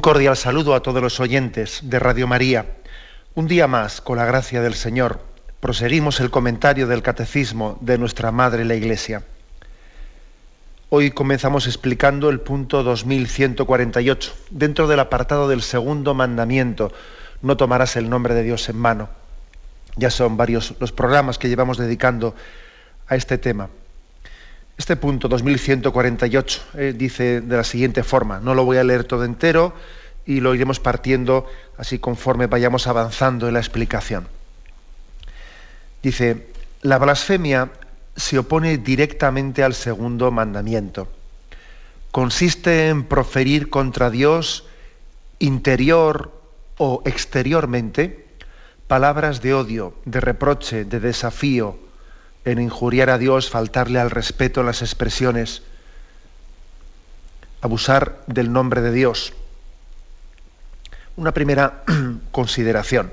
Un 0.00 0.02
cordial 0.02 0.34
saludo 0.34 0.74
a 0.74 0.80
todos 0.80 1.02
los 1.02 1.20
oyentes 1.20 1.80
de 1.82 1.98
Radio 1.98 2.26
María. 2.26 2.64
Un 3.34 3.46
día 3.46 3.66
más, 3.66 4.00
con 4.00 4.16
la 4.16 4.24
gracia 4.24 4.62
del 4.62 4.72
Señor, 4.72 5.20
proseguimos 5.60 6.20
el 6.20 6.30
comentario 6.30 6.86
del 6.86 7.02
Catecismo 7.02 7.76
de 7.82 7.98
nuestra 7.98 8.32
Madre 8.32 8.64
la 8.64 8.74
Iglesia. 8.74 9.24
Hoy 10.88 11.10
comenzamos 11.10 11.66
explicando 11.66 12.30
el 12.30 12.40
punto 12.40 12.82
2148, 12.82 14.32
dentro 14.48 14.88
del 14.88 15.00
apartado 15.00 15.50
del 15.50 15.60
segundo 15.60 16.14
mandamiento, 16.14 16.94
no 17.42 17.58
tomarás 17.58 17.94
el 17.96 18.08
nombre 18.08 18.32
de 18.32 18.42
Dios 18.42 18.70
en 18.70 18.78
mano. 18.78 19.10
Ya 19.96 20.08
son 20.08 20.38
varios 20.38 20.76
los 20.80 20.92
programas 20.92 21.36
que 21.36 21.50
llevamos 21.50 21.76
dedicando 21.76 22.34
a 23.06 23.16
este 23.16 23.36
tema. 23.36 23.68
Este 24.80 24.96
punto 24.96 25.28
2148 25.28 26.62
eh, 26.78 26.94
dice 26.96 27.42
de 27.42 27.54
la 27.54 27.64
siguiente 27.64 28.02
forma, 28.02 28.40
no 28.40 28.54
lo 28.54 28.64
voy 28.64 28.78
a 28.78 28.82
leer 28.82 29.04
todo 29.04 29.24
entero 29.24 29.74
y 30.24 30.40
lo 30.40 30.54
iremos 30.54 30.80
partiendo 30.80 31.44
así 31.76 31.98
conforme 31.98 32.46
vayamos 32.46 32.86
avanzando 32.86 33.46
en 33.46 33.52
la 33.52 33.60
explicación. 33.60 34.26
Dice, 36.02 36.46
la 36.80 36.96
blasfemia 36.96 37.70
se 38.16 38.38
opone 38.38 38.78
directamente 38.78 39.62
al 39.62 39.74
segundo 39.74 40.30
mandamiento. 40.30 41.08
Consiste 42.10 42.88
en 42.88 43.04
proferir 43.04 43.68
contra 43.68 44.08
Dios 44.08 44.64
interior 45.40 46.32
o 46.78 47.02
exteriormente 47.04 48.28
palabras 48.88 49.42
de 49.42 49.52
odio, 49.52 49.92
de 50.06 50.20
reproche, 50.20 50.86
de 50.86 51.00
desafío, 51.00 51.89
en 52.44 52.58
injuriar 52.60 53.10
a 53.10 53.18
Dios, 53.18 53.50
faltarle 53.50 53.98
al 53.98 54.10
respeto 54.10 54.60
en 54.60 54.66
las 54.66 54.82
expresiones, 54.82 55.62
abusar 57.60 58.22
del 58.26 58.52
nombre 58.52 58.80
de 58.80 58.92
Dios. 58.92 59.32
Una 61.16 61.32
primera 61.32 61.84
consideración. 62.30 63.12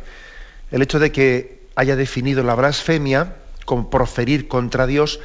El 0.72 0.82
hecho 0.82 1.00
de 1.00 1.12
que 1.12 1.68
haya 1.76 1.96
definido 1.96 2.44
la 2.44 2.56
blasfemia 2.56 3.36
como 3.66 3.90
proferir 3.90 4.48
contra 4.48 4.88
Dios 4.88 5.20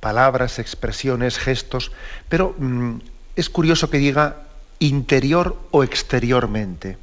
palabras, 0.00 0.58
expresiones, 0.58 1.38
gestos, 1.38 1.92
pero 2.28 2.54
mm, 2.56 2.98
es 3.36 3.50
curioso 3.50 3.90
que 3.90 3.98
diga 3.98 4.44
interior 4.78 5.58
o 5.70 5.82
exteriormente. 5.82 6.98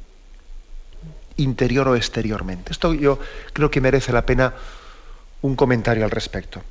Interior 1.36 1.88
o 1.88 1.96
exteriormente. 1.96 2.72
Esto 2.72 2.94
yo 2.94 3.18
creo 3.52 3.70
que 3.70 3.80
merece 3.80 4.12
la 4.12 4.24
pena 4.24 4.54
un 5.46 5.56
comentario 5.56 6.04
al 6.04 6.10
respecto. 6.10 6.62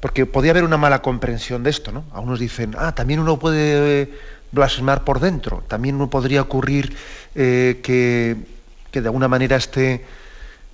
Porque 0.00 0.26
podría 0.26 0.52
haber 0.52 0.64
una 0.64 0.76
mala 0.76 1.02
comprensión 1.02 1.62
de 1.64 1.70
esto, 1.70 1.90
¿no? 1.90 2.04
Algunos 2.12 2.38
dicen, 2.38 2.74
ah, 2.78 2.94
también 2.94 3.18
uno 3.18 3.38
puede 3.38 4.02
eh, 4.02 4.10
blasfemar 4.52 5.04
por 5.04 5.18
dentro, 5.18 5.64
también 5.66 5.96
uno 5.96 6.08
podría 6.08 6.42
ocurrir 6.42 6.96
eh, 7.34 7.80
que, 7.82 8.36
de 8.92 9.08
alguna 9.08 9.26
manera 9.26 9.56
esté, 9.56 10.04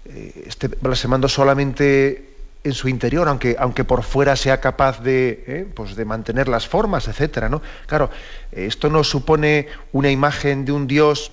eh, 0.05 0.45
esté, 0.47 0.69
blasfemando 0.69 1.29
solamente 1.29 2.31
en 2.65 2.73
su 2.73 2.89
interior, 2.89 3.29
aunque, 3.29 3.57
aunque 3.59 3.85
por 3.85 4.03
fuera 4.03 4.37
sea 4.37 4.61
capaz 4.61 5.03
de, 5.03 5.69
pues 5.75 5.97
de 5.97 6.05
mantener 6.05 6.49
las 6.49 6.69
formas, 6.69 7.09
etcétera, 7.09 7.49
¿no? 7.49 7.63
Claro, 7.87 8.11
esto 8.53 8.91
no 8.91 9.05
supone 9.05 9.69
una 9.93 10.11
imagen 10.11 10.65
de 10.65 10.73
un 10.73 10.87
Dios 10.87 11.33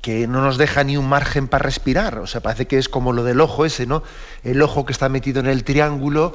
que 0.00 0.26
no 0.26 0.42
nos 0.42 0.58
deja 0.58 0.84
ni 0.84 0.96
un 0.96 1.08
margen 1.08 1.48
para 1.48 1.64
respirar. 1.64 2.18
O 2.18 2.26
sea, 2.26 2.40
parece 2.40 2.66
que 2.66 2.78
es 2.78 2.88
como 2.88 3.12
lo 3.12 3.24
del 3.24 3.40
ojo 3.40 3.64
ese, 3.64 3.86
¿no? 3.86 4.02
El 4.44 4.62
ojo 4.62 4.86
que 4.86 4.92
está 4.92 5.08
metido 5.08 5.40
en 5.40 5.46
el 5.46 5.64
triángulo 5.64 6.34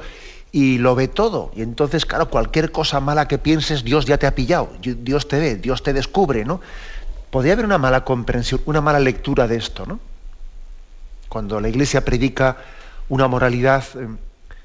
y 0.52 0.78
lo 0.78 0.94
ve 0.94 1.08
todo. 1.08 1.50
Y 1.56 1.62
entonces, 1.62 2.06
claro, 2.06 2.30
cualquier 2.30 2.70
cosa 2.70 3.00
mala 3.00 3.26
que 3.26 3.38
pienses, 3.38 3.82
Dios 3.82 4.04
ya 4.04 4.18
te 4.18 4.26
ha 4.26 4.34
pillado, 4.34 4.70
Dios 4.80 5.26
te 5.26 5.38
ve, 5.38 5.56
Dios 5.56 5.82
te 5.82 5.92
descubre, 5.92 6.44
¿no? 6.44 6.60
Podría 7.30 7.54
haber 7.54 7.64
una 7.64 7.78
mala 7.78 8.04
comprensión, 8.04 8.60
una 8.66 8.80
mala 8.80 9.00
lectura 9.00 9.48
de 9.48 9.56
esto, 9.56 9.86
¿no? 9.86 9.98
Cuando 11.28 11.60
la 11.60 11.68
Iglesia 11.68 12.04
predica 12.04 12.58
una 13.08 13.26
moralidad 13.26 13.84
eh, 13.96 14.06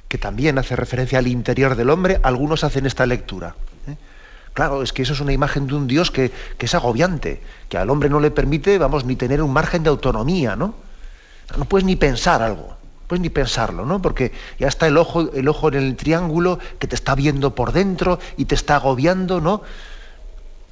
que 0.07 0.17
también 0.17 0.59
hace 0.59 0.75
referencia 0.75 1.17
al 1.17 1.27
interior 1.27 1.75
del 1.75 1.89
hombre, 1.89 2.19
algunos 2.21 2.63
hacen 2.63 2.85
esta 2.85 3.05
lectura. 3.05 3.55
Claro, 4.53 4.81
es 4.81 4.93
que 4.93 5.03
eso 5.03 5.13
es 5.13 5.19
una 5.19 5.31
imagen 5.31 5.67
de 5.67 5.75
un 5.75 5.87
Dios 5.87 6.11
que, 6.11 6.31
es 6.59 6.75
agobiante, 6.75 7.41
que 7.69 7.77
al 7.77 7.89
hombre 7.89 8.09
no 8.09 8.19
le 8.19 8.31
permite, 8.31 8.77
vamos, 8.77 9.05
ni 9.05 9.15
tener 9.15 9.41
un 9.41 9.53
margen 9.53 9.83
de 9.83 9.89
autonomía, 9.89 10.55
¿no? 10.55 10.75
No 11.57 11.65
puedes 11.65 11.85
ni 11.85 11.95
pensar 11.95 12.41
algo, 12.41 12.75
puedes 13.07 13.21
ni 13.21 13.29
pensarlo, 13.29 13.85
¿no? 13.85 14.01
Porque 14.01 14.31
ya 14.59 14.67
está 14.67 14.87
el 14.87 14.97
ojo, 14.97 15.31
el 15.31 15.47
ojo 15.47 15.69
en 15.69 15.75
el 15.75 15.95
triángulo 15.95 16.59
que 16.77 16.87
te 16.87 16.95
está 16.95 17.15
viendo 17.15 17.55
por 17.55 17.71
dentro 17.71 18.19
y 18.37 18.45
te 18.45 18.55
está 18.55 18.75
agobiando, 18.75 19.39
¿no? 19.39 19.63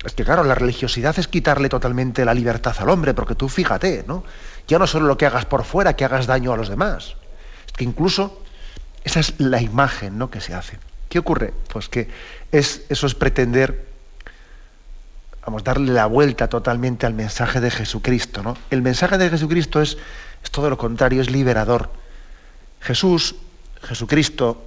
Es 0.04 0.14
que 0.14 0.24
claro, 0.24 0.44
la 0.44 0.56
religiosidad 0.56 1.18
es 1.18 1.28
quitarle 1.28 1.70
totalmente 1.70 2.24
la 2.26 2.34
libertad 2.34 2.76
al 2.80 2.90
hombre, 2.90 3.14
porque 3.14 3.36
tú 3.36 3.50
fíjate, 3.50 4.06
¿no? 4.08 4.24
Ya 4.68 4.80
no 4.80 4.86
solo 4.86 5.08
lo 5.08 5.18
que 5.18 5.26
hagas 5.26 5.46
por 5.46 5.64
fuera, 5.64 5.96
que 5.96 6.06
hagas 6.06 6.28
daño 6.28 6.54
a 6.54 6.58
los 6.58 6.70
demás. 6.70 7.16
Es 7.66 7.74
que 7.74 7.84
incluso 7.84 8.42
esa 9.04 9.22
es 9.22 9.40
la 9.40 9.62
imagen 9.62 10.18
¿no? 10.18 10.30
que 10.30 10.42
se 10.42 10.54
hace. 10.54 10.78
¿Qué 11.10 11.20
ocurre? 11.20 11.54
Pues 11.72 11.90
que 11.90 12.08
es, 12.52 12.84
eso 12.90 13.08
es 13.08 13.16
pretender, 13.16 13.86
vamos, 15.46 15.64
darle 15.64 15.94
la 15.94 16.06
vuelta 16.06 16.50
totalmente 16.50 17.06
al 17.06 17.14
mensaje 17.14 17.62
de 17.62 17.72
Jesucristo. 17.72 18.44
¿no? 18.44 18.58
El 18.70 18.82
mensaje 18.82 19.18
de 19.18 19.30
Jesucristo 19.30 19.82
es, 19.82 19.98
es 20.44 20.52
todo 20.52 20.70
lo 20.70 20.78
contrario, 20.78 21.22
es 21.22 21.30
liberador. 21.30 21.90
Jesús, 22.82 23.36
Jesucristo, 23.84 24.66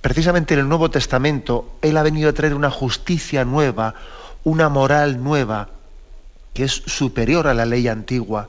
precisamente 0.00 0.54
en 0.54 0.60
el 0.60 0.68
Nuevo 0.68 0.90
Testamento, 0.90 1.78
Él 1.82 1.96
ha 1.96 2.02
venido 2.02 2.28
a 2.30 2.32
traer 2.32 2.54
una 2.54 2.70
justicia 2.70 3.44
nueva, 3.44 3.94
una 4.44 4.68
moral 4.68 5.22
nueva, 5.22 5.68
que 6.54 6.64
es 6.64 6.72
superior 6.72 7.46
a 7.46 7.54
la 7.54 7.64
ley 7.64 7.88
antigua. 7.88 8.48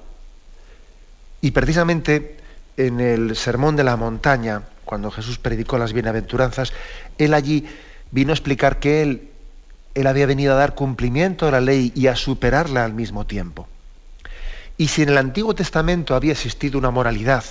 Y 1.42 1.52
precisamente 1.52 2.38
en 2.78 3.00
el 3.00 3.36
Sermón 3.36 3.76
de 3.76 3.84
la 3.84 3.98
Montaña, 3.98 4.64
cuando 4.90 5.12
Jesús 5.12 5.38
predicó 5.38 5.78
las 5.78 5.94
bienaventuranzas, 5.94 6.74
él 7.20 7.36
allí 7.36 7.64
vino 8.10 8.32
a 8.32 8.34
explicar 8.34 8.80
que 8.80 9.04
él, 9.04 9.30
él 9.94 10.08
había 10.08 10.26
venido 10.26 10.56
a 10.56 10.58
dar 10.58 10.74
cumplimiento 10.74 11.48
a 11.48 11.52
la 11.52 11.62
ley 11.62 11.92
y 11.94 12.08
a 12.08 12.16
superarla 12.16 12.86
al 12.86 12.96
mismo 12.96 13.28
tiempo. 13.28 13.68
Y 14.78 14.88
si 14.88 15.04
en 15.04 15.10
el 15.10 15.20
Antiguo 15.20 15.54
Testamento 15.54 16.16
había 16.16 16.32
existido 16.32 16.80
una 16.80 16.90
moralidad 16.90 17.44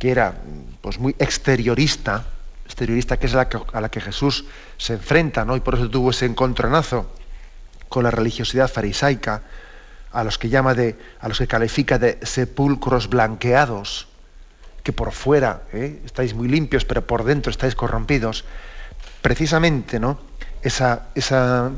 que 0.00 0.10
era 0.10 0.34
pues, 0.80 0.98
muy 0.98 1.14
exteriorista, 1.20 2.24
exteriorista 2.64 3.16
que 3.16 3.26
es 3.26 3.34
a 3.36 3.80
la 3.80 3.88
que 3.88 4.00
Jesús 4.00 4.46
se 4.76 4.94
enfrenta, 4.94 5.44
¿no? 5.44 5.54
y 5.54 5.60
por 5.60 5.76
eso 5.76 5.88
tuvo 5.88 6.10
ese 6.10 6.26
encontronazo 6.26 7.08
con 7.88 8.02
la 8.02 8.10
religiosidad 8.10 8.68
farisaica, 8.68 9.42
a 10.10 10.24
los 10.24 10.36
que 10.36 10.48
llama 10.48 10.74
de, 10.74 10.98
a 11.20 11.28
los 11.28 11.38
que 11.38 11.46
califica 11.46 12.00
de 12.00 12.18
sepulcros 12.22 13.08
blanqueados, 13.08 14.08
que 14.86 14.92
por 14.92 15.10
fuera 15.10 15.62
¿eh? 15.72 15.98
estáis 16.04 16.32
muy 16.32 16.46
limpios, 16.46 16.84
pero 16.84 17.04
por 17.04 17.24
dentro 17.24 17.50
estáis 17.50 17.74
corrompidos. 17.74 18.44
Precisamente, 19.20 19.98
¿no? 19.98 20.16
Esa, 20.62 21.08
esa 21.16 21.72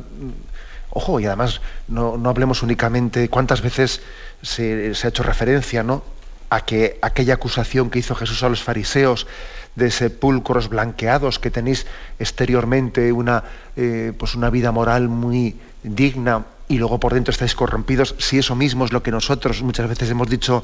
ojo, 0.90 1.18
y 1.18 1.24
además 1.24 1.62
no, 1.88 2.20
hablemos 2.28 2.62
únicamente 2.62 3.30
cuántas 3.30 3.62
veces 3.62 4.02
se, 4.42 4.92
ha 5.02 5.08
hecho 5.08 5.22
referencia, 5.22 5.82
¿no? 5.82 6.04
A 6.50 6.66
que 6.66 6.98
aquella 7.00 7.32
acusación 7.32 7.88
que 7.88 7.98
hizo 7.98 8.14
Jesús 8.14 8.42
a 8.42 8.50
los 8.50 8.62
fariseos 8.62 9.26
de 9.74 9.90
sepulcros 9.90 10.68
blanqueados, 10.68 11.38
que 11.38 11.50
tenéis 11.50 11.86
exteriormente 12.18 13.10
una, 13.10 13.44
eh, 13.76 14.12
pues 14.18 14.34
una 14.34 14.50
vida 14.50 14.70
moral 14.70 15.08
muy 15.08 15.56
digna 15.82 16.44
y 16.68 16.76
luego 16.76 17.00
por 17.00 17.14
dentro 17.14 17.32
estáis 17.32 17.54
corrompidos, 17.54 18.16
si 18.18 18.36
eso 18.36 18.54
mismo 18.54 18.84
es 18.84 18.92
lo 18.92 19.02
que 19.02 19.10
nosotros 19.12 19.62
muchas 19.62 19.88
veces 19.88 20.10
hemos 20.10 20.28
dicho 20.28 20.62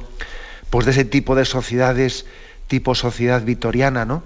pues 0.75 0.87
de 0.87 0.91
ese 0.91 1.05
tipo 1.05 1.37
de 1.37 1.45
sociedades, 1.45 2.27
tipo 2.67 2.97
sociedad 2.97 3.41
vitoriana, 3.43 4.05
¿no? 4.05 4.25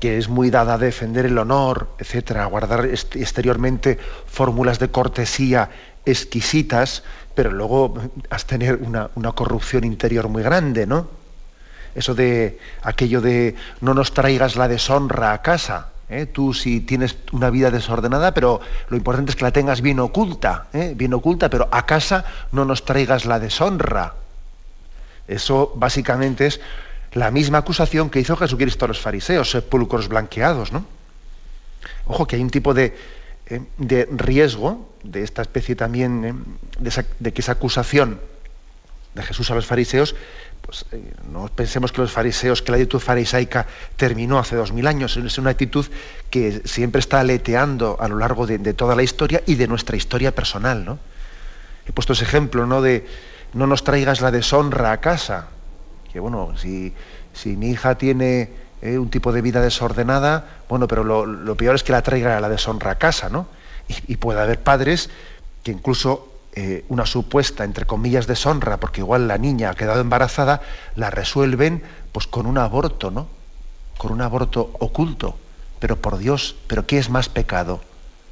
que 0.00 0.16
es 0.16 0.30
muy 0.30 0.48
dada 0.48 0.72
a 0.72 0.78
defender 0.78 1.26
el 1.26 1.36
honor, 1.36 1.90
etcétera, 1.98 2.44
a 2.44 2.46
guardar 2.46 2.86
exteriormente 2.86 3.98
fórmulas 4.24 4.78
de 4.78 4.90
cortesía 4.90 5.68
exquisitas, 6.06 7.02
pero 7.34 7.52
luego 7.52 8.00
has 8.30 8.46
tener 8.46 8.76
una, 8.76 9.10
una, 9.14 9.32
corrupción 9.32 9.84
interior 9.84 10.30
muy 10.30 10.42
grande, 10.42 10.86
¿no? 10.86 11.06
Eso 11.94 12.14
de 12.14 12.58
aquello 12.82 13.20
de 13.20 13.56
no 13.82 13.92
nos 13.92 14.14
traigas 14.14 14.56
la 14.56 14.68
deshonra 14.68 15.34
a 15.34 15.42
casa, 15.42 15.90
¿eh? 16.08 16.24
Tú 16.24 16.54
si 16.54 16.80
tienes 16.80 17.18
una 17.32 17.50
vida 17.50 17.70
desordenada, 17.70 18.32
pero 18.32 18.62
lo 18.88 18.96
importante 18.96 19.32
es 19.32 19.36
que 19.36 19.44
la 19.44 19.52
tengas 19.52 19.82
bien 19.82 20.00
oculta, 20.00 20.68
¿eh? 20.72 20.94
bien 20.96 21.12
oculta, 21.12 21.50
pero 21.50 21.68
a 21.72 21.84
casa 21.84 22.24
no 22.52 22.64
nos 22.64 22.86
traigas 22.86 23.26
la 23.26 23.38
deshonra. 23.38 24.14
Eso 25.28 25.72
básicamente 25.76 26.46
es 26.46 26.60
la 27.12 27.30
misma 27.30 27.58
acusación 27.58 28.10
que 28.10 28.20
hizo 28.20 28.36
Jesucristo 28.36 28.84
a 28.84 28.88
los 28.88 29.00
fariseos, 29.00 29.50
sepulcros 29.50 30.08
blanqueados, 30.08 30.72
¿no? 30.72 30.84
Ojo 32.06 32.26
que 32.26 32.36
hay 32.36 32.42
un 32.42 32.50
tipo 32.50 32.74
de, 32.74 32.96
eh, 33.46 33.62
de 33.78 34.08
riesgo 34.10 34.88
de 35.02 35.22
esta 35.22 35.42
especie 35.42 35.76
también, 35.76 36.44
de, 36.78 37.32
que 37.32 37.40
esa 37.40 37.52
acusación 37.52 38.20
de 39.14 39.22
Jesús 39.22 39.50
a 39.50 39.54
los 39.54 39.66
fariseos 39.66 40.14
pues, 40.60 40.84
eh, 40.92 41.12
no 41.30 41.48
pensemos 41.48 41.92
que 41.92 42.02
los 42.02 42.12
fariseos, 42.12 42.60
que 42.60 42.72
la 42.72 42.76
actitud 42.76 42.98
farisaica 42.98 43.66
terminó 43.96 44.38
hace 44.38 44.56
dos 44.56 44.72
mil 44.72 44.86
años, 44.86 45.16
es 45.16 45.38
una 45.38 45.50
actitud 45.50 45.86
que 46.30 46.60
siempre 46.64 47.00
está 47.00 47.20
aleteando 47.20 47.96
a 48.00 48.08
lo 48.08 48.18
largo 48.18 48.46
de, 48.46 48.58
toda 48.74 48.94
la 48.94 49.02
historia 49.02 49.42
y 49.46 49.54
de 49.54 49.66
nuestra 49.66 49.96
historia 49.96 50.34
personal. 50.34 50.84
¿no? 50.84 50.98
He 51.86 51.92
puesto 51.92 52.12
ese 52.12 52.24
ejemplo 52.24 52.66
¿no? 52.66 52.82
de 52.82 53.06
no 53.52 53.66
nos 53.66 53.84
traigas 53.84 54.20
la 54.20 54.30
deshonra 54.30 54.92
a 54.92 55.00
casa, 55.00 55.48
que 56.12 56.20
bueno, 56.20 56.56
si, 56.56 56.94
si 57.32 57.56
mi 57.56 57.70
hija 57.70 57.96
tiene 57.96 58.50
eh, 58.82 58.98
un 58.98 59.10
tipo 59.10 59.32
de 59.32 59.42
vida 59.42 59.60
desordenada, 59.60 60.46
bueno, 60.68 60.88
pero 60.88 61.04
lo, 61.04 61.54
peor 61.56 61.74
es 61.74 61.82
que 61.82 61.92
la 61.92 62.02
traiga 62.02 62.40
la 62.40 62.48
deshonra 62.48 62.92
a 62.92 62.98
casa, 62.98 63.28
¿no? 63.28 63.46
Y, 63.88 64.12
y 64.12 64.16
puede 64.16 64.40
haber 64.40 64.60
padres 64.62 65.10
que 65.62 65.72
incluso 65.72 66.28
eh, 66.54 66.84
una 66.88 67.06
supuesta, 67.06 67.64
entre 67.64 67.86
comillas, 67.86 68.26
deshonra, 68.26 68.78
porque 68.78 69.00
igual 69.00 69.28
la 69.28 69.38
niña 69.38 69.70
ha 69.70 69.74
quedado 69.74 70.00
embarazada, 70.00 70.60
la 70.96 71.10
resuelven 71.10 71.82
pues 72.10 72.26
con 72.26 72.46
un 72.46 72.58
aborto, 72.58 73.10
¿no? 73.10 73.28
Con 73.96 74.12
un 74.12 74.22
aborto 74.22 74.70
oculto. 74.80 75.36
Pero 75.78 75.96
por 75.96 76.18
Dios, 76.18 76.56
¿pero 76.66 76.86
qué 76.86 76.98
es 76.98 77.10
más 77.10 77.28
pecado? 77.28 77.80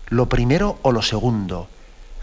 ¿Lo 0.09 0.29
primero 0.29 0.79
o 0.83 0.93
lo 0.93 1.03
segundo? 1.03 1.69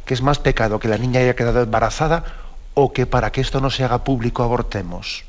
¿Qué 0.06 0.13
es 0.13 0.22
más 0.22 0.40
pecado? 0.40 0.80
¿Que 0.80 0.90
la 0.90 0.98
niña 0.98 1.22
haya 1.22 1.36
quedado 1.36 1.62
embarazada 1.62 2.25
o 2.73 2.91
que 2.91 3.05
para 3.05 3.31
que 3.31 3.41
esto 3.41 3.61
no 3.61 3.69
se 3.69 3.83
haga 3.83 4.03
público 4.03 4.43
abortemos? 4.43 5.25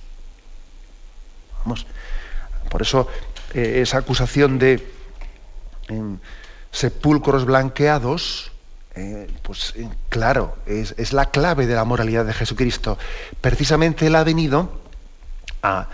Vamos. 1.64 1.86
Por 2.70 2.82
eso 2.82 3.08
eh, 3.54 3.80
esa 3.82 3.98
acusación 3.98 4.58
de 4.58 4.94
sepulcros 6.70 7.44
blanqueados, 7.44 8.50
eh, 8.96 9.30
pues 9.42 9.74
eh, 9.76 9.88
claro, 10.08 10.56
es, 10.66 11.12
la 11.12 11.26
clave 11.26 11.66
de 11.66 11.74
la 11.74 11.84
moralidad 11.84 12.24
de 12.24 12.32
Jesucristo. 12.32 12.98
Precisamente 13.40 14.08
Él 14.08 14.16
ha 14.16 14.24
venido 14.24 14.80
a, 15.62 15.88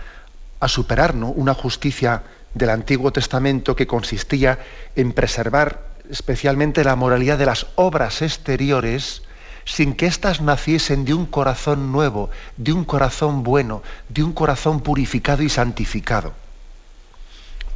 superar 0.67 1.15
una 1.15 1.53
justicia 1.55 2.23
del 2.53 2.69
Antiguo 2.69 3.11
Testamento 3.11 3.75
que 3.75 3.87
consistía 3.87 4.59
en 4.95 5.11
preservar 5.11 5.91
especialmente 6.09 6.83
la 6.83 6.95
moralidad 6.95 7.39
de 7.39 7.47
las 7.47 7.65
obras 7.75 8.21
exteriores 8.21 9.23
sin 9.65 9.93
que 9.93 10.05
éstas 10.05 10.41
naciesen 10.41 11.05
de 11.05 11.13
un 11.13 11.25
corazón 11.25 11.91
nuevo, 11.91 12.29
de 12.57 12.73
un 12.73 12.85
corazón 12.85 13.43
bueno, 13.43 13.83
de 14.09 14.23
un 14.23 14.33
corazón 14.33 14.81
purificado 14.81 15.43
y 15.43 15.49
santificado. 15.49 16.33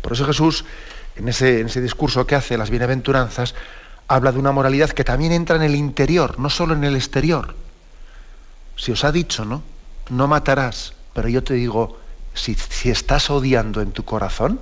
Por 0.01 0.13
eso 0.13 0.25
Jesús, 0.25 0.65
en 1.15 1.29
ese, 1.29 1.81
discurso 1.81 2.27
que 2.27 2.35
hace 2.35 2.57
las 2.57 2.69
bienaventuranzas, 2.69 3.55
habla 4.07 4.31
de 4.31 4.39
una 4.39 4.51
moralidad 4.51 4.91
que 4.91 5.03
también 5.03 5.31
entra 5.31 5.55
en 5.55 5.63
el 5.63 5.75
interior, 5.75 6.37
no 6.39 6.49
solo 6.49 6.75
en 6.75 6.83
el 6.83 6.95
exterior. 6.95 7.55
Si 8.75 8.91
os 8.91 9.03
ha 9.03 9.11
dicho, 9.11 9.45
¿no? 9.45 9.63
No 10.09 10.27
matarás, 10.27 10.93
pero 11.13 11.27
yo 11.27 11.43
te 11.43 11.55
digo, 11.55 11.97
si, 12.35 12.55
estás 12.89 13.29
odiando 13.29 13.81
en 13.81 13.91
tu 13.91 14.05
corazón, 14.05 14.59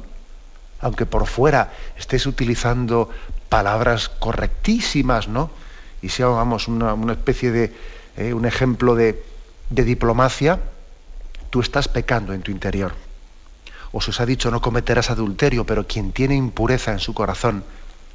aunque 0.80 1.06
por 1.06 1.28
fuera 1.28 1.74
estés 1.98 2.25
utilizando 2.25 3.10
palabras 3.50 4.08
correctísimas, 4.08 5.28
¿no? 5.28 5.50
Y 6.04 6.10
sea, 6.10 6.28
vamos, 6.28 6.68
una, 6.68 7.14
especie 7.14 7.52
de, 7.52 7.74
eh, 8.18 8.34
un 8.34 8.46
ejemplo 8.46 8.94
de, 8.94 9.24
diplomacia, 9.70 10.60
tú 11.50 11.62
estás 11.62 11.88
pecando 11.88 12.34
en 12.34 12.42
tu 12.42 12.52
interior. 12.52 12.94
O 13.94 14.02
se 14.02 14.12
os 14.12 14.20
ha 14.20 14.26
dicho 14.26 14.52
no 14.52 14.62
cometerás 14.62 15.10
adulterio, 15.10 15.66
pero 15.66 15.88
quien 15.88 16.12
tiene 16.12 16.36
impureza 16.36 16.92
en 16.92 17.00
su 17.00 17.14
corazón 17.14 17.64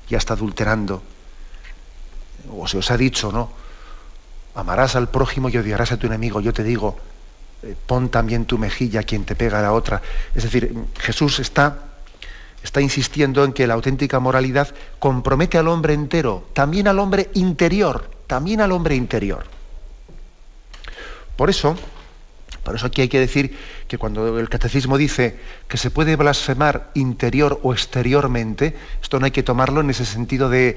ya 0.09 0.19
está 0.19 0.35
adulterando 0.35 1.03
o 2.57 2.69
se 2.69 2.79
os 2.79 2.91
ha 2.91 2.97
dicho, 2.97 3.33
¿no? 3.33 3.51
Amarás 4.55 4.97
al 4.97 5.09
prójimo 5.09 5.49
y 5.49 5.57
odiarás 5.57 5.93
a 5.93 5.97
tu 5.97 6.07
enemigo. 6.07 6.41
Yo 6.41 6.53
te 6.53 6.65
digo, 6.65 6.99
eh, 7.63 7.75
pon 7.87 8.09
también 8.09 8.45
tu 8.45 8.59
mejilla 8.59 9.01
a 9.01 9.03
quien 9.03 9.25
te 9.25 9.35
pega 9.35 9.59
a 9.59 9.63
la 9.63 9.73
otra. 9.73 10.03
Es 10.35 10.43
decir, 10.45 10.75
Jesús 10.99 11.41
está, 11.41 11.88
está 12.63 12.81
insistiendo 12.81 13.45
en 13.45 13.53
que 13.53 13.67
la 13.67 13.75
auténtica 13.75 14.21
moralidad 14.21 14.75
compromete 14.99 15.59
al 15.59 15.69
hombre 15.69 15.95
entero, 15.95 16.49
también 16.53 16.89
al 16.89 16.99
hombre 16.99 17.31
interior, 17.35 18.11
también 18.27 18.61
al 18.61 18.73
hombre 18.73 18.95
interior. 18.95 19.45
Por 21.37 21.51
eso, 21.51 21.77
por 22.65 22.75
eso 22.75 22.87
aquí 22.87 23.01
hay 23.01 23.09
que 23.09 23.21
decir 23.21 23.57
que 23.87 23.97
cuando 23.97 24.39
el 24.39 24.49
catecismo 24.49 24.99
dice 24.99 25.39
que 25.69 25.77
se 25.77 25.91
puede 25.91 26.17
blasfemar 26.17 26.91
interior 26.95 27.61
o 27.63 27.73
exteriormente, 27.73 28.77
esto 29.01 29.19
no 29.19 29.25
hay 29.25 29.31
que 29.31 29.43
tomarlo 29.43 29.81
en 29.81 29.91
ese 29.91 30.05
sentido 30.05 30.51
de 30.51 30.77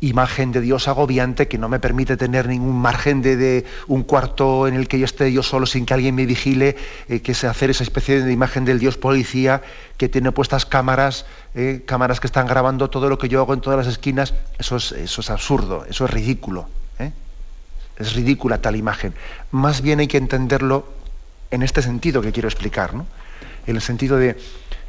imagen 0.00 0.52
de 0.52 0.60
Dios 0.60 0.86
agobiante 0.86 1.48
que 1.48 1.58
no 1.58 1.68
me 1.68 1.80
permite 1.80 2.16
tener 2.16 2.46
ningún 2.46 2.76
margen 2.80 3.20
de, 3.20 3.64
un 3.88 4.04
cuarto 4.04 4.68
en 4.68 4.74
el 4.74 4.86
que 4.86 4.98
yo 4.98 5.04
esté 5.04 5.32
yo 5.32 5.42
solo 5.42 5.66
sin 5.66 5.86
que 5.86 5.94
alguien 5.94 6.14
me 6.14 6.26
vigile, 6.26 6.76
eh, 7.08 7.20
que 7.20 7.32
es 7.32 7.44
hacer 7.44 7.70
esa 7.70 7.82
especie 7.82 8.22
de 8.22 8.32
imagen 8.32 8.64
del 8.64 8.78
Dios 8.78 8.96
policía 8.96 9.62
que 9.96 10.08
tiene 10.08 10.30
puestas 10.30 10.66
cámaras, 10.66 11.26
eh, 11.54 11.82
cámaras 11.84 12.20
que 12.20 12.28
están 12.28 12.46
grabando 12.46 12.90
todo 12.90 13.08
lo 13.08 13.18
que 13.18 13.28
yo 13.28 13.40
hago 13.40 13.54
en 13.54 13.60
todas 13.60 13.78
las 13.78 13.88
esquinas. 13.88 14.34
Eso 14.58 14.76
es, 14.76 14.92
eso 14.92 15.20
es 15.20 15.30
absurdo, 15.30 15.84
eso 15.88 16.04
es 16.04 16.10
ridículo. 16.10 16.68
¿eh? 16.98 17.12
Es 17.98 18.14
ridícula 18.14 18.58
tal 18.58 18.76
imagen. 18.76 19.14
Más 19.50 19.80
bien 19.82 19.98
hay 19.98 20.06
que 20.06 20.18
entenderlo 20.18 20.86
en 21.50 21.62
este 21.62 21.82
sentido 21.82 22.22
que 22.22 22.30
quiero 22.30 22.48
explicar, 22.48 22.94
¿no? 22.94 23.06
en 23.66 23.76
el 23.76 23.82
sentido 23.82 24.16
de, 24.16 24.38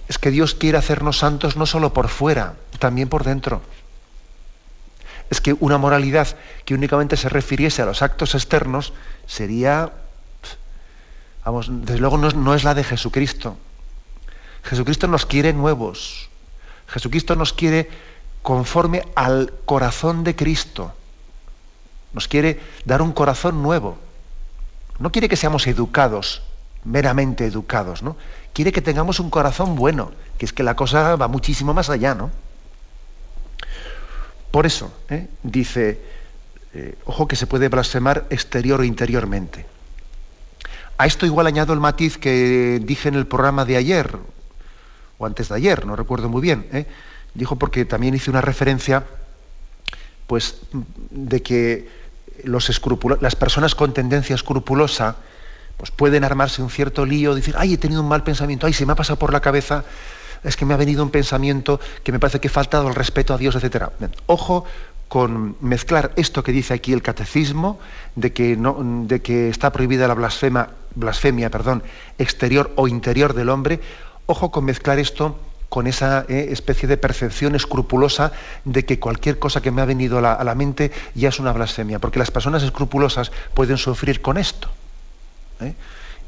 es 0.08 0.18
que 0.20 0.32
Dios 0.32 0.54
quiere 0.54 0.78
hacernos 0.78 1.18
santos 1.18 1.58
no 1.58 1.66
solo 1.66 1.94
por 1.94 2.08
fuera, 2.08 2.54
también 2.80 3.10
por 3.10 3.24
dentro 3.24 3.62
es 5.30 5.42
que 5.42 5.56
una 5.60 5.78
moralidad 5.78 6.28
que 6.66 6.74
únicamente 6.74 7.16
se 7.16 7.30
refiriese 7.30 7.82
a 7.82 7.86
los 7.86 8.02
actos 8.02 8.34
externos 8.34 8.94
sería, 9.28 9.94
vamos, 11.46 11.68
desde 11.70 12.00
luego 12.00 12.18
no, 12.18 12.56
es 12.56 12.64
la 12.64 12.74
de 12.74 12.84
Jesucristo. 12.84 13.58
Jesucristo 14.64 15.08
nos 15.08 15.26
quiere 15.26 15.54
nuevos. 15.54 16.30
Jesucristo 16.88 17.36
nos 17.36 17.54
quiere 17.54 17.90
conforme 18.42 19.04
al 19.16 19.54
corazón 19.66 20.24
de 20.24 20.36
Cristo. 20.36 20.94
Nos 22.14 22.28
quiere 22.28 22.60
dar 22.86 23.02
un 23.02 23.12
corazón 23.12 23.62
nuevo. 23.62 24.00
No 24.98 25.12
quiere 25.12 25.30
que 25.30 25.36
seamos 25.36 25.68
educados, 25.68 26.42
meramente 26.84 27.46
educados, 27.46 28.02
¿no? 28.02 28.18
Quiere 28.54 28.72
que 28.72 28.82
tengamos 28.82 29.20
un 29.20 29.30
corazón 29.30 29.76
bueno, 29.76 30.12
que 30.40 30.46
es 30.46 30.54
que 30.54 30.64
la 30.64 30.76
cosa 30.76 31.16
va 31.16 31.28
muchísimo 31.28 31.74
más 31.74 31.90
allá, 31.90 32.16
¿no? 32.16 32.32
Por 34.52 34.66
eso, 34.66 34.92
¿eh? 35.10 35.28
dice, 35.44 36.00
eh, 36.74 36.96
ojo 37.06 37.28
que 37.28 37.36
se 37.36 37.48
puede 37.48 37.68
blasfemar 37.68 38.26
exterior 38.30 38.80
o 38.80 38.84
interiormente. 38.84 39.66
A 40.98 41.06
esto 41.06 41.26
igual 41.26 41.48
añado 41.48 41.74
el 41.74 41.80
matiz 41.80 42.18
que 42.18 42.82
dije 42.84 43.10
en 43.10 43.16
el 43.16 43.28
programa 43.28 43.64
de 43.66 43.78
ayer, 43.78 44.18
o 45.18 45.26
antes 45.26 45.50
de 45.50 45.56
ayer, 45.56 45.86
no 45.86 45.96
recuerdo 45.96 46.30
muy 46.30 46.42
bien. 46.42 46.68
¿eh? 46.74 46.88
Dijo 47.34 47.58
porque 47.58 47.86
también 47.86 48.16
hice 48.16 48.32
una 48.32 48.42
referencia, 48.42 49.06
pues, 50.28 50.58
de 51.12 51.42
que 51.42 51.90
los 52.44 52.70
las 53.22 53.36
personas 53.36 53.76
con 53.76 53.94
tendencia 53.94 54.34
escrupulosa, 54.34 55.18
pues 55.78 55.92
pueden 55.92 56.24
armarse 56.24 56.62
un 56.62 56.70
cierto 56.70 57.06
lío, 57.06 57.36
decir, 57.36 57.56
ay, 57.58 57.74
he 57.74 57.78
tenido 57.78 58.02
un 58.02 58.08
mal 58.08 58.24
pensamiento, 58.24 58.68
ay, 58.68 58.74
se 58.74 58.86
me 58.86 58.94
ha 58.94 58.96
pasado 58.96 59.20
por 59.20 59.32
la 59.32 59.40
cabeza 59.40 59.86
es 60.44 60.56
que 60.56 60.66
me 60.66 60.74
ha 60.74 60.78
venido 60.78 61.04
un 61.04 61.10
pensamiento 61.10 61.80
que 62.04 62.12
me 62.12 62.20
parece 62.20 62.40
que 62.40 62.48
he 62.48 62.52
faltado 62.52 62.88
el 62.88 62.96
respeto 62.96 63.34
a 63.34 63.38
Dios, 63.38 63.56
etc. 63.56 63.86
Ojo 64.26 64.66
con 65.08 65.56
mezclar 65.60 66.14
esto 66.18 66.44
que 66.44 66.52
dice 66.52 66.76
aquí 66.76 66.94
el 66.94 67.02
catecismo, 67.02 67.80
de 68.16 68.32
que, 68.32 68.56
no, 68.56 68.78
de 69.08 69.22
que 69.22 69.50
está 69.50 69.72
prohibida 69.72 70.08
la 70.08 70.14
blasfema, 70.14 70.70
blasfemia 70.96 71.50
perdón, 71.50 71.84
exterior 72.20 72.72
o 72.76 72.88
interior 72.88 73.34
del 73.34 73.50
hombre, 73.50 73.80
ojo 74.28 74.52
con 74.52 74.66
mezclar 74.66 75.00
esto 75.00 75.40
con 75.70 75.86
esa 75.88 76.26
eh, 76.28 76.50
especie 76.52 76.88
de 76.88 76.98
percepción 76.98 77.56
escrupulosa 77.56 78.32
de 78.66 78.86
que 78.86 79.00
cualquier 79.00 79.40
cosa 79.40 79.62
que 79.62 79.72
me 79.72 79.82
ha 79.82 79.86
venido 79.86 80.18
a 80.18 80.44
la, 80.44 80.56
mente 80.56 80.92
ya 81.14 81.30
es 81.30 81.40
una 81.40 81.54
blasfemia, 81.54 82.00
porque 82.00 82.20
las 82.20 82.32
personas 82.32 82.64
escrupulosas 82.64 83.32
pueden 83.54 83.78
sufrir 83.78 84.22
con 84.22 84.38
esto. 84.38 84.70
¿eh? 85.62 85.74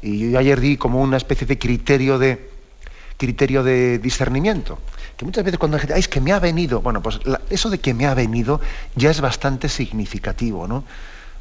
Y 0.00 0.30
yo 0.30 0.38
ayer 0.38 0.60
di 0.60 0.76
como 0.76 1.00
una 1.00 1.16
especie 1.16 1.46
de 1.46 1.58
criterio 1.58 2.18
de, 2.18 2.51
criterio 3.22 3.62
de 3.62 4.00
discernimiento. 4.00 4.80
Que 5.16 5.24
muchas 5.24 5.44
veces 5.44 5.60
cuando 5.60 5.76
la 5.76 5.82
gente, 5.82 5.96
es 5.96 6.08
que 6.08 6.20
me 6.20 6.32
ha 6.32 6.40
venido, 6.40 6.80
bueno, 6.80 7.00
pues 7.00 7.20
eso 7.50 7.70
de 7.70 7.78
que 7.78 7.94
me 7.94 8.06
ha 8.06 8.14
venido 8.14 8.60
ya 8.96 9.10
es 9.10 9.20
bastante 9.20 9.68
significativo, 9.68 10.66
¿no? 10.66 10.82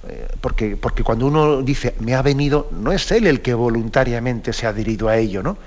Eh, 0.07 0.27
porque, 0.41 0.77
porque 0.77 1.03
cuando 1.03 1.25
uno 1.25 1.63
dice 1.63 1.95
me 1.99 2.13
ha 2.13 2.21
venido, 2.21 2.69
no 2.71 2.91
es 2.91 3.11
él 3.11 3.25
el 3.25 3.41
que 3.41 3.55
voluntariamente 3.55 4.53
se 4.53 4.67
ha 4.67 4.69
adherido 4.69 5.09
a 5.09 5.17
ello, 5.17 5.41
¿no? 5.41 5.57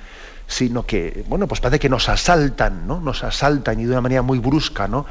sino 0.47 0.85
que, 0.85 1.25
bueno, 1.27 1.49
pues 1.49 1.61
parece 1.61 1.81
que 1.81 1.89
nos 1.89 2.09
asaltan, 2.11 2.87
¿no? 2.87 3.01
Nos 3.01 3.25
asaltan 3.25 3.81
y 3.81 3.85
de 3.85 3.93
una 3.93 4.03
manera 4.03 4.23
muy 4.23 4.39
brusca, 4.39 4.87
¿no? 4.87 5.07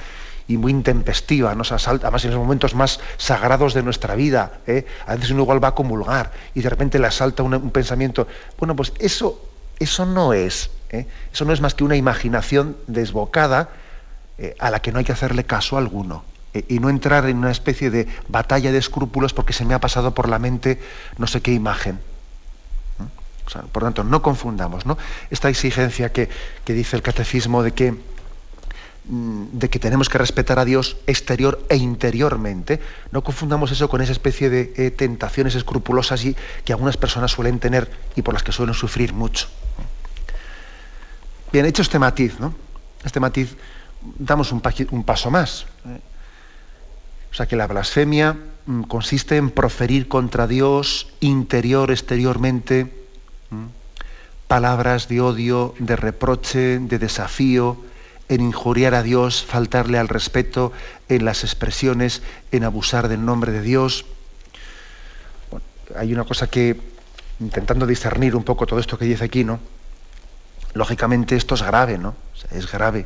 y 0.47 0.57
muy 0.57 0.71
intempestiva, 0.71 1.55
nos 1.55 1.71
asalta, 1.71 2.07
además 2.07 2.25
en 2.25 2.31
los 2.31 2.39
momentos 2.39 2.75
más 2.75 2.99
sagrados 3.17 3.73
de 3.73 3.83
nuestra 3.83 4.15
vida. 4.15 4.59
¿eh? 4.67 4.85
A 5.07 5.15
veces 5.15 5.31
uno 5.31 5.43
igual 5.43 5.63
va 5.63 5.69
a 5.69 5.75
comulgar 5.75 6.31
y 6.53 6.61
de 6.61 6.69
repente 6.69 6.99
le 6.99 7.07
asalta 7.07 7.43
un, 7.43 7.71
pensamiento. 7.71 8.27
Bueno, 8.57 8.75
pues 8.75 8.93
eso, 8.99 9.41
eso 9.79 10.05
no 10.05 10.33
es, 10.33 10.69
¿eh? 10.89 11.07
eso 11.31 11.45
no 11.45 11.53
es 11.53 11.61
más 11.61 11.73
que 11.75 11.83
una 11.83 11.95
imaginación 11.95 12.77
desbocada 12.87 13.69
eh, 14.37 14.55
a 14.59 14.69
la 14.71 14.81
que 14.81 14.91
no 14.91 14.99
hay 14.99 15.05
que 15.05 15.11
hacerle 15.11 15.43
caso 15.43 15.77
alguno. 15.77 16.23
y 16.53 16.79
no 16.79 16.89
entrar 16.89 17.27
en 17.27 17.37
una 17.37 17.51
especie 17.51 17.89
de 17.89 18.07
batalla 18.27 18.71
de 18.71 18.77
escrúpulos 18.77 19.33
porque 19.33 19.53
se 19.53 19.65
me 19.65 19.73
ha 19.73 19.79
pasado 19.79 20.13
por 20.13 20.29
la 20.29 20.37
mente 20.37 20.79
no 21.17 21.25
sé 21.25 21.41
qué 21.41 21.51
imagen. 21.51 21.99
por 23.71 23.83
lo 23.83 23.87
tanto, 23.87 24.03
no 24.03 24.21
confundamos 24.21 24.85
¿no? 24.85 24.97
esta 25.31 25.49
exigencia 25.49 26.11
que, 26.11 26.29
que 26.63 26.73
dice 26.73 26.95
el 26.95 27.01
catecismo 27.01 27.63
de 27.63 27.71
que 27.71 27.95
Mm, 29.05 29.59
de 29.59 29.69
que 29.69 29.79
tenemos 29.79 30.07
que 30.07 30.17
respetar 30.17 30.59
a 30.59 30.65
Dios 30.65 30.95
exterior 31.07 31.59
e 31.67 31.75
interiormente. 31.75 32.79
No 33.11 33.21
confundamos 33.21 33.69
eso 33.71 33.89
con 33.89 34.01
esa 34.01 34.13
especie 34.13 34.49
de 34.49 34.73
eh, 34.77 34.91
tentaciones 34.91 35.55
escrupulosas 35.55 36.23
y, 36.23 36.37
que 36.63 36.71
algunas 36.71 36.95
personas 36.95 37.31
suelen 37.31 37.59
tener 37.59 37.91
y 38.15 38.21
por 38.21 38.33
las 38.33 38.43
que 38.43 38.53
suelen 38.53 38.73
sufrir 38.73 39.11
mucho. 39.11 39.49
Bien, 41.53 41.67
hecho 41.67 41.83
este 41.83 41.99
matiz, 41.99 42.39
¿no? 42.39 42.51
Este 43.05 43.19
matiz, 43.19 43.55
damos 44.17 44.51
un, 44.51 44.59
paso 44.59 45.29
más. 45.29 45.67
¿eh? 45.85 45.99
O 47.31 47.35
sea 47.35 47.45
que 47.45 47.55
la 47.55 47.67
blasfemia 47.67 48.35
mm, 48.65 48.81
consiste 48.85 49.37
en 49.37 49.51
proferir 49.51 50.07
contra 50.07 50.47
Dios 50.47 51.13
interior, 51.19 51.91
exteriormente, 51.91 52.91
palabras 54.47 55.07
de 55.07 55.21
odio, 55.21 55.75
de 55.77 55.95
reproche, 55.95 56.79
de 56.79 56.97
desafío, 56.97 57.77
en 58.29 58.41
injuriar 58.41 58.95
a 58.95 59.03
Dios, 59.03 59.43
faltarle 59.43 59.99
al 59.99 60.09
respeto 60.09 60.71
en 61.07 61.23
las 61.23 61.43
expresiones, 61.43 62.23
en 62.51 62.63
abusar 62.63 63.09
del 63.09 63.23
nombre 63.25 63.51
de 63.51 63.61
Dios. 63.61 64.05
hay 65.95 66.13
una 66.13 66.23
cosa 66.23 66.47
que, 66.47 66.81
intentando 67.39 67.85
discernir 67.85 68.35
un 68.35 68.43
poco 68.43 68.65
todo 68.65 68.79
esto 68.79 68.97
que 68.97 69.05
dice 69.05 69.25
aquí, 69.25 69.43
¿no? 69.43 69.59
Lógicamente 70.73 71.35
esto 71.35 71.55
es 71.55 71.61
grave, 71.61 71.97
¿no? 71.97 72.15
es 72.51 72.71
grave. 72.71 73.05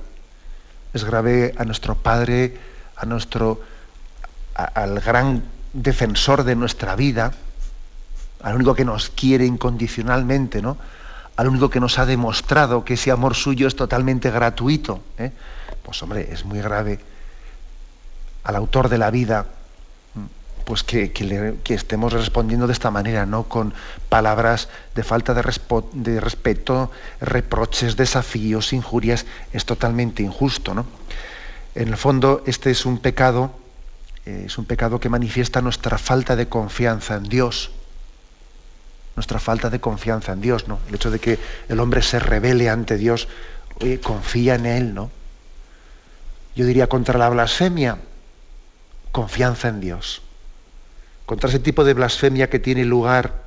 Es 0.93 1.03
grave 1.03 1.53
a 1.57 1.65
nuestro 1.65 1.95
Padre, 1.95 2.57
a 2.95 3.05
nuestro, 3.05 3.61
al 4.55 4.99
gran 5.01 5.43
defensor 5.73 6.43
de 6.43 6.55
nuestra 6.55 6.95
vida, 6.95 7.33
al 8.41 8.55
único 8.55 8.73
que 8.73 8.85
nos 8.85 9.09
quiere 9.09 9.45
incondicionalmente, 9.45 10.61
¿no? 10.61 10.77
al 11.35 11.47
único 11.47 11.69
que 11.69 11.79
nos 11.79 11.99
ha 11.99 12.05
demostrado 12.05 12.83
que 12.83 12.95
ese 12.95 13.11
amor 13.11 13.35
suyo 13.35 13.67
es 13.67 13.75
totalmente 13.75 14.31
gratuito, 14.31 15.03
¿eh? 15.17 15.31
pues 15.83 16.01
hombre, 16.01 16.29
es 16.31 16.45
muy 16.45 16.59
grave 16.59 16.99
al 18.43 18.55
autor 18.55 18.89
de 18.89 18.97
la 18.97 19.11
vida, 19.11 19.45
pues 20.67 20.83
que, 20.83 21.13
estemos 21.69 22.11
respondiendo 22.11 22.67
de 22.67 22.73
esta 22.73 22.91
manera, 22.91 23.25
¿no? 23.25 23.43
Con 23.43 23.73
palabras 24.09 24.67
de 24.95 25.03
falta 25.03 25.33
de, 25.33 26.19
respeto, 26.19 26.91
reproches, 27.21 27.95
desafíos, 27.95 28.73
injurias, 28.73 29.25
es 29.53 29.63
totalmente 29.63 30.23
injusto, 30.23 30.73
¿no? 30.73 30.85
En 31.73 31.87
el 31.87 31.95
fondo, 31.95 32.43
este 32.45 32.69
es 32.69 32.85
un 32.85 32.97
pecado, 32.97 33.51
eh, 34.25 34.43
es 34.47 34.57
un 34.57 34.65
pecado 34.65 34.99
que 34.99 35.07
manifiesta 35.07 35.61
nuestra 35.61 35.97
falta 35.97 36.35
de 36.35 36.49
confianza 36.49 37.15
en 37.15 37.23
Dios 37.23 37.71
nuestra 39.15 39.39
falta 39.39 39.71
de 39.71 39.79
confianza 39.79 40.33
en 40.33 40.41
Dios, 40.41 40.67
¿no? 40.67 40.77
El 40.89 40.93
hecho 40.93 41.09
de 41.09 41.17
que 41.17 41.39
el 41.69 41.79
hombre 41.79 42.03
se 42.03 42.19
revele 42.19 42.69
ante 42.69 42.97
Dios, 42.97 43.27
confía 44.03 44.53
en 44.53 44.67
Él, 44.67 44.93
¿no? 44.93 45.09
Yo 46.55 46.67
diría 46.67 46.85
contra 46.85 47.17
la 47.17 47.27
blasfemia, 47.29 47.97
confianza 49.11 49.69
en 49.69 49.79
Dios. 49.79 50.21
Contra 51.27 51.49
ese 51.49 51.59
tipo 51.59 51.83
de 51.83 51.93
blasfemia 51.93 52.49
que 52.49 52.57
tiene 52.57 52.85
lugar 52.85 53.45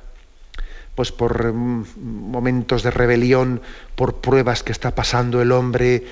pues 0.95 1.11
por 1.11 1.51
mm, 1.51 1.85
momentos 1.97 2.83
de 2.83 2.91
rebelión, 2.91 3.61
por 3.95 4.21
pruebas 4.21 4.61
que 4.61 4.71
está 4.71 4.93
pasando 4.93 5.41
el 5.41 5.51
hombre, 5.51 6.05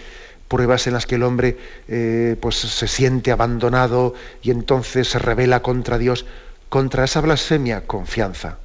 pruebas 0.47 0.87
en 0.87 0.93
las 0.93 1.05
que 1.05 1.15
el 1.15 1.23
hombre 1.23 1.57
eh, 1.87 2.35
pues 2.41 2.55
se 2.55 2.87
siente 2.87 3.31
abandonado 3.31 4.15
y 4.41 4.49
entonces 4.49 5.09
se 5.09 5.19
revela 5.19 5.61
contra 5.61 5.97
Dios. 5.97 6.25
Contra 6.69 7.03
esa 7.03 7.21
blasfemia, 7.21 7.85
confianza. 7.85 8.57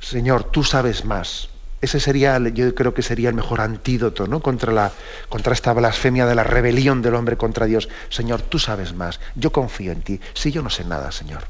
Señor, 0.00 0.44
tú 0.44 0.62
sabes 0.62 1.04
más. 1.04 1.48
Ese 1.82 1.98
sería, 1.98 2.38
yo 2.38 2.74
creo 2.76 2.94
que 2.94 3.02
sería 3.02 3.28
el 3.28 3.34
mejor 3.34 3.60
antídoto 3.60 4.28
¿no? 4.28 4.40
contra, 4.40 4.72
la, 4.72 4.92
contra 5.28 5.52
esta 5.52 5.72
blasfemia 5.72 6.26
de 6.26 6.36
la 6.36 6.44
rebelión 6.44 7.02
del 7.02 7.16
hombre 7.16 7.36
contra 7.36 7.66
Dios. 7.66 7.88
Señor, 8.08 8.40
tú 8.40 8.60
sabes 8.60 8.94
más. 8.94 9.18
Yo 9.34 9.50
confío 9.50 9.90
en 9.90 10.00
ti. 10.00 10.20
Si 10.32 10.52
yo 10.52 10.62
no 10.62 10.70
sé 10.70 10.84
nada, 10.84 11.10
Señor. 11.10 11.42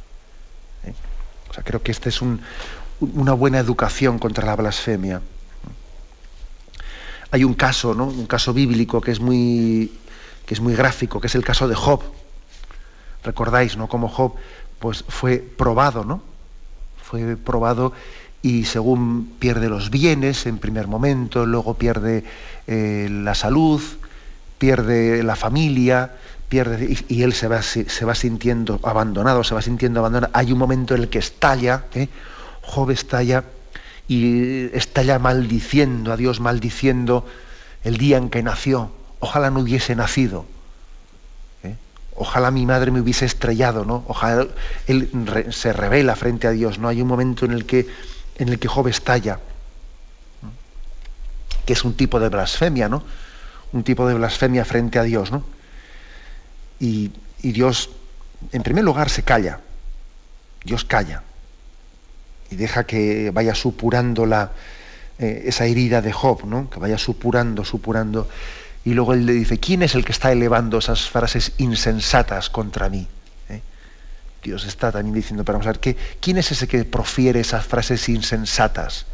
¿Eh? 0.85 0.95
O 1.51 1.53
sea, 1.53 1.63
creo 1.63 1.83
que 1.83 1.93
esta 1.93 2.09
es 2.09 2.23
una 2.23 3.35
buena 3.35 3.59
educación 3.59 4.19
contra 4.19 4.47
la 4.47 4.57
blasfemia. 4.57 5.21
Hay 7.31 7.45
un 7.45 7.53
caso, 7.53 7.95
¿no? 7.95 8.07
un 8.07 8.27
caso 8.27 8.55
bíblico 8.55 9.03
que 9.03 9.11
es 9.11 9.21
muy, 9.21 9.93
que 10.47 10.55
es 10.55 10.61
muy 10.61 10.75
gráfico, 10.75 11.21
que 11.21 11.27
es 11.27 11.35
el 11.35 11.45
caso 11.45 11.69
de 11.69 11.75
Job. 11.75 12.03
Recordáis, 13.23 13.77
¿no? 13.77 13.87
Cómo 13.87 14.09
Job 14.09 14.37
pues, 14.79 15.05
fue 15.07 15.39
probado, 15.39 16.07
¿no? 16.07 16.23
Fue 17.03 17.37
probado 17.37 17.93
y 18.43 18.65
según 18.65 19.35
pierde 19.39 19.69
los 19.69 19.91
bienes 19.91 20.47
en 20.47 20.59
primer 20.59 20.89
momento, 20.89 21.47
luego 21.47 21.75
pierde 21.75 22.25
eh, 22.67 23.09
la 23.11 23.37
salud, 23.37 23.81
pierde 24.59 25.23
la 25.23 25.37
familia, 25.37 26.13
pierde 26.49 26.99
y, 27.09 27.23
él 27.23 27.33
se 27.33 27.47
va, 27.47 27.63
se 27.63 28.05
va, 28.05 28.15
sintiendo 28.17 28.81
abandonado, 28.83 29.45
se 29.45 29.55
va 29.55 29.63
sintiendo 29.63 30.01
abandonado. 30.01 30.33
Hay 30.35 30.53
un 30.53 30.59
momento 30.59 30.95
en 30.95 31.03
el 31.03 31.09
que 31.09 31.19
estalla, 31.19 31.85
¿eh? 31.95 32.09
Job 32.63 32.91
estalla 32.91 33.45
y 34.09 34.75
estalla 34.77 35.19
maldiciendo 35.19 36.13
a 36.13 36.17
Dios, 36.17 36.41
maldiciendo 36.41 37.27
el 37.85 37.97
día 37.97 38.19
en 38.19 38.29
que 38.29 38.43
nació. 38.43 38.91
Ojalá 39.21 39.51
no 39.51 39.61
hubiese 39.61 39.95
nacido. 39.95 40.45
¿eh? 41.63 41.77
Ojalá 42.17 42.51
mi 42.51 42.67
madre 42.67 42.91
me 42.91 43.01
hubiese 43.01 43.25
estrellado, 43.25 43.85
¿no? 43.85 44.05
Ojalá 44.09 44.47
él 44.87 45.11
se 45.51 45.73
revela 45.73 46.17
frente 46.17 46.49
a 46.49 46.51
Dios, 46.51 46.79
¿no? 46.79 46.89
Hay 46.89 47.01
un 47.01 47.09
momento 47.09 47.45
en 47.45 47.53
el 47.53 47.67
que 47.67 47.87
en 48.37 48.49
el 48.49 48.59
que 48.59 48.69
Job 48.69 48.89
estalla, 48.89 49.39
que 51.67 51.73
es 51.73 51.85
un 51.85 51.95
tipo 51.95 52.21
de 52.21 52.29
blasfemia, 52.29 52.89
¿no? 52.89 53.05
Un 53.73 53.85
tipo 53.85 54.07
de 54.07 54.15
blasfemia 54.15 54.65
frente 54.65 54.99
a 54.99 55.03
Dios, 55.03 55.31
¿no? 55.33 55.45
Y, 56.81 57.13
Dios, 57.43 57.91
en 58.51 58.63
primer 58.63 58.85
lugar, 58.85 59.09
se 59.11 59.23
calla. 59.23 59.61
Dios 60.65 60.85
calla 60.85 61.23
y 62.53 62.57
deja 62.57 62.85
que 62.85 63.31
vaya 63.31 63.55
supurando 63.55 64.27
la, 64.27 64.53
eh, 65.19 65.45
esa 65.47 65.65
herida 65.65 66.03
de 66.03 66.13
Job, 66.13 66.45
¿no? 66.45 66.69
Que 66.69 66.79
vaya 66.79 66.99
supurando, 66.99 67.65
supurando. 67.65 68.29
Y 68.85 68.93
luego 68.93 69.15
él 69.15 69.25
le 69.25 69.33
dice, 69.33 69.59
¿quién 69.59 69.83
es 69.83 69.95
el 69.95 70.05
que 70.05 70.13
está 70.13 70.33
elevando 70.33 70.79
esas 70.79 71.09
frases 71.09 71.53
insensatas 71.59 72.51
contra 72.51 72.91
mí? 72.91 73.09
Dios 74.43 74.65
está 74.65 74.91
también 74.91 75.15
diciendo, 75.15 75.45
pero 75.45 75.59
vamos 75.59 75.69
a 75.69 75.79
ver, 75.79 75.97
¿quién 76.21 76.37
es 76.37 76.51
ese 76.51 76.67
que 76.67 76.85
profiere 76.85 77.41
esas 77.41 77.65
frases 77.65 78.09
insensatas? 78.09 79.07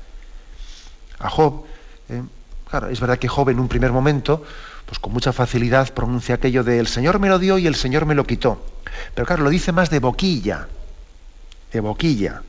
A 1.18 1.28
Job, 1.28 1.64
eh, 2.08 2.22
claro, 2.68 2.88
es 2.88 2.98
verdad 3.00 3.18
que 3.18 3.28
Job 3.28 3.50
en 3.50 3.60
un 3.60 3.68
primer 3.68 3.92
momento, 3.92 4.44
pues 4.86 4.98
con 4.98 5.12
mucha 5.12 5.32
facilidad 5.32 5.92
pronuncia 5.92 6.36
aquello 6.36 6.64
de 6.64 6.78
el 6.78 6.86
Señor 6.86 7.18
me 7.18 7.28
lo 7.28 7.38
dio 7.38 7.58
y 7.58 7.66
el 7.66 7.74
Señor 7.74 8.06
me 8.06 8.14
lo 8.14 8.24
quitó. 8.24 8.64
Pero 9.14 9.26
claro, 9.26 9.44
lo 9.44 9.50
dice 9.50 9.70
más 9.70 9.90
de 9.90 9.98
boquilla, 9.98 10.66
de 11.72 11.80
boquilla. 11.80 12.42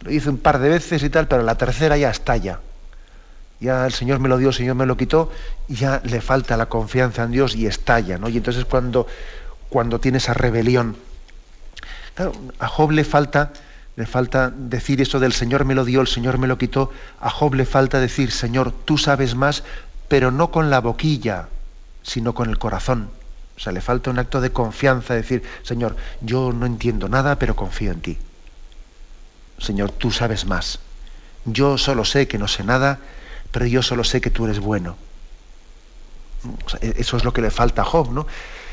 Lo 0.00 0.10
dice 0.10 0.30
un 0.30 0.38
par 0.38 0.58
de 0.58 0.70
veces 0.70 1.02
y 1.04 1.10
tal, 1.10 1.28
pero 1.28 1.42
la 1.42 1.56
tercera 1.56 1.96
ya 1.96 2.10
estalla. 2.10 2.58
Ya 3.60 3.86
el 3.86 3.92
Señor 3.92 4.18
me 4.18 4.28
lo 4.28 4.38
dio, 4.38 4.48
el 4.48 4.54
Señor 4.54 4.74
me 4.74 4.86
lo 4.86 4.96
quitó, 4.96 5.30
y 5.68 5.74
ya 5.74 6.00
le 6.02 6.20
falta 6.20 6.56
la 6.56 6.66
confianza 6.66 7.22
en 7.22 7.30
Dios 7.30 7.54
y 7.54 7.66
estalla, 7.66 8.16
¿no? 8.18 8.28
Y 8.28 8.38
entonces 8.38 8.64
cuando, 8.64 9.06
cuando 9.68 10.00
tiene 10.00 10.18
esa 10.18 10.32
rebelión, 10.32 10.96
a 12.58 12.68
Job 12.68 12.90
le 12.90 13.04
falta, 13.04 13.52
le 13.96 14.06
falta 14.06 14.50
decir 14.50 15.00
eso 15.00 15.20
del 15.20 15.32
Señor 15.32 15.64
me 15.64 15.74
lo 15.74 15.84
dio, 15.84 16.00
el 16.00 16.08
Señor 16.08 16.38
me 16.38 16.46
lo 16.46 16.58
quitó. 16.58 16.92
A 17.20 17.30
Job 17.30 17.54
le 17.54 17.66
falta 17.66 18.00
decir, 18.00 18.30
Señor, 18.30 18.72
tú 18.72 18.98
sabes 18.98 19.34
más, 19.34 19.62
pero 20.08 20.30
no 20.30 20.50
con 20.50 20.70
la 20.70 20.80
boquilla, 20.80 21.48
sino 22.02 22.34
con 22.34 22.50
el 22.50 22.58
corazón. 22.58 23.10
O 23.56 23.60
sea, 23.60 23.72
le 23.72 23.80
falta 23.80 24.10
un 24.10 24.18
acto 24.18 24.40
de 24.40 24.52
confianza, 24.52 25.14
decir, 25.14 25.42
Señor, 25.62 25.94
yo 26.22 26.52
no 26.52 26.66
entiendo 26.66 27.08
nada, 27.08 27.38
pero 27.38 27.54
confío 27.54 27.92
en 27.92 28.00
ti. 28.00 28.18
Señor, 29.58 29.92
tú 29.92 30.10
sabes 30.10 30.46
más. 30.46 30.80
Yo 31.44 31.76
solo 31.78 32.04
sé 32.04 32.26
que 32.26 32.38
no 32.38 32.48
sé 32.48 32.64
nada, 32.64 32.98
pero 33.50 33.66
yo 33.66 33.82
solo 33.82 34.04
sé 34.04 34.20
que 34.20 34.30
tú 34.30 34.46
eres 34.46 34.60
bueno. 34.60 34.96
eso 36.80 37.16
es 37.16 37.24
lo 37.24 37.32
que 37.32 37.42
le 37.42 37.50
falta 37.50 37.82
a 37.82 37.84
Job, 37.84 38.10
¿no? 38.12 38.26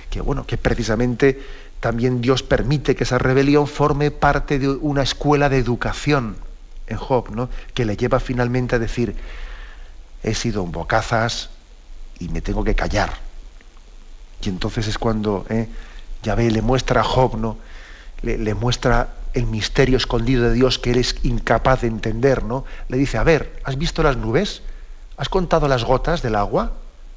Que 0.10 0.22
bueno, 0.22 0.46
que 0.48 0.58
precisamente 0.58 1.42
también 1.80 2.22
Dios 2.22 2.44
permite 2.44 2.96
que 2.96 3.04
esa 3.04 3.18
rebelión 3.18 3.68
forme 3.68 4.12
parte 4.12 4.60
de 4.60 4.70
una 4.70 5.04
escuela 5.04 5.50
de 5.50 5.58
educación 5.58 6.38
en 6.88 6.98
Job, 6.98 7.30
¿no? 7.32 7.50
que 7.74 7.86
le 7.86 7.98
lleva 7.98 8.20
finalmente 8.20 8.76
a 8.76 8.80
decir, 8.80 9.16
he 10.24 10.34
sido 10.34 10.64
un 10.64 10.72
bocazas 10.72 11.50
y 12.20 12.30
me 12.30 12.42
tengo 12.42 12.64
que 12.64 12.76
callar. 12.76 13.14
Y 14.42 14.50
entonces 14.50 14.88
es 14.88 14.98
cuando 14.98 15.46
¿eh? 15.50 15.68
Yahvé 16.24 16.52
le 16.52 16.62
muestra 16.62 17.02
a 17.02 17.04
Job, 17.04 17.38
¿no? 17.38 17.58
Le, 18.22 18.54
muestra 18.56 19.10
el 19.34 19.46
misterio 19.46 19.98
escondido 19.98 20.44
de 20.44 20.54
Dios 20.54 20.80
que 20.80 20.92
él 20.92 20.98
es 20.98 21.16
incapaz 21.24 21.82
de 21.82 21.88
entender, 21.88 22.44
¿no? 22.44 22.66
Le 22.90 22.98
dice, 22.98 23.18
a 23.20 23.24
ver, 23.24 23.60
¿has 23.64 23.78
visto 23.78 24.02
las 24.02 24.18
nubes? 24.18 24.64
¿Has 25.18 25.30
contado 25.30 25.68
las 25.68 25.84
gotas 25.84 26.24
del 26.24 26.36
agua? 26.36 26.74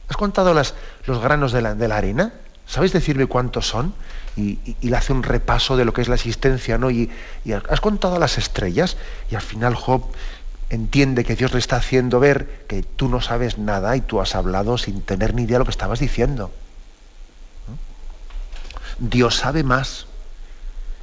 ¿Has 0.09 0.17
contado 0.17 0.53
las, 0.53 0.75
los 1.07 1.21
granos 1.21 1.53
de 1.53 1.63
la, 1.63 1.75
de 1.75 1.89
la 1.89 1.97
arena? 1.97 2.35
¿Sabes 2.67 2.93
decirme 2.93 3.27
cuántos 3.27 3.67
son? 3.67 3.95
Y, 4.41 4.89
le 4.89 4.97
hace 4.97 5.13
un 5.13 5.23
repaso 5.23 5.77
de 5.77 5.85
lo 5.85 5.93
que 5.93 6.01
es 6.01 6.09
la 6.09 6.15
existencia, 6.15 6.79
¿no? 6.79 6.91
Y, 6.91 7.11
has 7.69 7.81
contado 7.81 8.19
las 8.19 8.39
estrellas 8.39 8.97
y 9.31 9.35
al 9.35 9.43
final 9.43 9.75
Job 9.75 10.05
entiende 10.71 11.25
que 11.25 11.37
Dios 11.37 11.53
le 11.53 11.59
está 11.59 11.77
haciendo 11.77 12.21
ver 12.21 12.65
que 12.69 12.83
tú 12.83 13.09
no 13.09 13.21
sabes 13.21 13.59
nada 13.59 13.97
y 13.97 14.01
tú 14.01 14.21
has 14.21 14.35
hablado 14.35 14.79
sin 14.79 15.03
tener 15.03 15.35
ni 15.35 15.43
idea 15.43 15.55
de 15.55 15.59
lo 15.61 15.65
que 15.65 15.73
estabas 15.73 15.99
diciendo. 15.99 16.51
Dios 18.99 19.37
sabe 19.37 19.63
más. 19.63 20.07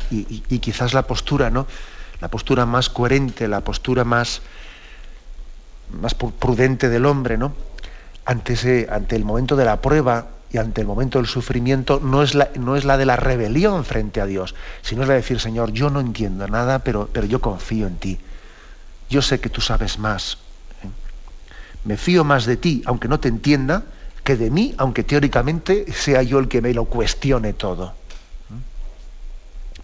Y, 0.09 0.59
quizás 0.59 0.93
la 0.93 1.03
postura, 1.03 1.49
¿no? 1.49 1.67
La 2.21 2.29
postura 2.29 2.65
más 2.65 2.89
coherente, 2.89 3.47
la 3.47 3.61
postura 3.61 4.03
más, 4.03 4.41
más 5.91 6.15
prudente 6.15 6.89
del 6.89 7.05
hombre, 7.05 7.37
¿no? 7.37 7.53
Ante 8.25 8.87
el 9.15 9.25
momento 9.25 9.55
de 9.55 9.65
la 9.65 9.81
prueba 9.81 10.36
y 10.51 10.57
ante 10.57 10.81
el 10.81 10.87
momento 10.87 11.19
del 11.19 11.27
sufrimiento 11.27 11.99
no 12.01 12.23
es 12.23 12.33
la, 12.33 12.49
no 12.55 12.75
es 12.75 12.85
la 12.85 12.97
de 12.97 13.05
la 13.05 13.17
rebelión 13.17 13.83
frente 13.83 14.21
a 14.21 14.25
Dios, 14.25 14.55
sino 14.81 15.01
es 15.01 15.07
la 15.07 15.15
de 15.15 15.21
decir, 15.21 15.39
Señor, 15.39 15.71
yo 15.71 15.89
no 15.89 15.99
entiendo 15.99 16.47
nada, 16.47 16.79
pero, 16.79 17.09
pero 17.11 17.27
yo 17.27 17.41
confío 17.41 17.87
en 17.87 17.97
ti. 17.97 18.19
Yo 19.09 19.21
sé 19.21 19.39
que 19.39 19.49
tú 19.49 19.61
sabes 19.61 19.99
más. 19.99 20.37
¿eh? 20.83 20.87
Me 21.83 21.97
fío 21.97 22.23
más 22.23 22.45
de 22.45 22.57
ti, 22.57 22.81
aunque 22.85 23.07
no 23.07 23.19
te 23.19 23.27
entienda, 23.27 23.83
que 24.23 24.35
de 24.35 24.49
mí, 24.49 24.73
aunque 24.77 25.03
teóricamente 25.03 25.91
sea 25.91 26.21
yo 26.21 26.39
el 26.39 26.47
que 26.47 26.61
me 26.61 26.73
lo 26.73 26.85
cuestione 26.85 27.53
todo. 27.53 27.93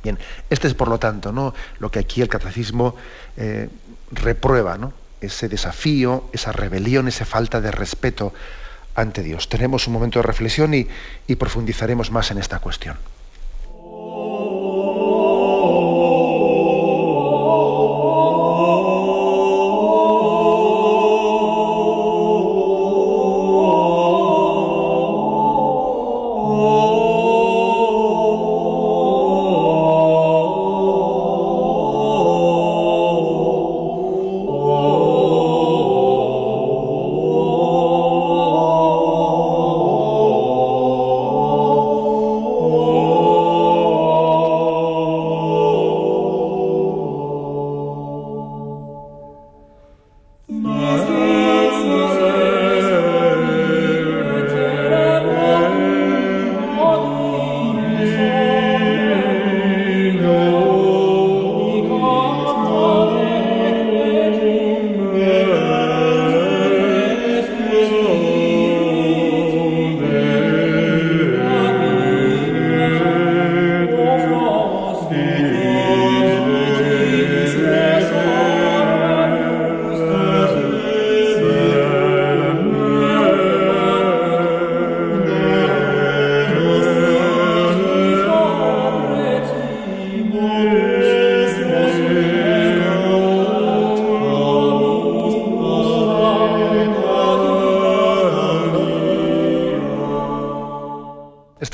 Bien, 0.04 0.20
este 0.50 0.68
es 0.68 0.74
por 0.74 0.90
lo 0.90 1.00
tanto 1.00 1.32
¿no? 1.32 1.54
lo 1.80 1.90
que 1.90 2.00
aquí 2.00 2.22
el 2.22 2.28
catecismo 2.28 2.96
eh, 3.38 3.70
reprueba, 4.12 4.78
¿no? 4.78 4.92
ese 5.22 5.48
desafío, 5.48 6.26
esa 6.34 6.52
rebelión, 6.52 7.08
esa 7.08 7.24
falta 7.24 7.62
de 7.62 7.72
respeto 7.72 8.34
ante 8.96 9.24
Dios. 9.24 9.50
Tenemos 9.50 9.88
un 9.88 9.94
momento 9.94 10.20
de 10.20 10.24
reflexión 10.24 10.74
y, 10.74 10.88
y 11.28 11.36
profundizaremos 11.36 12.12
más 12.12 12.32
en 12.32 12.38
esta 12.38 12.60
cuestión. 12.60 12.98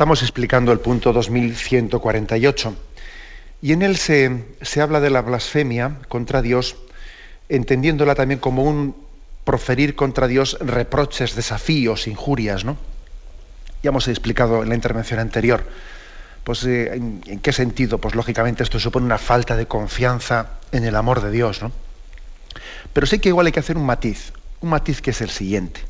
Estamos 0.10 0.24
explicando 0.24 0.72
el 0.72 0.80
punto 0.80 1.13
2148 1.13 2.76
y 3.62 3.74
en 3.74 3.84
él 3.84 3.95
se, 3.95 4.82
habla 4.82 5.00
de 5.02 5.12
la 5.12 5.22
blasfemia 5.22 6.00
contra 6.08 6.41
Dios, 6.41 6.78
entendiéndola 7.48 8.15
también 8.15 8.39
como 8.39 8.63
un 8.63 8.95
proferir 9.43 9.93
contra 9.93 10.28
Dios 10.28 10.58
reproches, 10.62 11.36
desafíos, 11.36 12.08
injurias, 12.08 12.65
¿no? 12.65 12.76
Ya 13.84 13.89
hemos 13.89 14.08
explicado 14.08 14.63
en 14.63 14.69
la 14.69 14.74
intervención 14.74 15.19
anterior, 15.19 15.63
pues 16.43 16.63
eh, 16.63 16.95
en, 16.95 17.22
en, 17.28 17.39
qué 17.39 17.54
sentido, 17.54 18.00
pues 18.00 18.15
lógicamente 18.15 18.63
esto 18.63 18.80
supone 18.80 19.06
una 19.06 19.19
falta 19.19 19.56
de 19.56 19.67
confianza 19.67 20.54
en 20.72 20.86
el 20.86 20.95
amor 20.95 21.22
de 21.22 21.30
Dios, 21.30 21.62
¿no? 21.62 21.72
Pero 22.93 23.06
sí 23.06 23.19
que 23.19 23.30
igual 23.30 23.45
hay 23.45 23.52
que 23.52 23.60
hacer 23.60 23.78
un 23.78 23.86
matiz, 23.86 24.34
un 24.62 24.72
matiz 24.72 25.04
que 25.04 25.12
es 25.12 25.22
el 25.22 25.30
siguiente. 25.30 25.82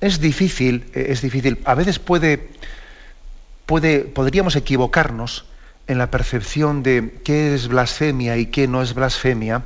Es 0.00 0.18
difícil, 0.18 0.86
eh, 0.94 1.08
es 1.10 1.20
difícil, 1.20 1.60
a 1.66 1.74
veces 1.74 1.98
puede 1.98 2.48
podríamos 3.66 4.56
equivocarnos 4.56 5.44
en 5.86 5.98
la 5.98 6.10
percepción 6.10 6.82
de 6.82 7.20
qué 7.24 7.54
es 7.54 7.68
blasfemia 7.68 8.36
y 8.36 8.46
qué 8.46 8.68
no 8.68 8.82
es 8.82 8.94
blasfemia 8.94 9.62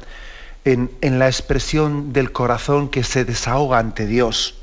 en, 0.65 1.19
la 1.19 1.27
expresión 1.27 2.13
del 2.13 2.33
corazón 2.33 2.89
que 2.89 3.05
se 3.05 3.25
desahoga 3.25 3.79
ante 3.79 4.07
Dios 4.07 4.55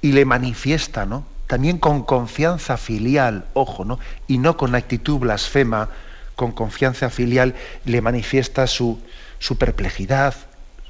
y 0.00 0.12
le 0.12 0.24
manifiesta, 0.24 1.06
¿no? 1.06 1.24
También 1.46 1.78
con 1.78 2.02
confianza 2.02 2.76
filial, 2.76 3.44
ojo, 3.52 3.84
¿no? 3.84 3.98
Y 4.26 4.38
no 4.38 4.56
con 4.56 4.74
actitud 4.74 5.18
blasfema, 5.18 5.90
con 6.34 6.52
confianza 6.52 7.10
filial 7.10 7.54
le 7.84 8.00
manifiesta 8.00 8.66
su, 8.66 8.98
su 9.38 9.58
perplejidad, 9.58 10.34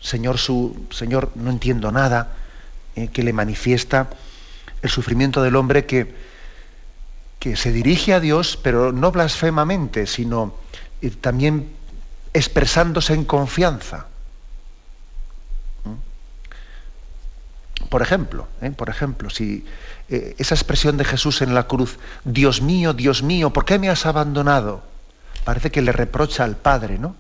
Señor, 0.01 0.38
su, 0.38 0.87
Señor, 0.90 1.31
no 1.35 1.51
entiendo 1.51 1.92
nada, 1.92 2.33
eh, 2.97 3.09
que 3.09 3.23
le 3.23 3.33
manifiesta 3.33 4.09
el 4.83 4.90
sufrimiento 4.90 5.42
del 5.42 5.57
hombre 5.57 5.85
que, 5.85 6.14
que 7.42 7.57
se 7.57 7.72
dirige 7.72 8.14
a 8.14 8.20
Dios, 8.20 8.57
pero 8.57 8.92
no 8.92 9.11
blasfemamente, 9.11 10.07
sino 10.07 10.55
eh, 11.00 11.11
también 11.11 11.72
expresándose 12.33 13.14
en 13.14 13.24
confianza. 13.24 14.07
¿Mm? 15.85 17.88
Por 17.88 18.00
ejemplo, 18.00 18.46
¿eh? 18.61 18.70
por 18.70 18.90
ejemplo, 18.90 19.28
si 19.28 19.66
eh, 20.09 20.37
esa 20.38 20.55
expresión 20.55 20.96
de 20.96 21.05
Jesús 21.05 21.42
en 21.42 21.52
la 21.52 21.66
cruz, 21.66 21.98
Dios 22.24 22.62
mío, 22.62 22.92
Dios 22.92 23.24
mío, 23.24 23.52
¿por 23.52 23.64
qué 23.64 23.81
me 23.81 23.88
has 23.88 24.07
abandonado? 24.07 24.85
Parece 25.42 25.72
que 25.72 25.83
le 25.83 25.90
reprocha 25.90 26.44
al 26.44 26.55
Padre, 26.55 27.00
¿no? 27.00 27.16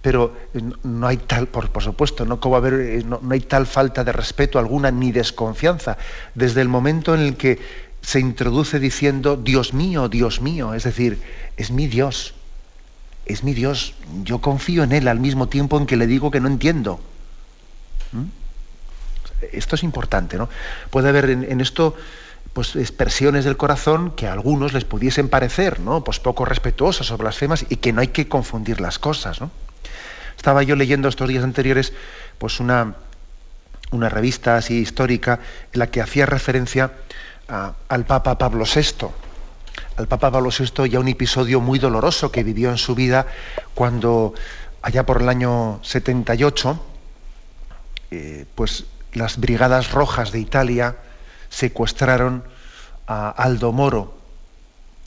Pero 0.00 0.34
no 0.82 1.06
hay 1.06 1.18
tal, 1.18 1.46
por, 1.46 1.82
supuesto, 1.82 2.24
¿no? 2.24 2.40
¿Cómo 2.40 2.56
haber, 2.56 3.04
no 3.04 3.20
hay 3.30 3.40
tal 3.40 3.66
falta 3.66 4.02
de 4.02 4.12
respeto 4.12 4.58
alguna 4.58 4.90
ni 4.90 5.12
desconfianza. 5.12 5.98
Desde 6.34 6.62
el 6.62 6.68
momento 6.68 7.14
en 7.14 7.20
el 7.20 7.36
que 7.36 7.89
se 8.02 8.20
introduce 8.20 8.78
diciendo, 8.78 9.36
Dios 9.36 9.74
mío, 9.74 10.08
Dios 10.08 10.40
mío, 10.40 10.74
es 10.74 10.84
decir, 10.84 11.22
es 11.56 11.70
mi 11.70 11.86
Dios, 11.86 12.34
es 13.26 13.44
mi 13.44 13.54
Dios, 13.54 13.94
yo 14.24 14.40
confío 14.40 14.82
en 14.82 14.92
Él 14.92 15.08
al 15.08 15.20
mismo 15.20 15.48
tiempo 15.48 15.78
en 15.78 15.86
que 15.86 15.96
le 15.96 16.06
digo 16.06 16.30
que 16.30 16.40
no 16.40 16.48
entiendo. 16.48 17.00
¿Mm? 18.12 18.24
Esto 19.52 19.74
es 19.74 19.82
importante, 19.82 20.36
¿no? 20.36 20.48
Puede 20.90 21.08
haber 21.08 21.30
en, 21.30 21.60
esto 21.60 21.96
pues 22.52 22.76
expresiones 22.76 23.44
del 23.44 23.56
corazón 23.56 24.10
que 24.10 24.26
a 24.26 24.32
algunos 24.32 24.72
les 24.72 24.84
pudiesen 24.84 25.28
parecer, 25.28 25.80
¿no? 25.80 26.04
Pues 26.04 26.18
poco 26.20 26.44
respetuosas 26.44 27.10
o 27.10 27.16
blasfemas 27.16 27.64
y 27.68 27.76
que 27.76 27.92
no 27.92 28.00
hay 28.00 28.08
que 28.08 28.28
confundir 28.28 28.80
las 28.80 28.98
cosas, 28.98 29.40
¿no? 29.40 29.50
Estaba 30.36 30.62
yo 30.62 30.74
leyendo 30.74 31.08
estos 31.08 31.28
días 31.28 31.44
anteriores 31.44 31.92
pues 32.38 32.60
una, 32.60 32.96
una 33.90 34.08
revista 34.08 34.56
así 34.56 34.78
histórica 34.78 35.40
en 35.72 35.78
la 35.78 35.90
que 35.90 36.00
hacía 36.00 36.26
referencia 36.26 36.92
al 37.88 38.06
Papa 38.06 38.38
Pablo 38.38 38.64
VI. 38.64 39.08
Al 39.96 40.06
Papa 40.06 40.30
Pablo 40.30 40.50
VI 40.50 40.88
ya 40.88 41.00
un 41.00 41.08
episodio 41.08 41.60
muy 41.60 41.78
doloroso 41.78 42.30
que 42.30 42.44
vivió 42.44 42.70
en 42.70 42.78
su 42.78 42.94
vida 42.94 43.26
cuando 43.74 44.34
allá 44.82 45.04
por 45.04 45.20
el 45.20 45.28
año 45.28 45.80
78, 45.82 46.80
eh, 48.10 48.46
pues 48.54 48.84
las 49.12 49.38
brigadas 49.38 49.90
rojas 49.90 50.32
de 50.32 50.40
Italia 50.40 50.96
secuestraron 51.48 52.44
a 53.06 53.30
Aldo 53.30 53.72
Moro, 53.72 54.14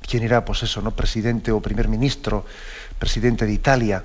quien 0.01 0.23
era, 0.23 0.43
pues 0.43 0.63
eso, 0.63 0.81
¿no? 0.81 0.91
presidente 0.91 1.51
o 1.51 1.61
primer 1.61 1.87
ministro, 1.87 2.45
presidente 2.99 3.45
de 3.45 3.53
Italia. 3.53 4.03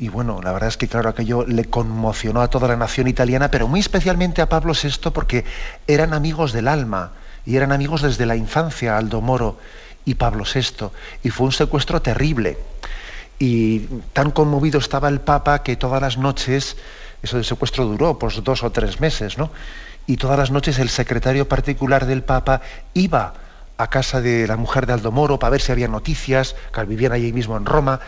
Y 0.00 0.08
bueno, 0.08 0.40
la 0.42 0.52
verdad 0.52 0.70
es 0.70 0.78
que 0.78 0.88
claro, 0.88 1.10
aquello 1.10 1.44
le 1.46 1.66
conmocionó 1.66 2.40
a 2.40 2.48
toda 2.48 2.66
la 2.66 2.76
nación 2.76 3.06
italiana, 3.06 3.50
pero 3.50 3.68
muy 3.68 3.80
especialmente 3.80 4.40
a 4.40 4.48
Pablo 4.48 4.72
VI 4.72 5.10
porque 5.12 5.44
eran 5.86 6.14
amigos 6.14 6.54
del 6.54 6.68
alma 6.68 7.12
y 7.44 7.56
eran 7.56 7.70
amigos 7.70 8.00
desde 8.00 8.24
la 8.24 8.34
infancia, 8.34 8.96
Aldo 8.96 9.20
Moro 9.20 9.58
y 10.06 10.14
Pablo 10.14 10.44
VI. 10.44 10.86
Y 11.22 11.28
fue 11.28 11.44
un 11.44 11.52
secuestro 11.52 12.00
terrible. 12.00 12.56
Y 13.38 13.80
tan 14.14 14.30
conmovido 14.30 14.78
estaba 14.78 15.10
el 15.10 15.20
Papa 15.20 15.62
que 15.62 15.76
todas 15.76 16.00
las 16.00 16.16
noches, 16.16 16.78
eso 17.22 17.36
del 17.36 17.44
secuestro 17.44 17.84
duró 17.84 18.18
pues 18.18 18.42
dos 18.42 18.62
o 18.62 18.72
tres 18.72 19.00
meses, 19.00 19.36
¿no? 19.36 19.50
Y 20.06 20.16
todas 20.16 20.38
las 20.38 20.50
noches 20.50 20.78
el 20.78 20.88
secretario 20.88 21.46
particular 21.46 22.06
del 22.06 22.22
Papa 22.22 22.62
iba 22.94 23.34
a 23.76 23.90
casa 23.90 24.22
de 24.22 24.46
la 24.46 24.56
mujer 24.56 24.86
de 24.86 24.94
Aldo 24.94 25.12
Moro 25.12 25.38
para 25.38 25.50
ver 25.50 25.60
si 25.60 25.72
había 25.72 25.88
noticias, 25.88 26.56
que 26.72 26.84
vivían 26.84 27.12
allí 27.12 27.34
mismo 27.34 27.58
en 27.58 27.66
Roma, 27.66 28.00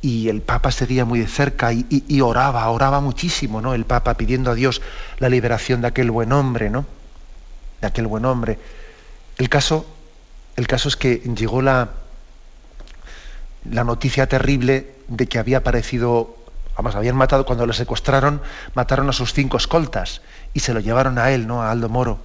y 0.00 0.28
el 0.28 0.42
Papa 0.42 0.70
seguía 0.70 1.04
muy 1.04 1.20
de 1.20 1.26
cerca 1.26 1.72
y, 1.72 2.20
oraba, 2.20 2.68
oraba 2.70 3.00
muchísimo, 3.00 3.60
¿no? 3.60 3.74
El 3.74 3.84
Papa 3.84 4.14
pidiendo 4.14 4.50
a 4.50 4.54
Dios 4.54 4.80
la 5.18 5.28
liberación 5.28 5.80
de 5.80 5.88
aquel 5.88 6.10
buen 6.10 6.32
hombre, 6.32 6.70
¿no? 6.70 6.86
De 7.80 7.88
aquel 7.88 8.06
buen 8.06 8.24
hombre. 8.24 8.58
El 9.38 9.48
caso, 9.48 9.86
el 10.56 10.66
caso 10.66 10.88
es 10.88 10.96
que 10.96 11.16
llegó 11.16 11.62
la, 11.62 11.90
la 13.68 13.84
noticia 13.84 14.28
terrible 14.28 14.94
de 15.08 15.26
que 15.26 15.38
había 15.38 15.58
aparecido, 15.58 16.36
además 16.74 16.94
habían 16.94 17.16
matado, 17.16 17.44
cuando 17.44 17.66
le 17.66 17.72
secuestraron, 17.72 18.40
mataron 18.74 19.08
a 19.08 19.12
sus 19.12 19.32
cinco 19.32 19.56
escoltas 19.56 20.22
y 20.54 20.60
se 20.60 20.74
lo 20.74 20.80
llevaron 20.80 21.18
a 21.18 21.30
él, 21.32 21.46
¿no? 21.46 21.62
A 21.62 21.72
Aldo 21.72 21.88
Moro. 21.88 22.18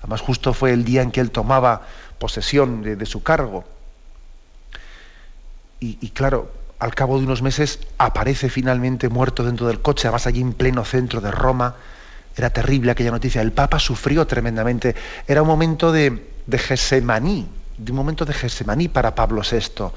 Además 0.00 0.20
justo 0.20 0.52
fue 0.52 0.72
el 0.72 0.84
día 0.84 1.00
en 1.00 1.10
que 1.10 1.20
él 1.20 1.30
tomaba 1.30 1.82
posesión 2.18 2.82
de, 2.82 3.06
su 3.06 3.22
cargo. 3.22 3.64
Y, 5.80 6.10
claro, 6.10 6.50
al 6.84 6.94
cabo 6.94 7.18
de 7.18 7.24
unos 7.24 7.40
meses 7.40 7.78
aparece 7.98 8.50
finalmente 8.50 9.08
muerto 9.08 9.42
dentro 9.42 9.66
del 9.66 9.80
coche, 9.80 10.06
además 10.06 10.26
allí 10.26 10.40
en 10.40 10.52
pleno 10.52 10.84
centro 10.84 11.20
de 11.20 11.30
Roma. 11.30 11.76
Era 12.36 12.50
terrible 12.50 12.90
aquella 12.90 13.10
noticia. 13.10 13.40
El 13.40 13.52
Papa 13.52 13.78
sufrió 13.78 14.26
tremendamente. 14.26 14.94
Era 15.26 15.42
un 15.42 15.48
momento 15.48 15.92
de, 15.92 16.28
de 16.46 16.58
Gesemaní, 16.58 17.48
de 17.78 17.92
un 17.92 17.96
momento 17.96 18.24
de 18.24 18.34
Gesemaní 18.34 18.88
para 18.88 19.14
Pablo 19.14 19.40
VI 19.40 19.92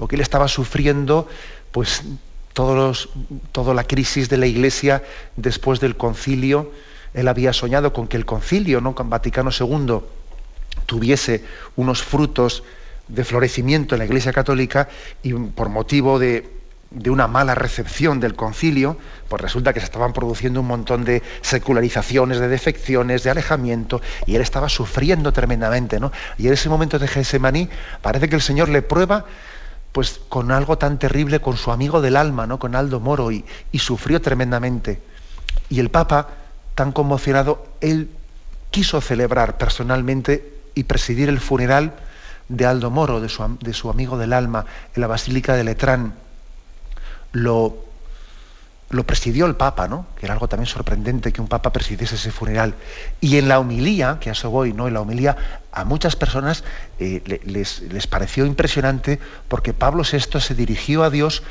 porque 0.00 0.16
él 0.16 0.22
estaba 0.22 0.48
sufriendo 0.48 1.28
pues 1.72 2.04
toda 2.54 3.74
la 3.74 3.84
crisis 3.84 4.30
de 4.30 4.38
la 4.38 4.46
Iglesia 4.46 5.02
después 5.36 5.78
del 5.78 5.94
concilio. 5.98 6.72
Él 7.12 7.28
había 7.28 7.52
soñado 7.52 7.92
con 7.92 8.08
que 8.08 8.16
el 8.16 8.24
concilio, 8.24 8.80
¿no? 8.80 8.94
con 8.94 9.10
Vaticano 9.10 9.50
II, 9.50 9.98
tuviese 10.86 11.44
unos 11.76 12.02
frutos 12.02 12.62
de 13.10 13.24
florecimiento 13.24 13.94
en 13.94 14.00
la 14.00 14.04
Iglesia 14.04 14.32
Católica 14.32 14.88
y 15.22 15.32
por 15.32 15.68
motivo 15.68 16.18
de, 16.18 16.58
una 17.06 17.28
mala 17.28 17.54
recepción 17.54 18.18
del 18.18 18.34
concilio, 18.34 18.96
pues 19.28 19.40
resulta 19.40 19.72
que 19.72 19.80
se 19.80 19.86
estaban 19.86 20.12
produciendo 20.12 20.60
un 20.60 20.66
montón 20.66 21.04
de 21.04 21.22
secularizaciones, 21.40 22.40
de 22.40 22.48
defecciones, 22.48 23.22
de 23.22 23.30
alejamiento, 23.30 24.00
y 24.26 24.34
él 24.34 24.42
estaba 24.42 24.68
sufriendo 24.68 25.32
tremendamente, 25.32 26.00
¿no? 26.00 26.10
Y 26.36 26.48
en 26.48 26.54
ese 26.54 26.68
momento 26.68 26.98
de 26.98 27.06
Gesemaní 27.06 27.68
parece 28.02 28.28
que 28.28 28.34
el 28.34 28.42
Señor 28.42 28.68
le 28.68 28.82
prueba 28.82 29.24
pues 29.92 30.20
con 30.28 30.52
algo 30.52 30.78
tan 30.78 30.98
terrible, 30.98 31.40
con 31.40 31.56
su 31.56 31.72
amigo 31.72 32.00
del 32.00 32.16
alma, 32.16 32.46
¿no? 32.46 32.58
con 32.58 32.76
Aldo 32.76 33.00
Moro, 33.00 33.32
y, 33.32 33.44
sufrió 33.74 34.20
tremendamente. 34.20 35.00
Y 35.68 35.80
el 35.80 35.90
Papa, 35.90 36.28
tan 36.74 36.92
conmocionado, 36.92 37.66
él 37.80 38.08
quiso 38.70 39.00
celebrar 39.00 39.58
personalmente 39.58 40.54
y 40.74 40.84
presidir 40.84 41.28
el 41.28 41.40
funeral 41.40 41.94
de 42.50 42.66
Aldo 42.66 42.90
Moro, 42.90 43.20
de 43.20 43.28
su, 43.28 43.56
de 43.60 43.72
su 43.72 43.88
amigo 43.88 44.18
del 44.18 44.32
alma, 44.32 44.66
en 44.94 45.00
la 45.00 45.06
Basílica 45.06 45.54
de 45.54 45.64
Letrán. 45.64 46.14
Lo, 47.32 47.84
lo 48.90 49.04
presidió 49.04 49.46
el 49.46 49.54
Papa, 49.54 49.86
¿no? 49.86 50.06
Que 50.18 50.26
era 50.26 50.34
algo 50.34 50.48
también 50.48 50.66
sorprendente 50.66 51.32
que 51.32 51.40
un 51.40 51.46
Papa 51.46 51.72
presidiese 51.72 52.16
ese 52.16 52.32
funeral. 52.32 52.74
Y 53.20 53.38
en 53.38 53.48
la 53.48 53.60
homilía, 53.60 54.18
que 54.20 54.30
a 54.30 54.32
eso 54.32 54.50
voy, 54.50 54.72
¿no? 54.72 54.88
En 54.88 54.94
la 54.94 55.00
homilía 55.00 55.36
a 55.70 55.84
muchas 55.84 56.16
personas 56.16 56.64
eh, 56.98 57.40
les, 57.44 57.82
les, 57.82 58.06
pareció 58.08 58.44
impresionante 58.46 59.20
porque 59.46 59.72
Pablo 59.72 60.02
VI 60.02 60.40
se 60.40 60.54
dirigió 60.56 61.04
a 61.04 61.10
Dios 61.10 61.44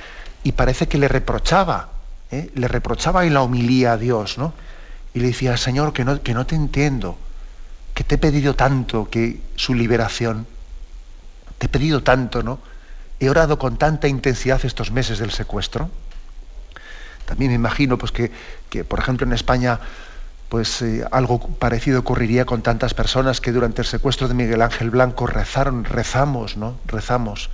y 0.43 0.51
parece 0.51 0.89
que 0.89 0.97
le 0.97 1.07
reprochaba, 1.07 1.91
¿eh? 2.29 2.51
le 2.55 2.67
reprochaba 2.67 3.25
en 3.25 3.33
la 3.33 3.41
homilía 3.41 3.93
a 3.93 3.97
Dios, 3.97 4.37
¿no? 4.37 4.53
Y 5.13 5.21
le 5.21 5.27
decía, 5.27 5.55
Señor, 5.55 5.93
que 5.93 6.03
no, 6.03 6.21
que 6.21 6.33
no 6.33 6.45
te 6.45 6.55
entiendo, 6.55 7.17
que 7.93 8.03
te 8.03 8.15
he 8.15 8.17
pedido 8.17 8.53
tanto 8.55 9.09
que 9.09 9.41
su 9.55 9.73
liberación, 9.73 10.45
te 11.59 11.67
he 11.67 11.69
pedido 11.69 12.01
tanto, 12.01 12.41
¿no? 12.41 12.59
He 13.19 13.29
orado 13.29 13.59
con 13.59 13.77
tanta 13.77 14.07
intensidad 14.07 14.65
estos 14.65 14.91
meses 14.91 15.19
del 15.19 15.31
secuestro. 15.31 15.91
También 17.25 17.51
me 17.51 17.55
imagino 17.55 17.97
pues, 17.97 18.11
que, 18.11 18.83
por 18.83 18.99
ejemplo, 18.99 19.27
en 19.27 19.33
España 19.33 19.79
pues 20.49 20.81
eh, 20.81 21.05
algo 21.11 21.39
parecido 21.39 21.99
ocurriría 21.99 22.45
con 22.45 22.63
tantas 22.63 22.95
personas 22.95 23.39
que 23.39 23.51
durante 23.51 23.83
el 23.83 23.87
secuestro 23.87 24.27
de 24.27 24.33
Miguel 24.33 24.63
Ángel 24.63 24.89
Blanco 24.89 25.27
rezaron, 25.27 25.85
rezamos, 25.85 26.57
¿no? 26.57 26.79
Rezamos. 26.87 27.51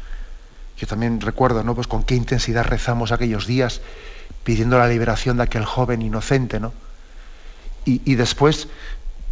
Yo 0.78 0.88
también 0.88 1.20
recuerdo, 1.20 1.62
¿no? 1.63 1.76
Pues 1.76 1.88
con 1.88 2.04
qué 2.04 2.15
intensidad 2.15 2.63
rezamos 2.63 3.12
aquellos 3.12 3.48
días 3.48 3.82
pidiendo 4.46 4.78
la 4.78 4.88
liberación 4.88 5.38
de 5.38 5.44
aquel 5.44 5.65
joven 5.65 6.02
inocente, 6.02 6.62
¿no? 6.62 6.72
Y, 7.88 8.15
después, 8.15 8.68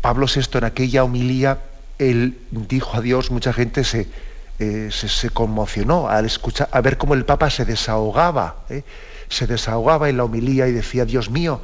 Pablo 0.01 0.27
VI 0.27 0.59
en 0.59 0.63
aquella 0.63 1.03
homilía, 1.03 1.57
él 1.97 2.38
dijo 2.51 2.97
a 2.97 3.01
Dios, 3.01 3.31
mucha 3.31 3.51
gente 3.51 3.83
se, 3.83 4.07
eh, 4.59 4.89
se, 4.91 5.29
conmocionó 5.29 6.07
al 6.07 6.25
escuchar, 6.25 6.69
a 6.71 6.81
ver 6.81 6.97
cómo 6.97 7.13
el 7.13 7.25
Papa 7.25 7.49
se 7.49 7.65
desahogaba. 7.65 8.63
¿eh? 8.69 8.83
se 9.33 9.47
desahogaba 9.47 10.09
en 10.09 10.17
la 10.17 10.23
homilía 10.23 10.67
y 10.67 10.71
decía, 10.71 11.05
Dios 11.05 11.29
mío, 11.29 11.61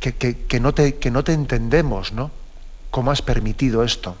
que, 0.00 0.60
no, 0.60 0.74
te, 0.74 0.96
que 0.96 1.10
no 1.10 1.24
te 1.24 1.32
entendemos, 1.32 2.12
¿no? 2.12 2.30
¿Cómo 2.90 3.10
has 3.10 3.22
permitido 3.22 3.82
esto? 3.82 4.16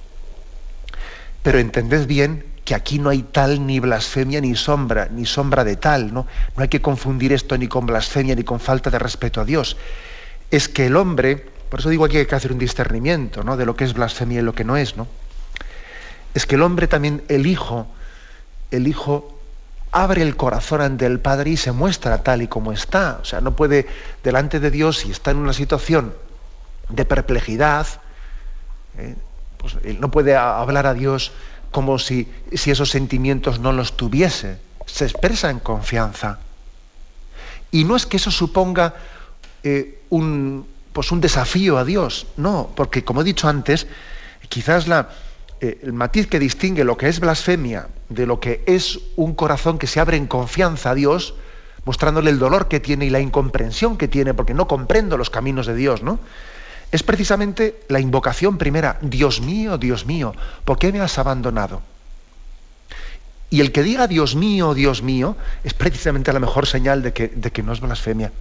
Pero 1.42 1.58
entended 1.58 2.06
bien 2.06 2.44
que 2.64 2.74
aquí 2.74 2.98
no 2.98 3.10
hay 3.10 3.22
tal 3.22 3.66
ni 3.66 3.78
blasfemia 3.80 4.40
ni 4.40 4.54
sombra, 4.54 5.08
ni 5.10 5.26
sombra 5.26 5.64
de 5.64 5.76
tal, 5.76 6.14
¿no? 6.14 6.26
No 6.56 6.62
hay 6.62 6.68
que 6.68 6.80
confundir 6.80 7.32
esto 7.32 7.58
ni 7.58 7.68
con 7.68 7.84
blasfemia 7.84 8.34
ni 8.34 8.44
con 8.44 8.60
falta 8.60 8.88
de 8.88 8.98
respeto 8.98 9.42
a 9.42 9.44
Dios. 9.44 9.76
Es 10.50 10.68
que 10.68 10.86
el 10.86 10.96
hombre, 10.96 11.36
por 11.68 11.80
eso 11.80 11.90
digo 11.90 12.06
aquí 12.06 12.12
que 12.12 12.20
hay 12.20 12.26
que 12.26 12.34
hacer 12.34 12.52
un 12.52 12.58
discernimiento, 12.58 13.44
¿no? 13.44 13.58
De 13.58 13.66
lo 13.66 13.76
que 13.76 13.84
es 13.84 13.92
blasfemia 13.92 14.40
y 14.40 14.42
lo 14.42 14.54
que 14.54 14.64
no 14.64 14.78
es, 14.78 14.96
¿no? 14.96 15.06
Es 16.32 16.46
que 16.46 16.54
el 16.54 16.62
hombre 16.62 16.88
también, 16.88 17.22
el 17.28 17.46
hijo, 17.46 17.86
el 18.76 18.88
hijo 18.88 19.34
abre 19.92 20.22
el 20.22 20.36
corazón 20.36 20.80
ante 20.80 21.06
el 21.06 21.20
Padre 21.20 21.50
y 21.50 21.56
se 21.56 21.72
muestra 21.72 22.22
tal 22.22 22.42
y 22.42 22.48
como 22.48 22.72
está. 22.72 23.18
O 23.22 23.24
sea, 23.24 23.40
no 23.40 23.54
puede 23.54 23.86
delante 24.22 24.58
de 24.58 24.70
Dios, 24.70 24.98
si 24.98 25.10
está 25.10 25.30
en 25.30 25.36
una 25.36 25.52
situación 25.52 26.14
de 26.88 27.04
perplejidad, 27.04 27.86
¿eh? 28.98 29.14
pues 29.58 29.76
no 30.00 30.10
puede 30.10 30.36
hablar 30.36 30.86
a 30.86 30.94
Dios 30.94 31.32
como 31.70 31.98
si, 31.98 32.28
esos 32.50 32.90
sentimientos 32.90 33.60
no 33.60 33.72
los 33.72 33.96
tuviese. 33.96 34.58
Se 34.86 35.04
expresa 35.04 35.50
en 35.50 35.60
confianza. 35.60 36.38
Y 37.70 37.84
no 37.84 37.96
es 37.96 38.06
que 38.06 38.18
eso 38.18 38.30
suponga 38.30 38.94
eh, 39.62 40.02
un, 40.10 40.66
pues 40.92 41.10
un 41.10 41.20
desafío 41.20 41.78
a 41.78 41.84
Dios, 41.84 42.26
no, 42.36 42.70
porque 42.76 43.04
como 43.04 43.22
he 43.22 43.24
dicho 43.24 43.48
antes, 43.48 43.86
quizás 44.48 44.86
la, 44.86 45.08
eh, 45.64 45.78
el 45.82 45.94
matiz 45.94 46.26
que 46.26 46.38
distingue 46.38 46.84
lo 46.84 46.98
que 46.98 47.08
es 47.08 47.20
blasfemia 47.20 47.88
de 48.10 48.26
lo 48.26 48.38
que 48.38 48.62
es 48.66 49.00
un 49.16 49.34
corazón 49.34 49.78
que 49.78 49.86
se 49.86 49.98
abre 49.98 50.18
en 50.18 50.26
confianza 50.26 50.90
a 50.90 50.94
Dios, 50.94 51.36
mostrándole 51.86 52.30
el 52.30 52.38
dolor 52.38 52.68
que 52.68 52.80
tiene 52.80 53.06
y 53.06 53.10
la 53.10 53.20
incomprensión 53.20 53.96
que 53.96 54.06
tiene, 54.06 54.34
porque 54.34 54.52
no 54.52 54.68
comprendo 54.68 55.16
los 55.16 55.30
caminos 55.30 55.66
de 55.66 55.74
Dios, 55.74 56.02
¿no? 56.02 56.18
Es 56.92 57.02
precisamente 57.02 57.80
la 57.88 57.98
invocación 57.98 58.58
primera, 58.58 58.98
Dios 59.00 59.40
mío, 59.40 59.78
Dios 59.78 60.04
mío, 60.04 60.34
¿por 60.66 60.78
qué 60.78 60.92
me 60.92 61.00
has 61.00 61.18
abandonado? 61.18 61.80
Y 63.48 63.62
el 63.62 63.72
que 63.72 63.82
diga 63.82 64.06
Dios 64.06 64.36
mío, 64.36 64.74
Dios 64.74 65.02
mío, 65.02 65.34
es 65.64 65.72
precisamente 65.72 66.30
la 66.32 66.40
mejor 66.40 66.66
señal 66.66 67.02
de 67.02 67.14
que, 67.14 67.28
de 67.28 67.50
que 67.50 67.62
no 67.62 67.72
es 67.72 67.80
blasfemia, 67.80 68.32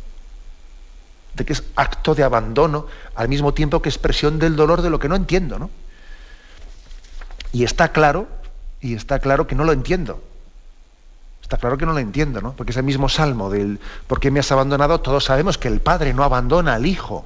de 1.36 1.46
que 1.46 1.54
es 1.54 1.64
acto 1.78 2.16
de 2.16 2.24
abandono, 2.24 2.88
al 3.16 3.30
mismo 3.30 3.54
tiempo 3.54 3.82
que 3.82 3.88
expresión 3.88 4.40
del 4.40 4.58
dolor 4.58 4.82
de 4.82 4.90
lo 4.90 5.00
que 5.00 5.08
no 5.08 5.16
entiendo, 5.16 5.58
¿no? 5.58 5.70
Y 7.54 7.64
está 7.64 7.94
claro, 7.94 8.28
y 8.82 8.96
está 8.96 9.20
claro 9.20 9.48
que 9.48 9.56
no 9.56 9.64
lo 9.64 9.72
entiendo. 9.72 10.22
Está 11.42 11.58
claro 11.58 11.78
que 11.78 11.86
no 11.86 11.94
lo 11.94 12.00
entiendo, 12.00 12.42
¿no? 12.42 12.54
Porque 12.54 12.72
ese 12.72 12.82
mismo 12.82 13.08
salmo 13.08 13.50
del 13.50 13.80
¿por 14.08 14.20
qué 14.20 14.32
me 14.32 14.40
has 14.40 14.52
abandonado? 14.52 15.00
Todos 15.00 15.26
sabemos 15.26 15.58
que 15.58 15.68
el 15.68 15.80
Padre 15.80 16.14
no 16.14 16.24
abandona 16.24 16.74
al 16.74 16.86
Hijo. 16.86 17.26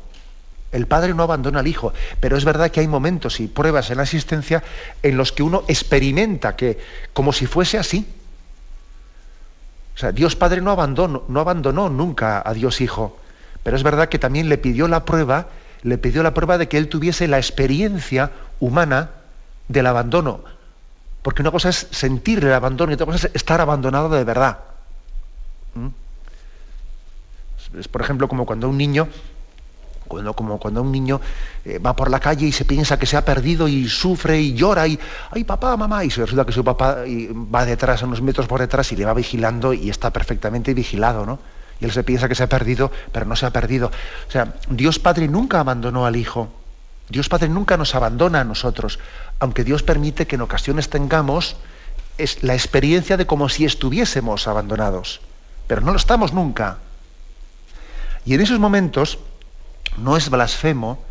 El 0.72 0.86
Padre 0.86 1.14
no 1.14 1.24
abandona 1.24 1.62
al 1.62 1.68
Hijo. 1.68 1.94
Pero 2.20 2.36
es 2.36 2.44
verdad 2.44 2.70
que 2.70 2.82
hay 2.82 2.88
momentos 2.88 3.40
y 3.40 3.48
pruebas 3.48 3.90
en 3.90 3.98
la 3.98 4.04
existencia 4.04 4.64
en 5.02 5.16
los 5.16 5.32
que 5.32 5.44
uno 5.44 5.64
experimenta 5.68 6.58
que, 6.58 6.78
como 7.14 7.32
si 7.32 7.46
fuese 7.46 7.78
así. 7.78 8.06
O 9.96 10.00
sea, 10.00 10.12
Dios 10.12 10.36
Padre 10.36 10.62
no 10.62 10.72
abandonó, 10.72 11.24
no 11.28 11.40
abandonó 11.40 11.90
nunca 11.90 12.44
a 12.46 12.54
Dios 12.54 12.82
Hijo, 12.82 13.18
pero 13.64 13.78
es 13.78 13.84
verdad 13.84 14.10
que 14.10 14.20
también 14.20 14.50
le 14.50 14.58
pidió 14.58 14.88
la 14.88 15.06
prueba, 15.06 15.48
le 15.84 15.98
pidió 15.98 16.22
la 16.22 16.34
prueba 16.34 16.58
de 16.58 16.68
que 16.68 16.78
él 16.78 16.90
tuviese 16.90 17.28
la 17.28 17.38
experiencia 17.38 18.32
humana 18.60 19.10
del 19.68 19.88
abandono. 19.88 20.42
Porque 21.22 21.42
una 21.42 21.52
cosa 21.52 21.70
es 21.70 21.88
sentir 21.92 22.44
el 22.44 22.54
abandono 22.54 22.92
y 22.92 22.96
otra 22.96 23.06
cosa 23.06 23.28
es 23.28 23.36
estar 23.36 23.60
abandonado 23.60 24.10
de 24.10 24.24
verdad. 24.24 24.60
¿Mm? 25.76 25.88
Es, 27.80 27.88
por 27.88 28.02
ejemplo, 28.02 28.28
como 28.28 28.46
cuando 28.46 28.70
un 28.70 28.78
niño 28.78 29.08
cuando, 30.08 30.34
como 30.34 30.58
cuando 30.58 30.82
un 30.82 30.92
niño 30.92 31.20
eh, 31.66 31.80
va 31.80 31.96
por 31.96 32.10
la 32.10 32.20
calle 32.20 32.48
y 32.48 32.52
se 32.52 32.66
piensa 32.66 32.98
que 32.98 33.06
se 33.06 33.18
ha 33.18 33.26
perdido 33.26 33.68
y 33.68 33.88
sufre 33.88 34.40
y 34.40 34.54
llora 34.54 34.88
y, 34.88 34.98
ay 35.32 35.44
papá, 35.44 35.76
mamá, 35.78 36.04
y 36.04 36.10
se 36.10 36.22
resulta 36.22 36.46
que 36.46 36.52
su 36.52 36.64
papá 36.64 37.00
va 37.04 37.66
detrás, 37.66 38.02
unos 38.04 38.22
metros 38.22 38.48
por 38.48 38.60
detrás 38.60 38.92
y 38.92 38.96
le 38.96 39.06
va 39.06 39.14
vigilando 39.14 39.74
y 39.74 39.90
está 39.90 40.12
perfectamente 40.12 40.74
vigilado, 40.74 41.26
¿no? 41.26 41.40
Y 41.80 41.86
él 41.86 41.92
se 41.92 42.04
piensa 42.04 42.28
que 42.28 42.36
se 42.36 42.44
ha 42.44 42.50
perdido, 42.50 42.92
pero 43.12 43.26
no 43.26 43.36
se 43.36 43.46
ha 43.46 43.52
perdido. 43.52 43.92
O 44.28 44.32
sea, 44.32 44.56
Dios 44.70 44.98
Padre 44.98 45.28
nunca 45.28 45.60
abandonó 45.60 46.06
al 46.06 46.16
Hijo. 46.16 46.50
Dios 47.10 47.30
Padre 47.30 47.50
nunca 47.50 47.78
nos 47.78 47.96
abandona 47.96 48.42
a 48.42 48.44
nosotros, 48.44 49.00
aunque 49.40 49.64
Dios 49.64 49.84
permite 49.84 50.28
que 50.28 50.36
en 50.36 50.42
ocasiones 50.42 50.90
tengamos 50.90 51.56
la 52.42 52.54
experiencia 52.54 53.16
de 53.16 53.26
como 53.26 53.48
si 53.48 53.66
estuviésemos 53.66 54.48
abandonados, 54.48 55.22
pero 55.68 55.82
no 55.82 55.92
lo 55.92 55.98
estamos 55.98 56.34
nunca. 56.34 56.80
Y 58.26 58.34
en 58.34 58.42
esos 58.42 58.60
momentos 58.60 59.20
no 59.98 60.18
es 60.18 60.30
blasfemo, 60.30 61.02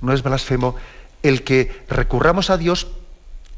no 0.00 0.12
es 0.12 0.22
blasfemo 0.22 0.74
el 1.22 1.44
que 1.44 1.84
recurramos 1.88 2.50
a 2.50 2.56
Dios 2.56 2.88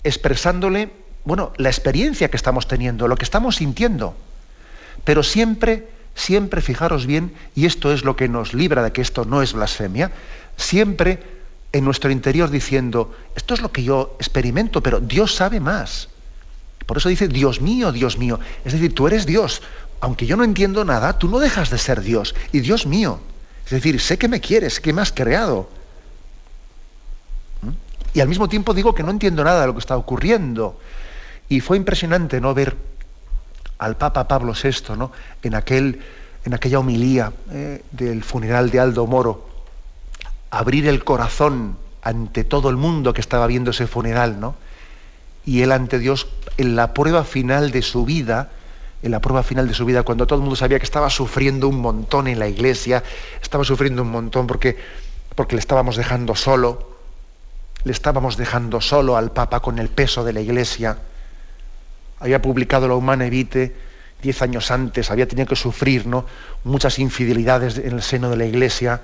expresándole, 0.05 0.93
bueno, 1.25 1.53
la 1.57 1.71
experiencia 1.71 2.31
que 2.31 2.37
estamos 2.37 2.69
teniendo, 2.69 3.09
lo 3.09 3.17
que 3.17 3.25
estamos 3.25 3.57
sintiendo. 3.57 4.15
Pero 5.05 5.23
siempre, 5.23 5.89
siempre, 6.15 6.61
fijaros 6.61 7.07
bien, 7.07 7.35
y 7.55 7.65
esto 7.65 7.93
es 7.93 8.05
lo 8.05 8.17
que 8.17 8.29
nos 8.29 8.53
libra 8.53 8.83
de 8.83 8.93
que 8.93 9.01
esto 9.01 9.25
no 9.25 9.41
es 9.41 9.55
blasfemia, 9.55 10.11
siempre 10.57 11.38
en 11.73 11.85
nuestro 11.85 12.11
interior 12.11 12.51
diciendo, 12.51 13.15
esto 13.35 13.55
es 13.55 13.61
lo 13.61 13.71
que 13.71 13.83
yo 13.83 14.17
experimento, 14.19 14.83
pero 14.83 15.01
Dios 15.01 15.35
sabe 15.35 15.61
más. 15.61 16.09
Por 16.87 16.97
eso 16.97 17.09
dice, 17.11 17.29
Dios 17.29 17.61
mío, 17.61 17.93
Dios 17.93 18.17
mío. 18.17 18.41
Es 18.65 18.73
decir, 18.73 18.95
tú 18.95 19.07
eres 19.07 19.27
Dios. 19.27 19.61
Aunque 20.01 20.27
yo 20.27 20.37
no 20.37 20.45
entiendo 20.45 20.85
nada, 20.85 21.19
tú 21.19 21.29
no 21.29 21.39
dejas 21.39 21.69
de 21.69 21.77
ser 21.77 22.01
Dios. 22.01 22.35
Y 22.53 22.61
Dios 22.61 22.87
mío. 22.87 23.21
Es 23.67 23.73
decir, 23.73 24.01
sé 24.01 24.17
que 24.17 24.29
me 24.29 24.41
quieres, 24.41 24.81
que 24.81 24.95
me 24.95 25.03
has 25.03 25.13
creado. 25.13 25.69
¿Mm? 27.61 27.71
Y 28.15 28.21
al 28.21 28.29
mismo 28.29 28.49
tiempo 28.49 28.73
digo 28.73 28.95
que 28.95 29.03
no 29.03 29.11
entiendo 29.11 29.45
nada 29.45 29.61
de 29.61 29.67
lo 29.67 29.75
que 29.75 29.81
está 29.81 29.99
ocurriendo. 29.99 30.81
Y 31.51 31.61
fue 31.61 31.77
impresionante 31.77 32.41
no 32.41 32.55
ver 32.55 32.75
al 33.79 33.97
Papa 33.97 34.27
Pablo 34.27 34.55
VI 34.55 34.97
¿no? 34.97 35.13
en, 35.43 35.55
aquel, 35.55 36.01
en 36.45 36.55
aquella 36.55 36.79
homilía 36.79 37.33
eh, 37.51 37.83
del 37.93 38.23
funeral 38.25 38.71
de 38.71 38.81
Aldo 38.81 39.07
Moro, 39.07 39.48
abrir 40.51 40.87
el 40.87 41.05
corazón 41.05 41.77
ante 42.03 42.45
todo 42.45 42.71
el 42.71 42.77
mundo 42.77 43.13
que 43.13 43.21
estaba 43.21 43.47
viendo 43.47 43.71
ese 43.71 43.87
funeral, 43.87 44.41
¿no? 44.41 44.55
Y 45.45 45.63
él 45.63 45.73
ante 45.73 45.99
Dios, 45.99 46.29
en 46.57 46.77
la 46.77 46.95
prueba 46.95 47.25
final 47.25 47.71
de 47.71 47.83
su 47.83 48.05
vida, 48.05 48.51
en 49.03 49.11
la 49.11 49.21
prueba 49.21 49.43
final 49.43 49.69
de 49.69 49.75
su 49.75 49.85
vida, 49.85 50.03
cuando 50.03 50.27
todo 50.27 50.37
el 50.37 50.43
mundo 50.43 50.57
sabía 50.57 50.79
que 50.79 50.85
estaba 50.85 51.11
sufriendo 51.11 51.69
un 51.69 51.81
montón 51.81 52.27
en 52.27 52.39
la 52.39 52.49
iglesia, 52.49 53.03
estaba 53.41 53.65
sufriendo 53.65 54.03
un 54.03 54.11
montón 54.11 54.47
porque, 54.47 54.77
porque 55.35 55.55
le 55.55 55.61
estábamos 55.61 55.97
dejando 55.97 56.35
solo, 56.35 56.97
le 57.85 57.93
estábamos 57.93 58.37
dejando 58.37 58.81
solo 58.81 59.17
al 59.17 59.31
Papa 59.33 59.61
con 59.61 59.79
el 59.79 59.89
peso 59.89 60.25
de 60.25 60.33
la 60.33 60.41
iglesia. 60.41 60.99
Había 62.21 62.43
publicado 62.43 62.89
la 62.89 62.95
Humana 62.95 63.29
Vitae 63.29 63.75
diez 64.21 64.43
años 64.43 64.71
antes, 64.71 65.11
había 65.11 65.29
tenido 65.29 65.47
que 65.47 65.57
sufrir 65.57 66.07
¿no? 66.07 66.27
muchas 66.65 66.99
infidelidades 66.99 67.79
en 67.79 67.95
el 67.95 68.03
seno 68.03 68.31
de 68.31 68.37
la 68.37 68.47
iglesia, 68.47 69.01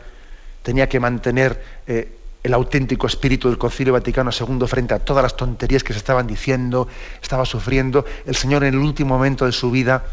tenía 0.65 0.89
que 0.89 0.99
mantener 0.99 1.63
eh, 1.87 2.19
el 2.43 2.53
auténtico 2.55 3.07
espíritu 3.07 3.49
del 3.49 3.59
Concilio 3.59 3.93
Vaticano 3.93 4.31
II 4.33 4.67
frente 4.67 4.95
a 4.95 4.99
todas 4.99 5.23
las 5.23 5.37
tonterías 5.37 5.85
que 5.85 5.93
se 5.93 5.99
estaban 5.99 6.27
diciendo, 6.27 6.89
estaba 7.23 7.45
sufriendo. 7.45 8.05
El 8.27 8.35
Señor 8.35 8.65
en 8.65 8.75
el 8.75 8.81
último 8.81 9.15
momento 9.15 9.47
de 9.47 9.53
su 9.53 9.71
vida 9.71 10.05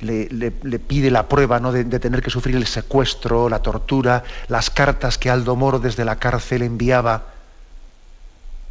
le, 0.00 0.50
pide 0.50 1.10
la 1.10 1.28
prueba 1.28 1.58
¿no? 1.58 1.72
de, 1.72 1.84
tener 1.98 2.22
que 2.22 2.30
sufrir 2.30 2.56
el 2.56 2.66
secuestro, 2.66 3.48
la 3.48 3.60
tortura, 3.60 4.22
las 4.48 4.70
cartas 4.70 5.18
que 5.18 5.30
Aldo 5.30 5.56
Moro 5.56 5.78
desde 5.78 6.04
la 6.04 6.16
cárcel 6.16 6.62
enviaba, 6.62 7.24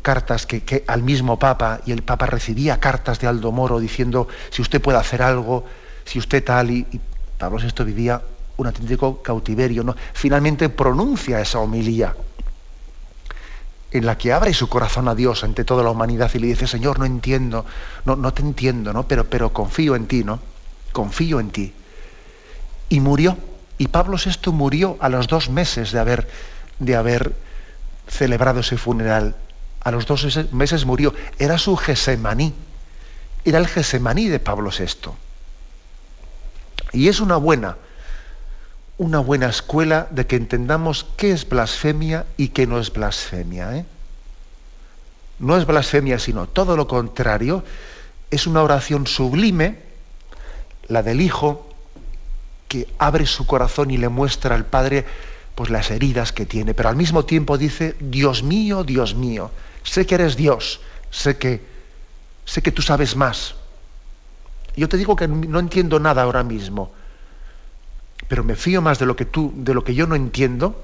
cartas 0.03 0.45
que, 0.45 0.84
al 0.88 1.01
mismo 1.01 1.39
Papa, 1.39 1.81
y 1.86 1.91
el 1.91 2.03
Papa 2.03 2.27
recibía 2.27 2.79
cartas 2.79 3.19
de 3.19 3.27
Aldo 3.27 3.51
Moro 3.51 3.79
diciendo 3.79 4.27
si 4.51 4.62
usted 4.62 4.79
puede 4.79 4.99
hacer 4.99 5.23
algo, 5.23 5.65
si 6.05 6.19
usted 6.19 6.43
tal, 6.43 6.69
y, 6.69 7.01
Pablo 7.38 7.60
VI 7.60 7.84
vivía 7.84 8.21
un 8.57 8.67
auténtico 8.67 9.21
cautiverio. 9.21 9.83
¿no? 9.83 9.95
Finalmente 10.13 10.69
pronuncia 10.69 11.41
esa 11.41 11.59
homilía 11.59 12.15
en 13.91 14.05
la 14.05 14.17
que 14.17 14.33
abre 14.33 14.53
su 14.53 14.67
corazón 14.67 15.07
a 15.07 15.15
Dios 15.15 15.43
ante 15.43 15.63
toda 15.63 15.83
la 15.83 15.89
humanidad 15.89 16.29
y 16.33 16.39
le 16.39 16.47
dice, 16.47 16.67
Señor, 16.67 16.99
no 16.99 17.05
entiendo, 17.05 17.65
no, 18.03 18.15
no 18.17 18.33
te 18.33 18.41
entiendo, 18.41 18.91
¿no? 18.91 19.07
Pero, 19.07 19.29
pero 19.29 19.53
confío 19.53 19.95
en 19.95 20.07
ti, 20.07 20.25
¿no? 20.25 20.39
Confío 20.91 21.39
en 21.39 21.49
ti. 21.51 21.73
Y 22.89 22.99
murió. 22.99 23.37
Y 23.77 23.87
Pablo 23.87 24.17
VI 24.17 24.51
murió 24.51 24.97
a 24.99 25.07
los 25.07 25.27
dos 25.27 25.49
meses 25.49 25.91
de 25.93 25.99
haber, 25.99 26.29
de 26.79 26.95
haber 26.95 27.35
celebrado 28.07 28.59
ese 28.59 28.77
funeral. 28.77 29.35
A 29.81 29.91
los 29.91 30.05
dos 30.05 30.51
meses 30.51 30.85
murió. 30.85 31.13
Era 31.39 31.57
su 31.57 31.77
Gesemaní. 31.77 32.53
Era 33.45 33.59
el 33.59 33.67
Gesemaní 33.67 34.27
de 34.27 34.39
Pablo 34.39 34.71
VI. 34.77 35.11
Y 36.91 37.07
es 37.07 37.19
una 37.19 37.37
buena, 37.37 37.77
una 38.97 39.19
buena 39.19 39.47
escuela 39.47 40.08
de 40.12 40.25
que 40.25 40.36
entendamos 40.36 41.05
qué 41.17 41.31
es 41.31 41.47
blasfemia 41.47 42.25
y 42.38 42.49
qué 42.49 42.65
no 42.65 42.79
es 42.79 42.93
blasfemia. 42.93 43.77
¿eh? 43.77 43.86
No 45.39 45.58
es 45.58 45.65
blasfemia, 45.65 46.17
sino 46.19 46.47
todo 46.47 46.77
lo 46.77 46.88
contrario. 46.88 47.63
Es 48.31 48.47
una 48.47 48.63
oración 48.63 49.05
sublime, 49.05 49.79
la 50.88 51.03
del 51.03 51.19
Hijo, 51.19 51.69
que 52.67 52.88
abre 52.97 53.25
su 53.25 53.45
corazón 53.45 53.91
y 53.91 53.97
le 53.97 54.10
muestra 54.10 54.55
al 54.55 54.65
Padre 54.65 55.05
pues 55.55 55.69
las 55.69 55.89
heridas 55.91 56.34
que 56.34 56.45
tiene, 56.45 56.73
pero 56.73 56.89
al 56.89 56.97
mismo 56.97 57.23
tiempo 57.23 57.58
dice, 57.58 57.95
Dios 58.01 58.43
mío, 58.43 58.84
Dios 58.84 59.15
mío, 59.15 59.51
sé 59.84 60.05
que 60.05 60.15
eres 60.15 60.36
Dios, 60.36 60.81
sé 61.12 61.38
que 61.38 61.62
sé 62.43 62.62
que 62.62 62.71
tú 62.71 62.81
sabes 62.81 63.15
más. 63.15 63.55
Yo 64.75 64.89
te 64.89 64.97
digo 64.97 65.15
que 65.15 65.29
no 65.29 65.60
entiendo 65.60 65.99
nada 65.99 66.23
ahora 66.23 66.43
mismo, 66.43 66.91
pero 68.27 68.43
me 68.43 68.55
fío 68.55 68.81
más 68.81 68.99
de 68.99 69.05
lo 69.05 69.15
que 69.15 69.25
tú, 69.25 69.53
de 69.55 69.73
lo 69.73 69.83
que 69.83 69.95
yo 69.95 70.07
no 70.07 70.15
entiendo, 70.15 70.83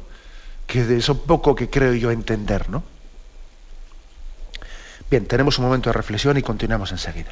que 0.67 0.83
de 0.83 0.97
eso 0.97 1.23
poco 1.23 1.55
que 1.55 1.69
creo 1.69 1.93
yo 1.93 2.11
entender, 2.11 2.69
¿no? 2.69 2.83
Bien, 5.09 5.25
tenemos 5.25 5.57
un 5.59 5.65
momento 5.65 5.89
de 5.89 5.93
reflexión 5.93 6.37
y 6.37 6.41
continuamos 6.41 6.91
enseguida. 6.91 7.31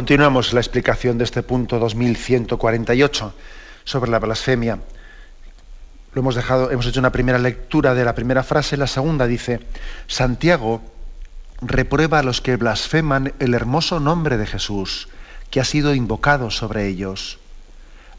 Continuamos 0.00 0.54
la 0.54 0.60
explicación 0.60 1.18
de 1.18 1.24
este 1.24 1.42
punto 1.42 1.78
2148 1.78 3.34
sobre 3.84 4.10
la 4.10 4.18
blasfemia. 4.18 4.78
Lo 6.14 6.20
hemos 6.22 6.34
dejado, 6.34 6.70
hemos 6.70 6.86
hecho 6.86 7.00
una 7.00 7.12
primera 7.12 7.38
lectura 7.38 7.92
de 7.92 8.02
la 8.02 8.14
primera 8.14 8.42
frase, 8.42 8.78
la 8.78 8.86
segunda 8.86 9.26
dice, 9.26 9.60
Santiago 10.06 10.80
reprueba 11.60 12.20
a 12.20 12.22
los 12.22 12.40
que 12.40 12.56
blasfeman 12.56 13.34
el 13.40 13.52
hermoso 13.52 14.00
nombre 14.00 14.38
de 14.38 14.46
Jesús, 14.46 15.10
que 15.50 15.60
ha 15.60 15.64
sido 15.64 15.94
invocado 15.94 16.50
sobre 16.50 16.86
ellos. 16.86 17.38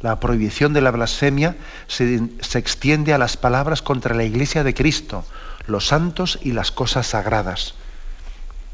La 0.01 0.19
prohibición 0.19 0.73
de 0.73 0.81
la 0.81 0.91
blasfemia 0.91 1.55
se, 1.87 2.21
se 2.41 2.59
extiende 2.59 3.11
a 3.11 3.17
las 3.17 3.37
palabras 3.37 3.81
contra 3.81 4.13
la 4.13 4.23
iglesia 4.23 4.63
de 4.63 4.75
Cristo, 4.75 5.25
los 5.65 5.87
santos 5.87 6.37
y 6.43 6.51
las 6.51 6.69
cosas 6.69 7.07
sagradas. 7.07 7.73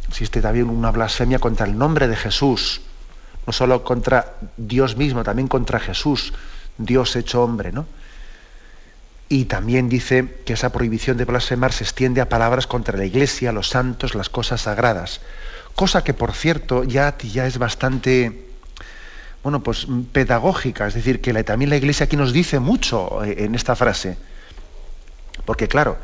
Existe 0.10 0.41
también 0.41 0.67
una 0.70 0.91
blasfemia 0.91 1.39
contra 1.39 1.65
el 1.65 1.78
nombre 1.78 2.10
de 2.10 2.17
Jesús, 2.17 2.82
no 3.48 3.54
solo 3.54 3.82
contra 3.84 4.34
Dios 4.58 4.98
mismo, 4.98 5.24
también 5.24 5.48
contra 5.48 5.80
Jesús, 5.80 6.34
Dios 6.78 7.16
hecho 7.16 7.42
hombre, 7.42 7.72
¿no? 7.72 7.88
Y 9.30 9.46
también 9.46 9.88
dice 9.88 10.42
que 10.46 10.54
esa 10.54 10.72
prohibición 10.72 11.18
de 11.18 11.24
blasfemar 11.24 11.72
se 11.72 11.86
extiende 11.86 12.20
a 12.20 12.30
palabras 12.30 12.68
contra 12.68 12.98
la 12.98 13.06
iglesia, 13.06 13.54
los 13.54 13.70
santos, 13.70 14.16
las 14.16 14.30
cosas 14.30 14.62
sagradas. 14.62 15.22
Cosa 15.76 16.04
que, 16.04 16.14
por 16.14 16.34
cierto, 16.34 16.84
ya, 16.84 17.18
ya 17.18 17.46
es 17.48 17.58
bastante, 17.58 18.48
bueno, 19.44 19.64
pues 19.64 19.88
pedagógica. 20.12 20.88
Es 20.88 20.94
decir, 20.94 21.22
que 21.22 21.34
también 21.44 21.70
la 21.70 21.78
iglesia 21.78 22.06
aquí 22.06 22.18
nos 22.18 22.34
dice 22.34 22.60
mucho 22.60 23.24
eh, 23.24 23.46
en 23.46 23.56
esta 23.56 23.76
frase. 23.76 24.18
Porque, 25.46 25.68
claro, 25.68 25.98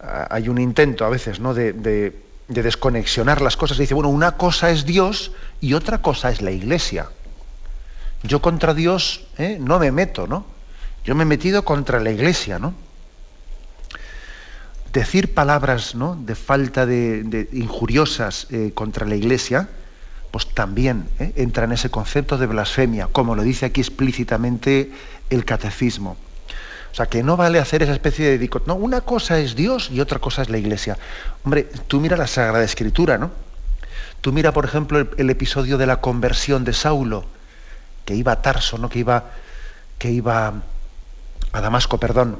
hay 0.00 0.48
un 0.48 0.58
intento 0.58 1.04
a 1.04 1.10
veces, 1.10 1.40
¿no? 1.40 1.54
de, 1.54 1.72
de 1.72 2.62
desconexionar 2.62 3.40
las 3.40 3.56
cosas. 3.56 3.78
Dice, 3.78 3.94
bueno, 3.94 4.10
una 4.10 4.32
cosa 4.36 4.70
es 4.70 4.84
Dios 4.84 5.32
y 5.62 5.74
otra 5.74 6.02
cosa 6.02 6.30
es 6.30 6.42
la 6.42 6.50
iglesia. 6.50 7.08
Yo 8.24 8.42
contra 8.42 8.74
Dios 8.74 9.24
¿eh? 9.38 9.56
no 9.60 9.78
me 9.78 9.92
meto, 9.92 10.26
¿no? 10.26 10.44
Yo 11.04 11.14
me 11.14 11.22
he 11.22 11.26
metido 11.26 11.64
contra 11.64 12.00
la 12.00 12.10
iglesia, 12.10 12.58
¿no? 12.58 12.74
Decir 14.92 15.32
palabras 15.32 15.94
¿no? 15.94 16.16
de 16.16 16.34
falta 16.34 16.84
de, 16.84 17.48
injuriosas 17.52 18.48
eh, 18.50 18.72
contra 18.74 19.06
la 19.06 19.14
iglesia, 19.14 19.68
pues 20.32 20.52
también 20.52 21.08
¿eh? 21.20 21.32
entra 21.36 21.64
en 21.64 21.72
ese 21.72 21.90
concepto 21.90 22.38
de 22.38 22.46
blasfemia, 22.46 23.06
como 23.06 23.34
lo 23.36 23.42
dice 23.42 23.66
aquí 23.66 23.80
explícitamente 23.80 24.90
el 25.30 25.44
catecismo. 25.44 26.16
O 26.90 26.94
sea, 26.94 27.06
que 27.06 27.22
no 27.22 27.36
vale 27.36 27.58
hacer 27.60 27.82
esa 27.84 27.92
especie 27.92 28.26
de 28.26 28.36
dicotomía. 28.36 28.74
No, 28.74 28.84
una 28.84 29.00
cosa 29.00 29.38
es 29.38 29.54
Dios 29.54 29.90
y 29.90 30.00
otra 30.00 30.18
cosa 30.18 30.42
es 30.42 30.50
la 30.50 30.58
iglesia. 30.58 30.98
Hombre, 31.44 31.68
tú 31.86 32.00
mira 32.00 32.16
la 32.16 32.26
Sagrada 32.26 32.64
Escritura, 32.64 33.16
¿no? 33.16 33.30
Tú 34.22 34.32
mira, 34.32 34.52
por 34.52 34.64
ejemplo, 34.64 35.04
el, 35.16 35.30
episodio 35.30 35.78
de 35.78 35.86
la 35.86 36.00
conversión 36.00 36.64
de 36.64 36.72
Saulo, 36.72 37.24
que 38.04 38.14
iba 38.14 38.30
a 38.30 38.40
Tarso, 38.40 38.78
¿no? 38.78 38.88
que, 38.88 39.00
iba, 39.00 39.24
que 39.98 40.12
iba 40.12 40.62
a 41.50 41.60
Damasco, 41.60 41.98
perdón, 41.98 42.38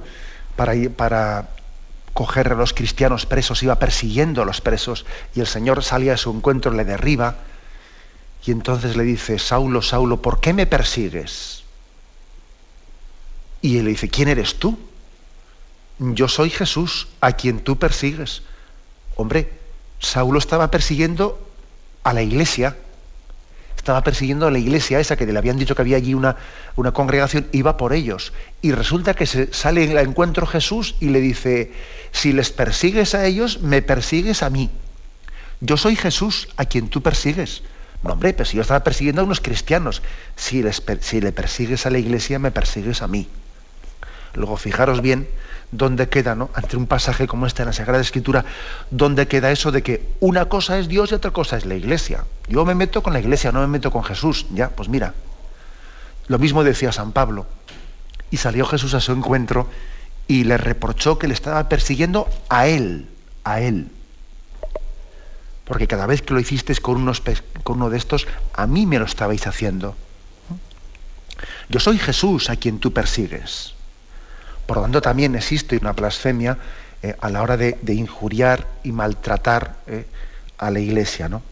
para, 0.55 0.75
para 0.97 1.49
coger 2.13 2.53
a 2.53 2.55
los 2.55 2.73
cristianos 2.73 3.27
presos, 3.27 3.65
iba 3.65 3.81
persiguiendo 3.81 4.43
a 4.43 4.45
los 4.45 4.61
presos, 4.61 5.05
y 5.35 5.41
el 5.41 5.49
Señor 5.49 5.83
salía 5.83 6.15
a 6.15 6.17
su 6.17 6.31
encuentro, 6.31 6.71
le 6.71 6.85
derriba, 6.85 7.35
y 8.47 8.53
entonces 8.53 8.97
le 8.97 9.03
dice, 9.03 9.41
Saulo, 9.41 9.83
Saulo, 9.83 10.23
¿por 10.23 10.39
qué 10.39 10.53
me 10.53 10.67
persigues? 10.67 11.65
Y 13.61 13.79
él 13.79 13.87
le 13.87 13.91
dice, 13.91 14.09
¿quién 14.09 14.29
eres 14.29 14.61
tú? 14.61 14.79
Yo 15.99 16.29
soy 16.29 16.51
Jesús, 16.51 17.09
a 17.21 17.33
quien 17.33 17.59
tú 17.59 17.77
persigues. 17.77 18.43
Hombre, 19.17 19.53
Saulo 19.99 20.39
estaba 20.39 20.71
persiguiendo 20.71 21.52
a 22.05 22.13
la 22.13 22.23
iglesia, 22.23 22.77
estaba 23.77 24.05
persiguiendo 24.05 24.47
a 24.47 24.51
la 24.51 24.59
iglesia 24.59 25.01
esa 25.01 25.17
que 25.17 25.27
le 25.27 25.37
habían 25.37 25.59
dicho 25.59 25.75
que 25.75 25.83
había 25.83 25.97
allí 25.97 26.15
una, 26.15 26.37
una 26.77 26.93
congregación, 26.93 27.49
iba 27.51 27.77
por 27.77 27.93
ellos. 27.93 28.33
Y 28.61 28.71
resulta 28.73 29.15
que 29.15 29.27
se 29.27 29.53
sale 29.53 29.83
en 29.83 29.91
el 29.91 29.99
encuentro 29.99 30.47
Jesús 30.47 30.95
y 31.01 31.09
le 31.09 31.21
dice, 31.21 31.73
si 32.13 32.33
les 32.33 32.51
persigues 32.51 33.17
a 33.17 33.27
ellos, 33.27 33.61
me 33.61 33.83
persigues 33.83 34.45
a 34.45 34.51
mí. 34.51 34.71
Yo 35.61 35.77
soy 35.77 35.97
Jesús 35.97 36.49
a 36.57 36.65
quien 36.65 36.89
tú 36.89 37.03
persigues. 37.03 37.63
No, 38.05 38.13
hombre, 38.13 38.33
pero 38.33 38.45
si 38.45 38.57
yo 38.57 38.63
estaba 38.63 38.85
persiguiendo 38.85 39.23
a 39.23 39.25
unos 39.25 39.41
cristianos, 39.41 40.03
si, 40.37 40.63
les, 40.63 40.83
si 41.01 41.21
le 41.21 41.33
persigues 41.33 41.85
a 41.87 41.91
la 41.91 41.99
iglesia, 41.99 42.39
me 42.39 42.51
persigues 42.51 43.03
a 43.03 43.09
mí. 43.09 43.29
Luego, 44.35 44.57
fijaros 44.57 45.03
bien 45.03 45.29
dónde 45.73 46.09
queda, 46.09 46.35
¿no? 46.37 46.51
Ante 46.55 46.77
un 46.77 46.87
pasaje 46.87 47.27
como 47.27 47.47
este 47.47 47.63
en 47.63 47.67
la 47.67 47.73
Sagrada 47.73 48.01
Escritura, 48.01 48.45
dónde 48.91 49.27
queda 49.27 49.51
eso 49.51 49.73
de 49.73 49.83
que 49.83 50.07
una 50.21 50.45
cosa 50.45 50.79
es 50.79 50.87
Dios 50.87 51.11
y 51.11 51.15
otra 51.15 51.33
cosa 51.33 51.57
es 51.57 51.65
la 51.65 51.75
Iglesia. 51.75 52.25
Yo 52.47 52.65
me 52.65 52.75
meto 52.75 53.03
con 53.03 53.15
la 53.15 53.19
Iglesia, 53.19 53.51
no 53.51 53.61
me 53.61 53.67
meto 53.67 53.91
con 53.91 54.05
Jesús. 54.05 54.47
Ya, 54.53 54.69
pues 54.69 54.89
mira. 54.89 55.15
Lo 56.29 56.39
mismo 56.39 56.63
decía 56.63 56.93
San 56.93 57.13
Pablo. 57.13 57.47
Y 58.31 58.37
salió 58.37 58.65
Jesús 58.67 58.95
a 58.95 59.01
su 59.01 59.13
encuentro 59.13 59.69
y 60.29 60.45
le 60.45 60.57
reprochó 60.57 61.19
que 61.19 61.27
le 61.27 61.35
estaba 61.35 61.69
persiguiendo 61.69 62.29
a 62.49 62.67
él, 62.67 63.09
a 63.45 63.61
él. 63.61 63.89
Porque 65.65 65.89
cada 65.89 66.07
vez 66.07 66.23
que 66.23 66.35
lo 66.35 66.41
hicisteis 66.41 66.81
con, 66.81 66.97
unos, 66.97 67.23
con 67.65 67.77
uno 67.77 67.91
de 67.91 67.97
estos, 67.97 68.27
a 68.53 68.67
mí 68.67 68.87
me 68.87 68.99
lo 68.99 69.07
estabais 69.07 69.47
haciendo. 69.47 69.97
Yo 71.69 71.81
soy 71.81 71.99
Jesús 71.99 72.51
a 72.51 72.57
quien 72.57 72.79
tú 72.79 72.93
persigues. 72.93 73.75
Por 74.73 74.79
lo 74.79 74.85
tanto, 74.85 75.03
también 75.03 75.35
existe 75.35 75.77
una 75.77 75.93
blasfemia 75.93 76.57
eh, 77.03 77.15
a 77.21 77.29
la 77.29 77.43
hora 77.43 77.59
de, 77.59 77.77
injuriar 77.89 78.67
y 78.83 78.91
maltratar 78.91 79.77
eh, 79.87 80.07
a 80.57 80.71
la 80.71 80.81
iglesia, 80.81 81.29
¿no? 81.29 81.43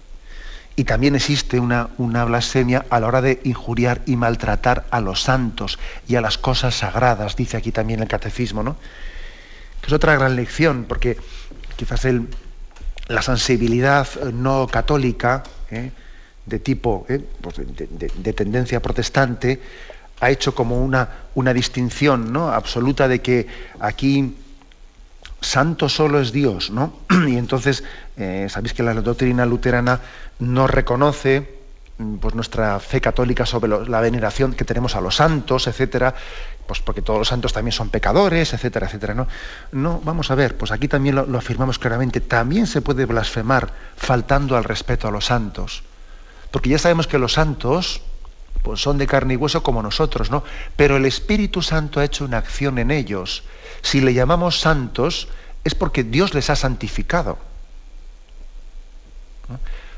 Y 0.75 0.85
también 0.85 1.15
existe 1.15 1.61
una, 1.61 1.91
una, 1.99 2.25
blasfemia 2.25 2.87
a 2.89 2.99
la 2.99 3.07
hora 3.07 3.21
de 3.21 3.39
injuriar 3.45 4.01
y 4.07 4.17
maltratar 4.17 4.87
a 4.91 5.03
los 5.03 5.21
santos 5.21 5.79
y 6.09 6.17
a 6.17 6.23
las 6.23 6.39
cosas 6.39 6.77
sagradas, 6.77 7.37
dice 7.37 7.59
aquí 7.59 7.73
también 7.73 8.01
el 8.01 8.09
catecismo, 8.09 8.63
¿no? 8.63 8.77
Que 9.83 9.89
es 9.89 9.93
otra 9.93 10.15
gran 10.15 10.35
lección, 10.35 10.87
porque 10.89 11.19
quizás 11.77 12.07
el, 12.07 12.27
la 13.07 13.21
sensibilidad 13.21 14.09
no 14.33 14.67
católica, 14.67 15.43
¿eh? 15.71 15.91
de 16.47 16.59
tipo, 16.59 17.07
pues 17.43 17.57
de 17.59 18.33
tendencia 18.33 18.81
protestante, 18.81 19.61
ha 20.21 20.31
hecho 20.31 20.55
como 20.55 20.83
una, 20.83 21.09
una 21.35 21.53
distinción 21.55 22.33
¿no? 22.33 22.51
absoluta 22.53 23.09
de 23.09 23.21
que 23.21 23.47
aquí 23.81 24.37
santo 25.41 25.89
solo 25.89 26.21
es 26.21 26.33
Dios, 26.33 26.71
¿no? 26.71 26.93
Y 27.29 27.37
entonces, 27.37 27.83
eh, 28.17 28.47
sabéis 28.51 28.75
que 28.75 28.83
la 28.83 28.95
doctrina 28.95 29.47
luterana 29.47 30.01
no 30.39 30.67
reconoce 30.67 31.61
mm, 31.99 32.17
pues 32.17 32.35
nuestra 32.35 32.79
fe 32.79 33.01
católica 33.01 33.47
sobre 33.47 33.89
la 33.89 34.01
veneración 34.01 34.53
que 34.53 34.65
tenemos 34.65 34.97
a 34.97 35.01
los 35.01 35.17
santos, 35.17 35.67
etcétera, 35.67 36.15
pues 36.67 36.81
porque 36.81 37.03
todos 37.03 37.19
los 37.19 37.29
santos 37.29 37.53
también 37.53 37.73
son 37.73 37.89
pecadores, 37.89 38.53
etcétera, 38.53 38.87
etcétera. 38.87 39.15
No, 39.15 39.27
no 39.73 40.01
vamos 40.05 40.31
a 40.31 40.35
ver, 40.35 40.57
pues 40.57 40.73
aquí 40.73 40.89
también 40.89 41.15
lo, 41.15 41.27
lo 41.27 41.39
afirmamos 41.39 41.79
claramente, 41.79 42.21
también 42.21 42.67
se 42.67 42.83
puede 42.83 43.07
blasfemar 43.07 43.73
faltando 43.97 44.57
al 44.57 44.65
respeto 44.65 45.09
a 45.09 45.11
los 45.11 45.25
santos. 45.25 45.83
Porque 46.51 46.69
ya 46.69 46.79
sabemos 46.79 47.07
que 47.07 47.19
los 47.19 47.33
santos, 47.33 48.03
pues 48.63 48.81
son 48.81 48.99
de 48.99 49.07
carne 49.07 49.35
y 49.35 49.37
hueso 49.37 49.63
como 49.63 49.83
nosotros, 49.83 50.31
¿no? 50.31 50.45
Pero 50.77 50.97
el 50.97 51.07
Espíritu 51.07 51.63
Santo 51.63 52.01
ha 52.01 52.05
hecho 52.05 52.25
una 52.25 52.39
acción 52.39 52.79
en 52.79 52.91
ellos. 52.91 53.43
Si 53.83 54.01
le 54.01 54.13
llamamos 54.13 54.61
santos, 54.61 55.29
es 55.65 55.75
porque 55.75 56.05
Dios 56.05 56.35
les 56.35 56.51
ha 56.51 56.57
santificado. 56.57 57.39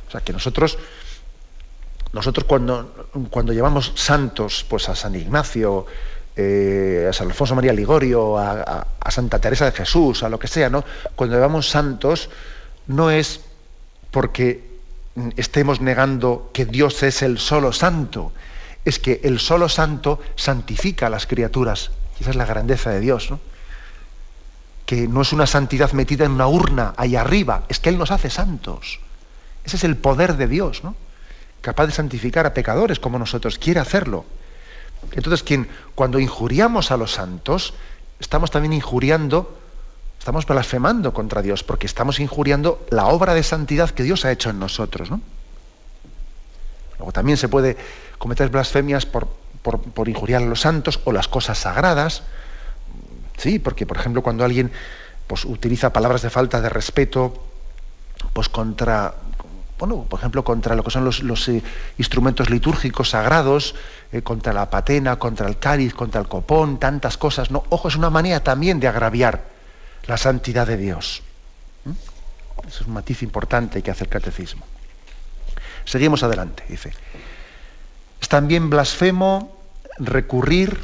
O 0.09 0.11
sea, 0.11 0.21
que 0.21 0.33
nosotros, 0.33 0.79
nosotros 2.13 2.47
cuando, 2.47 3.09
cuando 3.31 3.53
llamamos 3.53 3.93
santos 3.97 4.65
pues 4.69 4.89
a 4.89 4.95
San 4.95 5.15
Ignacio, 5.15 5.87
eh, 6.37 7.07
a 7.11 7.13
San 7.13 7.29
Alfonso 7.29 7.55
María 7.55 7.73
Ligorio, 7.73 8.39
a, 8.39 8.87
a, 8.99 9.11
Santa 9.11 9.39
Teresa 9.39 9.67
de 9.67 9.73
Jesús, 9.73 10.23
a 10.23 10.29
lo 10.29 10.39
que 10.39 10.49
sea, 10.49 10.71
¿no? 10.71 10.85
Cuando 11.15 11.37
llamamos 11.37 11.69
santos, 11.69 12.31
no 12.87 13.11
es 13.11 13.41
porque 14.11 14.72
estemos 15.37 15.81
negando 15.81 16.51
que 16.53 16.65
Dios 16.65 17.03
es 17.03 17.23
el 17.23 17.39
solo 17.39 17.73
santo, 17.73 18.33
es 18.85 18.99
que 18.99 19.21
el 19.25 19.39
solo 19.39 19.69
santo 19.69 20.21
santifica 20.37 21.07
a 21.07 21.11
las 21.11 21.27
criaturas. 21.27 21.91
esa 22.21 22.31
es 22.31 22.37
la 22.37 22.47
grandeza 22.47 22.91
de 22.91 23.01
Dios. 23.01 23.33
Que 24.87 25.09
no 25.09 25.23
es 25.23 25.33
una 25.33 25.47
santidad 25.47 25.93
metida 25.93 26.25
en 26.25 26.33
una 26.33 26.49
urna 26.49 26.95
ahí 26.97 27.17
arriba, 27.17 27.65
es 27.69 27.79
que 27.79 27.89
Él 27.89 27.99
nos 27.99 28.11
hace 28.11 28.31
santos. 28.31 29.01
Ese 29.65 29.77
es 29.77 29.85
el 29.85 29.97
poder 29.97 30.37
de 30.37 30.49
Dios, 30.49 30.83
¿no? 30.83 30.97
Capaz 31.61 31.87
de 31.87 31.93
santificar 31.93 32.47
a 32.47 32.55
pecadores 32.55 32.99
como 32.99 33.19
nosotros, 33.19 33.59
quiere 33.59 33.79
hacerlo. 33.79 34.25
Entonces, 35.13 35.43
quien, 35.43 35.69
cuando 35.95 36.19
injuriamos 36.19 36.91
a 36.91 36.97
los 36.97 37.13
santos, 37.13 37.75
estamos 38.19 38.51
también 38.51 38.73
injuriando, 38.73 39.62
estamos 40.23 40.47
blasfemando 40.47 41.13
contra 41.13 41.43
Dios, 41.43 41.65
porque 41.65 41.89
estamos 41.89 42.21
injuriando 42.21 42.87
la 42.91 43.07
obra 43.07 43.35
de 43.35 43.43
santidad 43.43 43.91
que 43.91 44.05
Dios 44.05 44.25
ha 44.25 44.31
hecho 44.31 44.51
en 44.51 44.61
nosotros, 44.61 45.11
¿no? 45.11 45.21
Luego 46.99 47.11
también 47.11 47.37
se 47.37 47.49
puede 47.49 47.77
cometer 48.19 48.49
blasfemias 48.49 49.05
por, 49.05 49.27
por, 49.63 50.09
injuriar 50.09 50.41
a 50.41 50.47
los 50.47 50.61
santos 50.61 51.01
o 51.07 51.11
las 51.11 51.27
cosas 51.27 51.59
sagradas. 51.59 52.23
Sí, 53.37 53.59
porque 53.59 53.85
por 53.85 53.97
ejemplo 53.97 54.23
cuando 54.23 54.45
alguien 54.45 54.71
pues, 55.27 55.45
utiliza 55.45 55.93
palabras 55.93 56.23
de 56.23 56.31
falta 56.31 56.61
de 56.61 56.69
respeto 56.69 57.35
pues 58.33 58.49
contra 58.49 59.17
bueno, 59.81 60.07
por 60.09 60.21
ejemplo, 60.21 60.45
contra 60.45 60.77
lo 60.77 60.85
que 60.85 60.93
son 60.93 61.05
los, 61.05 61.49
eh, 61.49 61.65
instrumentos 61.99 62.49
litúrgicos 62.49 63.11
sagrados, 63.11 63.75
eh, 64.13 64.23
contra 64.23 64.53
la 64.53 64.71
patena, 64.71 65.19
contra 65.19 65.49
el 65.49 65.59
cáliz, 65.59 65.93
contra 65.95 66.21
el 66.21 66.29
copón, 66.29 66.79
tantas 66.79 67.17
cosas. 67.17 67.51
No, 67.51 67.65
ojo, 67.71 67.89
es 67.89 67.97
una 67.97 68.09
manera 68.09 68.45
también 68.45 68.79
de 68.79 68.87
agraviar 68.87 69.52
la 70.07 70.17
santidad 70.17 70.67
de 70.67 70.77
Dios. 70.77 71.23
¿Mm? 71.85 71.91
Eso 72.67 72.83
es 72.83 72.87
un 72.87 72.95
matiz 72.95 73.23
importante 73.23 73.83
que 73.83 73.91
hace 73.91 74.05
el 74.05 74.11
catecismo. 74.11 74.65
Seguimos 75.85 76.23
adelante, 76.23 76.65
dice. 76.69 76.93
Es 78.21 78.29
también 78.29 78.71
blasfemo 78.71 79.59
recurrir, 79.99 80.79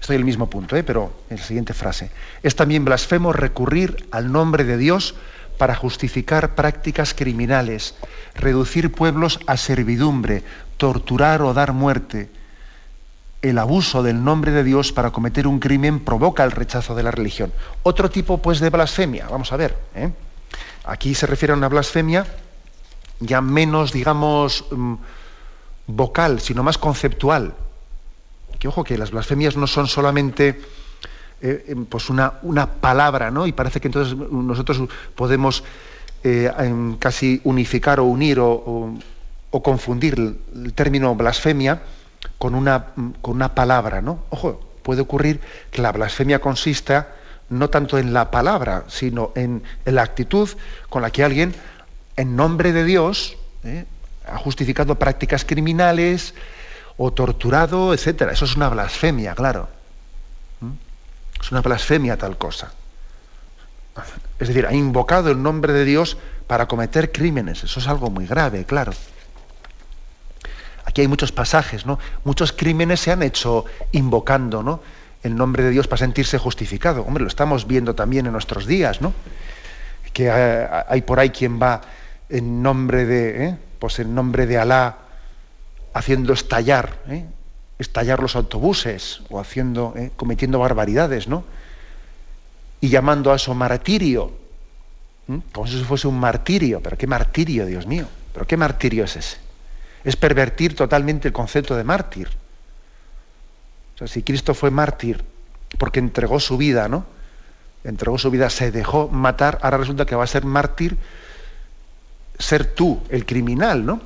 estoy 0.00 0.16
en 0.16 0.20
el 0.20 0.26
mismo 0.26 0.48
punto, 0.48 0.76
¿eh? 0.76 0.84
pero 0.84 1.12
en 1.28 1.38
la 1.38 1.42
siguiente 1.42 1.74
frase, 1.74 2.10
es 2.42 2.54
también 2.54 2.84
blasfemo 2.84 3.32
recurrir 3.32 4.06
al 4.12 4.30
nombre 4.30 4.64
de 4.64 4.76
Dios 4.76 5.14
para 5.58 5.74
justificar 5.74 6.54
prácticas 6.54 7.14
criminales, 7.14 7.94
reducir 8.34 8.92
pueblos 8.92 9.40
a 9.46 9.56
servidumbre, 9.56 10.42
torturar 10.76 11.42
o 11.42 11.54
dar 11.54 11.72
muerte. 11.72 12.28
El 13.42 13.58
abuso 13.58 14.02
del 14.02 14.24
nombre 14.24 14.52
de 14.52 14.64
Dios 14.64 14.92
para 14.92 15.10
cometer 15.10 15.46
un 15.46 15.60
crimen 15.60 16.00
provoca 16.00 16.44
el 16.44 16.50
rechazo 16.50 16.94
de 16.94 17.02
la 17.02 17.10
religión. 17.10 17.52
Otro 17.82 18.10
tipo, 18.10 18.38
pues, 18.38 18.60
de 18.60 18.70
blasfemia, 18.70 19.28
vamos 19.28 19.52
a 19.52 19.56
ver. 19.56 19.76
¿eh? 19.94 20.10
Aquí 20.84 21.14
se 21.14 21.26
refiere 21.26 21.52
a 21.52 21.56
una 21.56 21.68
blasfemia 21.68 22.26
ya 23.20 23.40
menos, 23.40 23.92
digamos, 23.92 24.64
mm, 24.70 24.94
vocal, 25.86 26.40
sino 26.40 26.62
más 26.62 26.78
conceptual. 26.78 27.54
Que 28.58 28.68
ojo, 28.68 28.84
que 28.84 28.98
las 28.98 29.10
blasfemias 29.10 29.56
no 29.56 29.66
son 29.66 29.86
solamente 29.86 30.60
eh, 31.40 31.64
em, 31.68 31.84
pues 31.84 32.08
una, 32.08 32.34
una, 32.42 32.66
palabra, 32.66 33.30
¿no? 33.30 33.46
Y 33.46 33.52
parece 33.52 33.80
que 33.80 33.88
entonces 33.88 34.16
nosotros 34.16 34.88
podemos 35.14 35.64
eh, 36.24 36.50
em, 36.58 36.96
casi 36.96 37.40
unificar 37.44 38.00
o 38.00 38.04
unir 38.04 38.40
o, 38.40 38.94
o, 39.50 39.62
confundir 39.62 40.14
el, 40.14 40.72
término 40.72 41.14
blasfemia 41.14 41.82
con 42.38 42.54
una, 42.54 42.86
con 43.22 43.34
una 43.34 43.54
palabra, 43.54 44.02
¿no? 44.02 44.24
Ojo, 44.30 44.60
puede 44.82 45.02
ocurrir 45.02 45.40
que 45.70 45.82
la 45.82 45.92
blasfemia 45.92 46.40
consista 46.40 47.08
no 47.48 47.70
tanto 47.70 47.98
en 47.98 48.12
la 48.12 48.30
palabra, 48.30 48.84
sino 48.88 49.32
en, 49.34 49.62
la 49.84 50.02
actitud 50.02 50.48
con 50.88 51.02
la 51.02 51.10
que 51.10 51.24
alguien, 51.24 51.54
en 52.16 52.36
nombre 52.36 52.72
de 52.72 52.84
Dios, 52.84 53.36
¿eh? 53.64 53.84
ha 54.26 54.38
justificado 54.38 54.98
prácticas 54.98 55.44
criminales 55.44 56.34
o 56.96 57.12
torturado, 57.12 57.94
etcétera. 57.94 58.32
Eso 58.32 58.44
es 58.44 58.56
una 58.56 58.68
blasfemia, 58.68 59.34
claro. 59.34 59.68
Es 61.40 61.52
una 61.52 61.60
blasfemia 61.60 62.16
tal 62.16 62.38
cosa. 62.38 62.72
Es 64.38 64.48
decir, 64.48 64.66
ha 64.66 64.74
invocado 64.74 65.30
el 65.30 65.42
nombre 65.42 65.72
de 65.72 65.84
Dios 65.84 66.16
para 66.46 66.66
cometer 66.66 67.12
crímenes. 67.12 67.64
Eso 67.64 67.80
es 67.80 67.88
algo 67.88 68.10
muy 68.10 68.26
grave, 68.26 68.64
claro. 68.64 68.92
Aquí 70.86 71.00
hay 71.00 71.08
muchos 71.08 71.32
pasajes, 71.32 71.84
¿no? 71.84 71.98
Muchos 72.24 72.52
crímenes 72.52 73.00
se 73.00 73.10
han 73.10 73.22
hecho 73.22 73.64
invocando, 73.90 74.62
¿no? 74.62 74.80
El 75.22 75.34
nombre 75.34 75.64
de 75.64 75.70
Dios 75.70 75.88
para 75.88 75.98
sentirse 75.98 76.38
justificado. 76.38 77.02
Hombre, 77.02 77.22
lo 77.22 77.28
estamos 77.28 77.66
viendo 77.66 77.94
también 77.96 78.26
en 78.26 78.32
nuestros 78.32 78.66
días, 78.66 79.00
¿no? 79.00 79.12
Que 80.12 80.30
hay 80.30 81.02
por 81.02 81.18
ahí 81.18 81.30
quien 81.30 81.60
va 81.60 81.82
en 82.28 82.62
nombre 82.62 83.04
de, 83.04 83.44
¿eh? 83.44 83.58
pues 83.80 83.98
en 83.98 84.14
nombre 84.14 84.46
de 84.46 84.58
Alá, 84.58 84.98
haciendo 85.92 86.32
estallar, 86.32 86.96
¿eh? 87.08 87.26
estallar 87.78 88.20
los 88.20 88.36
autobuses 88.36 89.22
o 89.28 89.40
haciendo, 89.40 89.92
¿eh? 89.96 90.12
cometiendo 90.16 90.60
barbaridades, 90.60 91.26
¿no? 91.26 91.44
Y 92.80 92.88
llamando 92.88 93.32
a 93.32 93.36
eso 93.36 93.54
martirio, 93.54 94.32
como 95.52 95.66
si 95.66 95.76
eso 95.76 95.84
fuese 95.84 96.06
un 96.06 96.20
martirio. 96.20 96.80
Pero 96.80 96.96
qué 96.96 97.08
martirio, 97.08 97.66
Dios 97.66 97.86
mío. 97.86 98.06
Pero 98.32 98.46
qué 98.46 98.56
martirio 98.56 99.04
es 99.04 99.16
ese. 99.16 99.45
Es 100.06 100.14
pervertir 100.16 100.74
totalmente 100.74 101.28
el 101.28 101.34
concepto 101.34 101.76
de 101.76 101.84
mártir. 101.84 102.28
O 103.96 103.98
sea, 103.98 104.06
si 104.06 104.22
Cristo 104.22 104.54
fue 104.54 104.70
mártir 104.70 105.22
porque 105.78 105.98
entregó 105.98 106.38
su 106.38 106.56
vida, 106.56 106.88
¿no? 106.88 107.04
Entregó 107.84 108.16
su 108.16 108.30
vida, 108.30 108.48
se 108.48 108.70
dejó 108.70 109.08
matar, 109.08 109.58
ahora 109.62 109.78
resulta 109.78 110.06
que 110.06 110.14
va 110.14 110.24
a 110.24 110.28
ser 110.28 110.44
mártir 110.44 110.96
ser 112.38 112.66
tú 112.66 113.02
el 113.08 113.26
criminal, 113.26 113.84
¿no? 113.84 114.00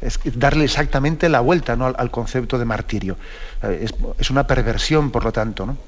Es 0.00 0.20
darle 0.38 0.64
exactamente 0.64 1.28
la 1.28 1.40
vuelta 1.40 1.74
¿no? 1.74 1.86
al, 1.86 2.10
concepto 2.10 2.58
de 2.58 2.64
martirio. 2.64 3.16
Es, 3.62 3.94
es, 4.18 4.30
una 4.30 4.46
perversión, 4.46 5.10
por 5.10 5.24
lo 5.24 5.32
tanto. 5.32 5.64
¿no? 5.64 5.78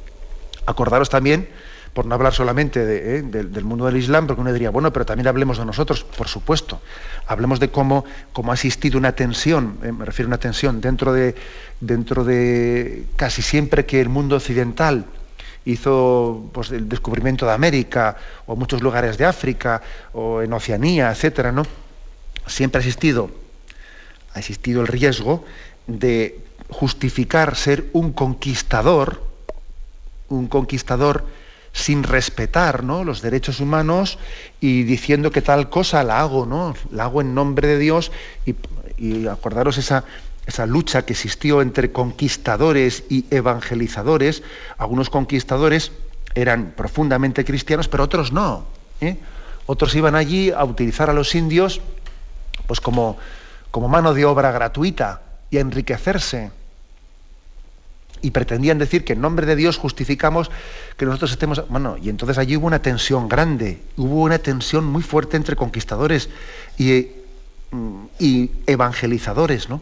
Acordaros 0.64 1.10
también, 1.10 1.48
por 1.92 2.06
no 2.06 2.14
hablar 2.14 2.32
solamente 2.32 2.80
¿eh? 2.80 3.22
del, 3.22 3.52
del, 3.52 3.64
mundo 3.64 3.86
del 3.86 3.96
Islam, 3.96 4.26
porque 4.26 4.40
uno 4.40 4.52
diría, 4.52 4.70
bueno, 4.70 4.92
pero 4.92 5.06
también 5.06 5.26
hablemos 5.26 5.58
de 5.58 5.64
nosotros, 5.64 6.04
por 6.04 6.28
supuesto. 6.28 6.80
Hablemos 7.26 7.60
de 7.60 7.70
cómo, 7.70 8.04
cómo 8.32 8.52
ha 8.52 8.54
existido 8.54 8.98
una 8.98 9.12
tensión, 9.12 9.78
eh, 9.82 9.92
me 9.92 10.04
refiero 10.04 10.28
a 10.28 10.30
una 10.30 10.38
tensión 10.38 10.80
dentro 10.80 11.12
de, 11.12 11.34
dentro 11.80 12.24
de 12.24 13.04
casi 13.16 13.42
siempre 13.42 13.86
que 13.86 14.00
el 14.00 14.08
mundo 14.08 14.36
occidental 14.36 15.06
hizo 15.64 16.50
pues, 16.52 16.70
el 16.70 16.88
descubrimiento 16.88 17.46
de 17.46 17.52
América 17.52 18.16
o 18.46 18.56
muchos 18.56 18.80
lugares 18.82 19.18
de 19.18 19.26
África 19.26 19.82
o 20.12 20.42
en 20.42 20.52
Oceanía, 20.52 21.10
etcétera, 21.10 21.52
¿no? 21.52 21.64
Siempre 22.46 22.78
ha 22.78 22.82
existido, 22.82 23.30
ha 24.32 24.38
existido 24.38 24.80
el 24.80 24.86
riesgo 24.86 25.44
de 25.86 26.40
justificar 26.70 27.56
ser 27.56 27.86
un 27.92 28.12
conquistador, 28.12 29.22
un 30.28 30.48
conquistador 30.48 31.26
sin 31.78 32.02
respetar 32.02 32.82
¿no? 32.82 33.04
los 33.04 33.22
derechos 33.22 33.60
humanos 33.60 34.18
y 34.60 34.82
diciendo 34.82 35.30
que 35.30 35.42
tal 35.42 35.70
cosa 35.70 36.02
la 36.02 36.20
hago, 36.20 36.44
¿no? 36.44 36.74
La 36.90 37.04
hago 37.04 37.20
en 37.20 37.34
nombre 37.34 37.68
de 37.68 37.78
Dios 37.78 38.10
y, 38.44 38.56
acordaros 39.28 39.78
esa, 39.78 40.02
esa 40.46 40.66
lucha 40.66 41.06
que 41.06 41.12
existió 41.12 41.62
entre 41.62 41.92
conquistadores 41.92 43.04
y 43.08 43.26
evangelizadores. 43.30 44.42
Algunos 44.76 45.08
conquistadores 45.08 45.92
eran 46.34 46.72
profundamente 46.76 47.44
cristianos, 47.44 47.86
pero 47.86 48.02
otros 48.04 48.32
no. 48.32 48.66
¿eh? 49.00 49.16
Otros 49.66 49.94
iban 49.94 50.16
allí 50.16 50.50
a 50.50 50.64
utilizar 50.64 51.10
a 51.10 51.12
los 51.12 51.34
indios 51.36 51.80
pues 52.66 52.80
como, 52.80 53.16
como 53.70 53.88
mano 53.88 54.14
de 54.14 54.24
obra 54.24 54.50
gratuita 54.50 55.22
y 55.50 55.58
a 55.58 55.60
enriquecerse. 55.60 56.50
Y 58.20 58.30
pretendían 58.30 58.78
decir 58.78 59.04
que 59.04 59.12
en 59.12 59.20
nombre 59.20 59.46
de 59.46 59.56
Dios 59.56 59.76
justificamos 59.76 60.50
que 60.96 61.06
nosotros 61.06 61.30
estemos... 61.30 61.68
Bueno, 61.68 61.96
y 62.00 62.08
entonces 62.08 62.38
allí 62.38 62.56
hubo 62.56 62.66
una 62.66 62.82
tensión 62.82 63.28
grande, 63.28 63.80
hubo 63.96 64.22
una 64.22 64.38
tensión 64.38 64.84
muy 64.84 65.02
fuerte 65.02 65.36
entre 65.36 65.56
conquistadores 65.56 66.28
y, 66.76 67.08
y 68.18 68.50
evangelizadores, 68.66 69.68
¿no? 69.68 69.80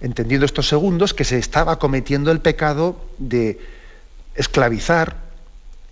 entendiendo 0.00 0.44
estos 0.44 0.68
segundos, 0.68 1.14
que 1.14 1.24
se 1.24 1.38
estaba 1.38 1.78
cometiendo 1.78 2.30
el 2.30 2.40
pecado 2.40 2.96
de 3.18 3.58
esclavizar, 4.34 5.16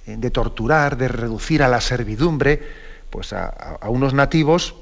eh, 0.07 0.17
de 0.19 0.31
torturar, 0.31 0.97
de 0.97 1.09
reducir 1.09 1.63
a 1.63 1.69
la 1.69 1.81
servidumbre 1.81 2.61
pues 3.09 3.33
a, 3.33 3.79
unos 3.89 4.15
nativos, 4.15 4.75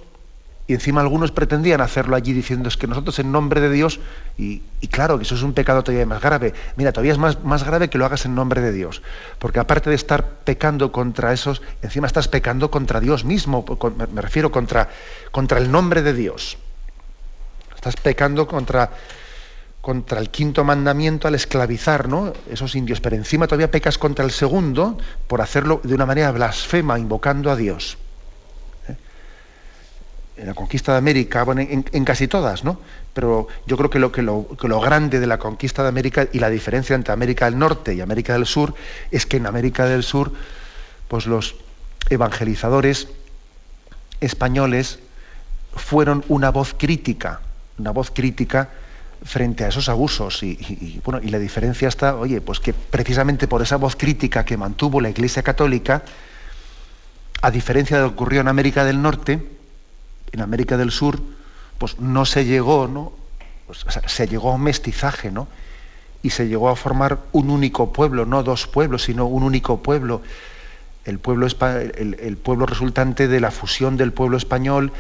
y 0.71 0.75
encima 0.75 1.01
algunos 1.01 1.33
pretendían 1.33 1.81
hacerlo 1.81 2.15
allí 2.15 2.33
diciendo 2.33 2.69
es 2.69 2.77
que 2.77 2.87
nosotros 2.87 3.19
en 3.19 3.33
nombre 3.33 3.61
de 3.61 3.71
Dios, 3.71 3.99
y, 4.39 4.61
claro 4.89 5.17
que 5.19 5.25
eso 5.25 5.35
es 5.35 5.43
un 5.43 5.53
pecado 5.53 5.83
todavía 5.83 6.07
más 6.07 6.23
grave, 6.23 6.55
mira, 6.77 6.93
todavía 6.93 7.11
es 7.11 7.19
más, 7.19 7.43
más 7.43 7.65
grave 7.65 7.91
que 7.91 7.99
lo 7.99 8.07
hagas 8.07 8.25
en 8.25 8.37
nombre 8.37 8.61
de 8.61 8.71
Dios, 8.71 9.03
porque 9.41 9.59
aparte 9.59 9.91
de 9.91 9.97
estar 9.97 10.25
pecando 10.45 10.93
contra 10.93 11.33
esos, 11.33 11.61
encima 11.83 12.07
estás 12.07 12.29
pecando 12.29 12.71
contra 12.71 13.01
Dios 13.01 13.25
mismo, 13.25 13.65
me 14.13 14.23
refiero 14.23 14.53
contra, 14.53 14.89
contra 15.33 15.59
el 15.59 15.73
nombre 15.73 16.03
de 16.03 16.13
Dios. 16.13 16.57
Estás 17.75 17.97
pecando 17.97 18.47
contra, 18.47 18.91
contra 19.81 20.21
el 20.21 20.31
quinto 20.31 20.63
mandamiento 20.63 21.27
al 21.27 21.35
esclavizar 21.35 22.09
¿no? 22.09 22.33
esos 22.49 22.77
indios, 22.77 23.01
pero 23.01 23.17
encima 23.17 23.49
todavía 23.49 23.73
pecas 23.73 23.99
contra 23.99 24.25
el 24.25 24.31
segundo 24.31 24.99
por 25.27 25.41
hacerlo 25.41 25.81
de 25.83 25.97
una 25.97 26.07
manera 26.07 26.31
blasfema, 26.31 26.97
invocando 26.97 27.51
a 27.51 27.57
Dios. 27.57 27.99
En 30.41 30.47
la 30.47 30.55
conquista 30.55 30.93
de 30.93 30.99
América, 30.99 31.45
bueno, 31.45 31.61
en, 31.61 32.05
casi 32.05 32.27
todas, 32.27 32.65
¿no? 32.65 32.81
Pero 33.13 33.47
yo 33.67 33.77
creo 33.77 33.91
que 33.91 33.99
lo, 33.99 34.11
que 34.11 34.23
lo, 34.23 34.47
que, 34.59 34.69
lo, 34.69 34.81
grande 34.81 35.21
de 35.21 35.27
la 35.27 35.39
conquista 35.39 35.83
de 35.83 35.91
América 35.91 36.29
y 36.33 36.39
la 36.39 36.49
diferencia 36.49 36.97
entre 36.97 37.13
América 37.13 37.45
del 37.45 37.59
Norte 37.59 37.95
y 37.95 38.01
América 38.01 38.33
del 38.33 38.47
Sur 38.47 38.75
es 39.11 39.27
que 39.27 39.37
en 39.37 39.47
América 39.47 39.85
del 39.85 40.03
Sur, 40.03 40.33
pues 41.09 41.27
los 41.27 41.57
evangelizadores 42.09 43.09
españoles 44.23 44.99
fueron 45.75 46.25
una 46.29 46.51
voz 46.51 46.75
crítica 46.77 47.41
una 47.81 47.91
voz 47.91 48.11
crítica 48.11 48.69
frente 49.25 49.65
a 49.65 49.69
esos 49.69 49.89
abusos 49.89 50.43
y, 50.43 51.01
bueno 51.05 51.21
y 51.23 51.31
la 51.31 51.39
diferencia 51.39 51.89
está 51.89 52.17
oye 52.17 52.41
pues 52.41 52.61
que 52.61 52.73
precisamente 52.73 53.49
por 53.49 53.63
esa 53.63 53.77
voz 53.77 53.97
crítica 53.97 54.45
que 54.45 54.57
mantuvo 54.57 55.01
la 55.01 55.11
Iglesia 55.11 55.43
Católica 55.43 56.03
a 57.43 57.51
diferencia 57.51 57.97
de 57.97 58.03
lo 58.05 58.09
que 58.11 58.15
ocurrió 58.15 58.41
en 58.41 58.49
América 58.49 58.85
del 58.85 59.03
Norte 59.03 59.60
en 60.33 60.41
América 60.41 60.77
del 60.77 60.91
Sur 60.91 61.21
pues 61.79 61.99
no 61.99 62.25
se 62.27 62.45
llegó 62.45 62.89
no 62.89 63.13
pues, 63.67 63.85
se 64.07 64.27
llegó 64.27 64.51
a 64.51 64.55
un 64.55 64.63
mestizaje 64.63 65.31
no 65.31 65.49
y 66.23 66.31
se 66.31 66.49
llegó 66.49 66.69
a 66.69 66.77
formar 66.77 67.19
un 67.33 67.51
único 67.51 67.93
pueblo 67.93 68.27
no 68.27 68.43
dos 68.43 68.67
pueblos 68.67 69.05
sino 69.05 69.27
un 69.27 69.43
único 69.43 69.83
pueblo. 69.83 70.23
El 71.07 71.19
pueblo 71.19 71.47
el, 71.47 72.17
el 72.21 72.37
pueblo 72.37 72.67
resultante 72.67 73.27
de 73.27 73.41
la 73.41 73.51
fusión 73.51 73.97
del 73.97 74.13
pueblo 74.13 74.37
español 74.37 74.93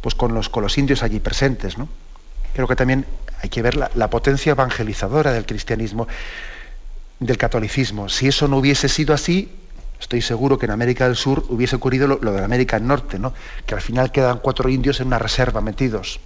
pues 0.00 0.14
con 0.14 0.34
los 0.34 0.78
indios 0.78 1.02
allí 1.02 1.20
presentes 1.20 1.76
no 1.76 1.88
creo 2.54 2.68
que 2.68 2.76
también 2.76 3.04
hay 3.42 3.50
que 3.50 3.60
ver 3.60 3.76
la, 3.76 4.10
potencia 4.10 4.52
evangelizadora 4.52 5.32
del 5.32 5.44
cristianismo, 5.44 6.08
del 7.18 7.36
catolicismo. 7.36 8.08
Si 8.08 8.28
eso 8.28 8.48
no 8.48 8.56
hubiese 8.56 8.88
sido 8.88 9.12
así, 9.12 9.52
estoy 10.00 10.22
seguro 10.22 10.58
que 10.58 10.66
en 10.66 10.72
América 10.72 11.06
del 11.06 11.16
Sur 11.16 11.44
hubiese 11.48 11.76
ocurrido 11.76 12.06
lo, 12.06 12.32
de 12.32 12.44
América 12.44 12.78
del 12.78 12.88
Norte, 12.88 13.18
¿no? 13.18 13.32
que 13.66 13.74
al 13.74 13.80
final 13.80 14.12
quedan 14.12 14.38
cuatro 14.38 14.68
indios 14.68 15.00
en 15.00 15.08
una 15.08 15.18
reserva 15.18 15.60
metidos. 15.60 16.20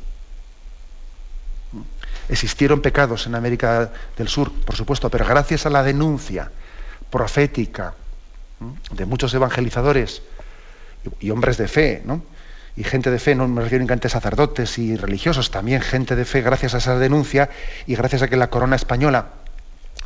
Existieron 2.28 2.82
pecados 2.82 3.26
en 3.26 3.34
América 3.34 3.90
del 4.16 4.28
Sur, 4.28 4.52
por 4.52 4.76
supuesto, 4.76 5.08
pero 5.10 5.24
gracias 5.24 5.64
a 5.66 5.70
la 5.70 5.82
denuncia 5.82 6.50
profética 7.10 7.94
de 8.90 9.06
muchos 9.06 9.32
evangelizadores 9.32 10.22
y 11.20 11.30
hombres 11.30 11.56
de 11.56 11.68
fe, 11.68 12.02
¿no? 12.04 12.22
y 12.78 12.84
gente 12.84 13.10
de 13.10 13.18
fe, 13.18 13.34
no 13.34 13.48
me 13.48 13.62
refiero 13.62 13.82
únicamente 13.82 14.06
a 14.06 14.10
sacerdotes 14.10 14.78
y 14.78 14.94
religiosos, 14.94 15.50
también 15.50 15.80
gente 15.80 16.14
de 16.14 16.24
fe, 16.24 16.42
gracias 16.42 16.74
a 16.74 16.78
esa 16.78 16.96
denuncia 16.96 17.50
y 17.88 17.96
gracias 17.96 18.22
a 18.22 18.28
que 18.28 18.36
la 18.36 18.50
corona 18.50 18.76
española 18.76 19.30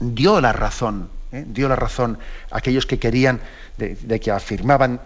dio 0.01 0.41
la 0.41 0.55
razón, 0.55 1.11
¿eh? 1.33 1.45
dio 1.47 1.69
la 1.69 1.77
razón 1.77 2.19
a 2.51 2.59
aquellos 2.59 2.87
que 2.87 2.99
querían, 2.99 3.41
de, 3.79 4.21
que 4.21 4.31
afirmaban 4.31 5.01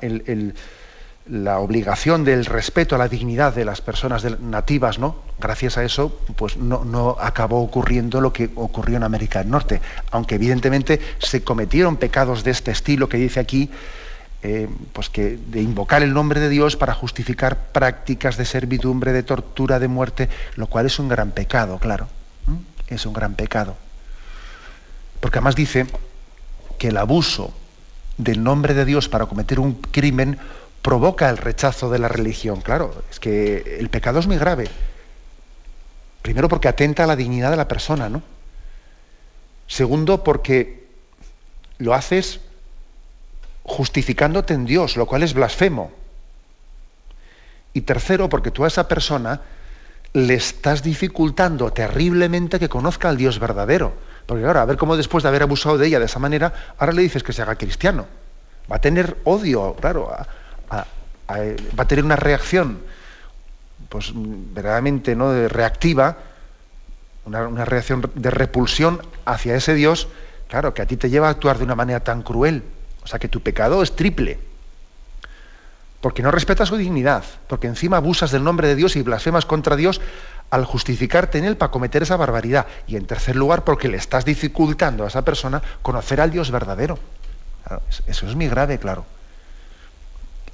la 1.29 1.59
obligación 1.59 2.25
del 2.25 2.45
respeto 2.45 2.95
a 2.95 2.99
la 2.99 3.09
dignidad 3.09 3.55
de 3.55 3.65
las 3.65 3.81
personas 3.81 4.25
nativas, 4.41 4.99
¿no? 4.99 5.17
Gracias 5.41 5.77
a 5.77 5.85
eso, 5.85 6.21
pues 6.37 6.57
no, 6.57 7.17
acabó 7.21 7.63
ocurriendo 7.63 8.21
lo 8.21 8.33
que 8.33 8.51
ocurrió 8.55 8.97
en 8.97 9.03
América 9.03 9.41
del 9.41 9.51
Norte, 9.51 9.81
aunque 10.11 10.37
evidentemente 10.37 11.01
se 11.19 11.43
cometieron 11.43 11.97
pecados 11.97 12.45
de 12.45 12.53
este 12.53 12.71
estilo 12.71 13.09
que 13.09 13.17
dice 13.17 13.41
aquí, 13.41 13.71
eh, 14.43 14.69
pues 14.93 15.11
que 15.11 15.37
de 15.37 15.61
invocar 15.63 16.03
el 16.03 16.15
nombre 16.15 16.39
de 16.39 16.49
Dios 16.49 16.77
para 16.77 16.95
justificar 16.95 17.73
prácticas 17.73 18.37
de 18.37 18.45
servidumbre, 18.45 19.13
de 19.13 19.25
tortura, 19.25 19.81
de 19.81 19.89
muerte, 19.89 20.29
lo 20.55 20.69
cual 20.69 20.87
es 20.87 20.99
un 21.01 21.09
gran 21.09 21.33
pecado, 21.33 21.79
claro. 21.79 22.09
Es 22.87 23.05
un 23.05 23.13
gran 23.13 23.35
pecado. 23.35 23.77
Porque 25.21 25.39
además 25.39 25.57
dice 25.57 25.87
que 26.77 26.89
el 26.89 26.97
abuso 26.97 27.53
del 28.19 28.43
nombre 28.43 28.75
de 28.75 28.85
Dios 28.85 29.09
para 29.09 29.27
cometer 29.27 29.61
un 29.61 29.75
crimen 29.75 30.39
provoca 30.83 31.29
el 31.29 31.37
rechazo 31.37 31.91
de 31.91 31.99
la 31.99 32.09
religión. 32.09 32.61
Claro, 32.61 33.03
es 33.11 33.21
que 33.21 33.79
el 33.81 33.89
pecado 33.91 34.19
es 34.19 34.27
muy 34.27 34.39
grave. 34.39 34.69
Primero 36.23 36.49
porque 36.49 36.69
atenta 36.69 37.05
a 37.05 37.07
la 37.07 37.17
dignidad 37.17 37.51
de 37.51 37.57
la 37.57 37.69
persona, 37.69 38.09
¿no? 38.09 38.23
Segundo 39.67 40.23
porque 40.23 40.87
lo 41.79 41.95
haces 41.95 42.41
justificándote 43.65 44.55
en 44.55 44.65
Dios, 44.65 44.97
lo 44.97 45.07
cual 45.07 45.23
es 45.23 45.35
blasfemo. 45.35 45.91
Y 47.73 47.83
tercero, 47.83 48.29
porque 48.29 48.51
tú 48.51 48.65
a 48.65 48.69
esa 48.69 48.89
persona 48.89 49.43
le 50.13 50.35
estás 50.35 50.83
dificultando 50.83 51.73
terriblemente 51.73 52.59
que 52.59 52.69
conozca 52.69 53.09
al 53.09 53.17
Dios 53.19 53.39
verdadero. 53.39 53.93
Porque 54.27 54.45
ahora, 54.45 54.63
a 54.63 54.65
ver 54.65 54.77
cómo 54.77 54.97
después 54.97 55.23
de 55.23 55.29
haber 55.29 55.43
abusado 55.43 55.79
de 55.79 55.87
ella 55.87 56.01
de 56.01 56.07
esa 56.07 56.19
manera, 56.19 56.53
ahora 56.79 56.93
le 56.93 57.03
dices 57.03 57.23
que 57.23 57.33
se 57.33 57.43
haga 57.43 57.55
cristiano. 57.55 58.07
Va 58.71 58.77
a 58.77 58.81
tener 58.81 59.17
odio, 59.25 59.77
claro, 59.81 60.11
va 60.71 60.87
a 61.77 61.89
tener 61.89 62.05
una 62.05 62.17
reacción, 62.17 62.81
pues 63.89 64.13
verdaderamente 64.15 65.15
¿no? 65.15 65.49
reactiva, 65.49 66.19
una, 67.25 67.47
una 67.47 67.65
reacción 67.65 68.11
de 68.15 68.31
repulsión 68.31 69.01
hacia 69.25 69.55
ese 69.55 69.75
Dios, 69.75 70.09
claro, 70.49 70.75
que 70.75 70.83
a 70.83 70.87
ti 70.87 70.97
te 70.97 71.09
lleva 71.09 71.29
a 71.29 71.31
actuar 71.31 71.59
de 71.59 71.65
una 71.65 71.77
manera 71.77 72.01
tan 72.01 72.23
cruel. 72.23 72.65
O 73.05 73.07
sea 73.07 73.21
que 73.21 73.29
tu 73.29 73.41
pecado 73.41 73.85
es 73.85 73.95
triple. 73.95 74.41
Porque 76.01 76.23
no 76.23 76.31
respetas 76.33 76.69
su 76.69 76.77
dignidad, 76.77 77.25
porque 77.49 77.69
encima 77.69 77.97
abusas 77.97 78.31
del 78.31 78.45
nombre 78.45 78.69
de 78.69 78.75
Dios 78.75 78.97
y 78.97 79.03
blasfemas 79.03 79.47
contra 79.47 79.77
Dios 79.77 80.01
al 80.51 80.65
justificarte 80.65 81.39
en 81.39 81.45
él 81.45 81.57
para 81.57 81.71
cometer 81.71 82.03
esa 82.03 82.17
barbaridad. 82.17 82.67
Y 82.87 82.97
en 82.97 83.07
tercer 83.07 83.37
lugar, 83.37 83.65
porque 83.65 83.89
le 83.89 83.97
estás 83.97 84.25
dificultando 84.25 85.05
a 85.05 85.09
esa 85.09 85.23
persona 85.23 85.63
conocer 85.83 86.21
al 86.21 86.31
Dios 86.31 86.51
verdadero. 86.51 86.99
eso 88.07 88.27
es 88.27 88.35
muy 88.35 88.49
grave, 88.49 88.79
claro. 88.79 89.05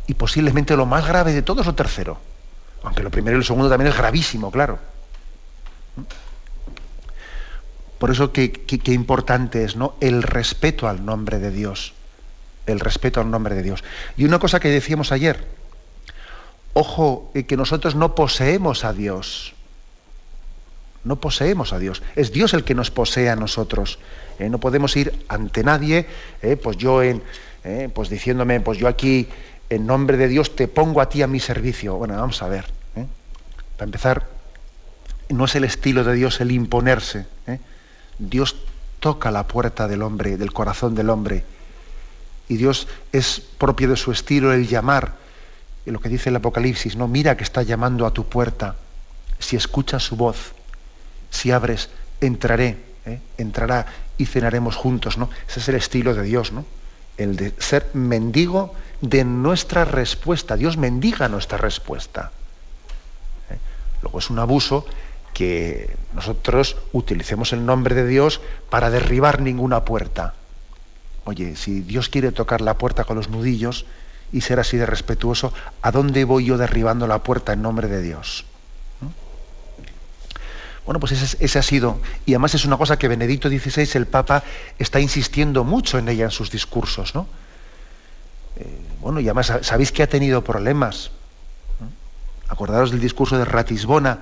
Y 0.06 0.14
posiblemente 0.14 0.76
lo 0.76 0.86
más 0.86 1.06
grave 1.06 1.32
de 1.32 1.42
todo 1.42 1.60
es 1.60 1.66
lo 1.66 1.74
tercero. 1.74 2.18
Aunque 2.82 3.02
lo 3.02 3.10
primero 3.10 3.36
y 3.36 3.40
lo 3.40 3.44
segundo 3.44 3.68
también 3.68 3.90
es 3.90 3.96
gravísimo, 3.96 4.50
claro. 4.50 4.78
Por 7.98 8.10
eso 8.10 8.32
qué, 8.32 8.50
qué 8.50 8.92
importante 8.92 9.62
es 9.62 9.76
¿no? 9.76 9.94
el 10.00 10.22
respeto 10.22 10.88
al 10.88 11.04
nombre 11.04 11.38
de 11.38 11.50
Dios 11.52 11.94
el 12.66 12.80
respeto 12.80 13.20
al 13.20 13.30
nombre 13.30 13.54
de 13.54 13.62
Dios. 13.62 13.84
Y 14.16 14.24
una 14.24 14.38
cosa 14.38 14.60
que 14.60 14.68
decíamos 14.68 15.12
ayer, 15.12 15.46
ojo, 16.72 17.30
eh, 17.34 17.44
que 17.44 17.56
nosotros 17.56 17.94
no 17.94 18.14
poseemos 18.14 18.84
a 18.84 18.92
Dios. 18.92 19.54
No 21.04 21.16
poseemos 21.16 21.72
a 21.72 21.78
Dios. 21.78 22.02
Es 22.16 22.32
Dios 22.32 22.54
el 22.54 22.64
que 22.64 22.74
nos 22.74 22.90
posee 22.90 23.28
a 23.28 23.36
nosotros. 23.36 23.98
Eh, 24.38 24.48
no 24.48 24.58
podemos 24.58 24.96
ir 24.96 25.12
ante 25.28 25.64
nadie, 25.64 26.06
eh, 26.42 26.56
pues 26.56 26.76
yo 26.76 27.02
en, 27.02 27.22
pues 27.94 28.08
diciéndome, 28.08 28.60
pues 28.60 28.78
yo 28.78 28.88
aquí 28.88 29.28
en 29.70 29.86
nombre 29.86 30.16
de 30.16 30.28
Dios 30.28 30.56
te 30.56 30.68
pongo 30.68 31.00
a 31.00 31.08
ti 31.08 31.22
a 31.22 31.26
mi 31.26 31.40
servicio. 31.40 31.96
Bueno, 31.96 32.16
vamos 32.16 32.42
a 32.42 32.48
ver. 32.48 32.66
Para 33.76 33.84
empezar, 33.84 34.28
no 35.28 35.44
es 35.44 35.54
el 35.54 35.64
estilo 35.64 36.04
de 36.04 36.14
Dios 36.14 36.40
el 36.40 36.50
imponerse. 36.50 37.26
Dios 38.18 38.56
toca 39.00 39.30
la 39.30 39.46
puerta 39.46 39.88
del 39.88 40.02
hombre, 40.02 40.36
del 40.36 40.52
corazón 40.52 40.94
del 40.94 41.10
hombre 41.10 41.44
y 42.52 42.58
Dios 42.58 42.86
es 43.12 43.40
propio 43.40 43.88
de 43.88 43.96
su 43.96 44.12
estilo 44.12 44.52
el 44.52 44.68
llamar. 44.68 45.14
Y 45.86 45.90
lo 45.90 46.00
que 46.00 46.10
dice 46.10 46.28
el 46.28 46.36
Apocalipsis, 46.36 46.96
no, 46.96 47.08
mira 47.08 47.34
que 47.36 47.44
está 47.44 47.62
llamando 47.62 48.06
a 48.06 48.12
tu 48.12 48.26
puerta. 48.26 48.76
Si 49.38 49.56
escuchas 49.56 50.02
su 50.02 50.16
voz, 50.16 50.52
si 51.32 51.50
abres, 51.50 51.88
entraré, 52.20 52.76
¿eh? 53.06 53.18
entrará 53.38 53.86
y 54.18 54.26
cenaremos 54.26 54.76
juntos, 54.76 55.18
¿no? 55.18 55.30
Ese 55.48 55.60
es 55.60 55.68
el 55.68 55.74
estilo 55.74 56.14
de 56.14 56.22
Dios, 56.22 56.52
¿no? 56.52 56.64
El 57.16 57.36
de 57.36 57.52
ser 57.58 57.90
mendigo 57.94 58.74
de 59.00 59.24
nuestra 59.24 59.84
respuesta. 59.84 60.56
Dios 60.56 60.76
mendiga 60.76 61.28
nuestra 61.28 61.58
respuesta. 61.58 62.30
¿eh? 63.50 63.56
Luego 64.02 64.18
es 64.18 64.30
un 64.30 64.38
abuso 64.38 64.84
que 65.32 65.96
nosotros 66.14 66.76
utilicemos 66.92 67.54
el 67.54 67.64
nombre 67.64 67.94
de 67.94 68.06
Dios 68.06 68.42
para 68.68 68.90
derribar 68.90 69.40
ninguna 69.40 69.84
puerta. 69.86 70.34
Oye, 71.24 71.56
si 71.56 71.80
Dios 71.80 72.10
quiere 72.10 72.30
tocar 72.30 72.60
la 72.60 72.76
puerta 72.76 73.04
con 73.04 73.16
los 73.16 73.30
nudillos 73.30 73.86
y 74.32 74.42
ser 74.42 74.60
así 74.60 74.76
de 74.76 74.86
respetuoso, 74.86 75.54
¿a 75.80 75.90
dónde 75.90 76.24
voy 76.24 76.44
yo 76.44 76.58
derribando 76.58 77.06
la 77.06 77.22
puerta 77.22 77.54
en 77.54 77.62
nombre 77.62 77.88
de 77.88 78.02
Dios? 78.02 78.44
Bueno, 80.84 80.98
pues 80.98 81.12
ese, 81.12 81.58
ha 81.58 81.62
sido, 81.62 82.00
y 82.26 82.32
además 82.32 82.54
es 82.54 82.64
una 82.64 82.76
cosa 82.76 82.98
que 82.98 83.06
Benedicto 83.06 83.48
XVI, 83.48 83.88
el 83.94 84.06
Papa, 84.06 84.42
está 84.78 84.98
insistiendo 84.98 85.62
mucho 85.62 85.98
en 85.98 86.08
ella 86.08 86.24
en 86.24 86.30
sus 86.32 86.50
discursos, 86.50 87.14
¿no? 87.14 87.28
Eh, 88.56 88.66
bueno, 89.00 89.20
y 89.20 89.24
además 89.24 89.52
sabéis 89.62 89.92
que 89.92 90.02
ha 90.02 90.08
tenido 90.08 90.42
problemas. 90.42 91.12
Acordaros 92.48 92.90
del 92.90 93.00
discurso 93.00 93.38
de 93.38 93.44
Ratisbona, 93.44 94.18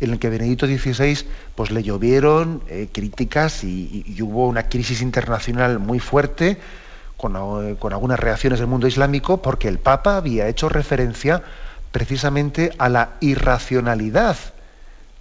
en 0.00 0.10
el 0.10 0.18
que 0.18 0.28
Benedicto 0.28 0.66
XVI 0.66 1.26
pues, 1.54 1.70
le 1.70 1.82
llovieron 1.82 2.62
eh, 2.68 2.88
críticas 2.92 3.62
y, 3.64 4.16
hubo 4.20 4.48
una 4.48 4.68
crisis 4.68 5.02
internacional 5.02 5.78
muy 5.78 6.00
fuerte 6.00 6.50
eh, 6.50 6.56
con, 7.16 7.92
algunas 7.92 8.18
reacciones 8.18 8.58
del 8.58 8.68
mundo 8.68 8.86
islámico 8.86 9.42
porque 9.42 9.68
el 9.68 9.78
Papa 9.78 10.16
había 10.16 10.48
hecho 10.48 10.68
referencia 10.68 11.42
precisamente 11.92 12.72
a 12.78 12.88
la 12.88 13.10
irracionalidad 13.20 14.36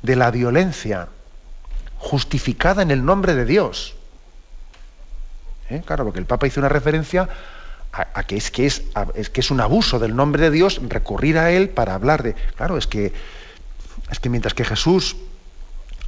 de 0.02 0.16
la 0.16 0.32
violencia 0.32 1.10
justificada 1.98 2.82
en 2.82 2.92
el 2.92 3.04
nombre 3.04 3.36
de 3.36 3.46
Dios. 3.46 3.96
¿Eh? 5.70 5.82
Claro, 5.86 6.06
porque 6.06 6.20
el 6.20 6.26
Papa 6.26 6.48
hizo 6.48 6.60
una 6.60 6.70
referencia 6.70 7.30
a, 7.92 8.24
que, 8.24 8.38
es, 8.38 8.52
que 8.52 8.66
es, 8.66 8.84
es 9.16 9.30
que 9.30 9.42
es 9.42 9.52
un 9.52 9.60
abuso 9.62 10.00
del 10.00 10.16
nombre 10.16 10.44
de 10.44 10.52
Dios 10.52 10.80
recurrir 10.88 11.38
a 11.38 11.52
él 11.52 11.70
para 11.70 11.96
hablar 11.96 12.24
de... 12.24 12.36
Claro, 12.56 12.78
es 12.78 12.88
que 12.88 13.14
es 14.10 14.20
que 14.20 14.30
mientras 14.30 14.54
que 14.54 14.66
Jesús 14.66 15.16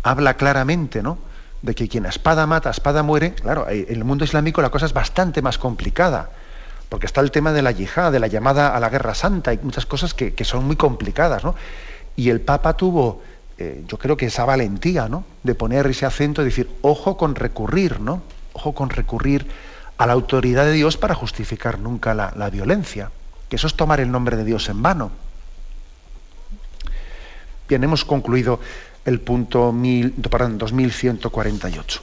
habla 0.04 0.36
claramente, 0.36 1.04
¿no? 1.04 1.18
De 1.62 1.76
que 1.76 1.88
quien 1.88 2.06
a 2.06 2.10
espada 2.10 2.48
mata, 2.48 2.70
a 2.70 2.72
espada 2.72 3.04
muere, 3.04 3.36
claro, 3.36 3.70
en 3.70 3.86
el 3.88 4.04
mundo 4.04 4.26
islámico 4.26 4.62
la 4.62 4.70
cosa 4.70 4.88
es 4.88 4.94
bastante 4.94 5.42
más 5.42 5.58
complicada, 5.58 6.32
porque 6.90 7.06
está 7.06 7.22
el 7.22 7.32
tema 7.32 7.54
de 7.54 7.62
la 7.62 7.72
yihad, 7.72 8.12
de 8.12 8.20
la 8.20 8.28
llamada 8.28 8.76
a 8.76 8.80
la 8.80 8.90
guerra 8.90 9.14
santa, 9.14 9.54
y 9.54 9.60
muchas 9.60 9.86
cosas 9.86 10.14
que, 10.14 10.34
son 10.44 10.66
muy 10.66 10.76
complicadas, 10.76 11.44
¿no? 11.44 11.56
Y 12.16 12.30
el 12.30 12.42
Papa 12.42 12.76
tuvo, 12.76 13.22
eh, 13.64 13.84
yo 13.88 14.00
creo 14.00 14.18
que 14.18 14.26
esa 14.26 14.44
valentía, 14.44 15.08
¿no? 15.08 15.24
De 15.44 15.54
poner 15.54 15.86
ese 15.86 16.08
acento 16.08 16.42
y 16.42 16.46
decir, 16.46 16.68
ojo 16.82 17.16
con 17.16 17.36
recurrir, 17.36 18.00
¿no? 18.00 18.24
Ojo 18.54 18.74
con 18.74 18.90
recurrir 18.90 19.46
a 20.00 20.08
la 20.08 20.14
autoridad 20.14 20.66
de 20.66 20.72
Dios 20.72 20.98
para 20.98 21.14
justificar 21.14 21.78
nunca 21.78 22.16
la, 22.16 22.50
violencia, 22.50 23.12
que 23.50 23.58
eso 23.58 23.68
es 23.68 23.76
tomar 23.76 24.00
el 24.00 24.12
nombre 24.12 24.36
de 24.36 24.46
Dios 24.46 24.68
en 24.70 24.82
vano. 24.82 25.12
Bien, 27.70 27.84
hemos 27.84 28.04
concluido 28.04 28.60
el 29.06 29.20
punto 29.20 29.72
mil, 29.72 30.12
perdón, 30.12 30.58
2148. 30.58 32.02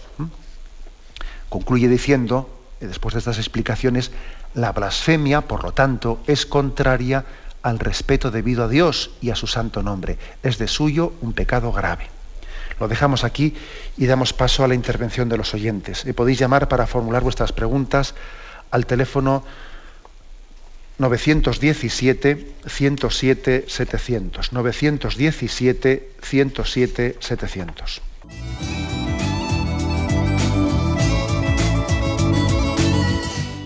Concluye 1.48 1.88
diciendo, 1.88 2.48
eh, 2.80 2.86
después 2.86 3.14
de 3.14 3.18
estas 3.18 3.38
explicaciones, 3.38 4.12
la 4.54 4.70
blasfemia, 4.70 5.40
por 5.40 5.64
lo 5.64 5.72
tanto, 5.72 6.20
es 6.28 6.46
contraria 6.46 7.24
al 7.68 7.78
respeto 7.78 8.30
debido 8.30 8.64
a 8.64 8.68
Dios 8.68 9.10
y 9.20 9.30
a 9.30 9.36
su 9.36 9.46
santo 9.46 9.82
nombre. 9.82 10.18
Es 10.42 10.58
de 10.58 10.68
suyo 10.68 11.12
un 11.20 11.32
pecado 11.32 11.72
grave. 11.72 12.06
Lo 12.80 12.88
dejamos 12.88 13.24
aquí 13.24 13.54
y 13.96 14.06
damos 14.06 14.32
paso 14.32 14.64
a 14.64 14.68
la 14.68 14.74
intervención 14.74 15.28
de 15.28 15.36
los 15.36 15.52
oyentes. 15.54 16.04
Y 16.06 16.12
podéis 16.12 16.38
llamar 16.38 16.68
para 16.68 16.86
formular 16.86 17.22
vuestras 17.22 17.52
preguntas 17.52 18.14
al 18.70 18.86
teléfono 18.86 19.44
917 20.98 22.54
107 22.66 23.66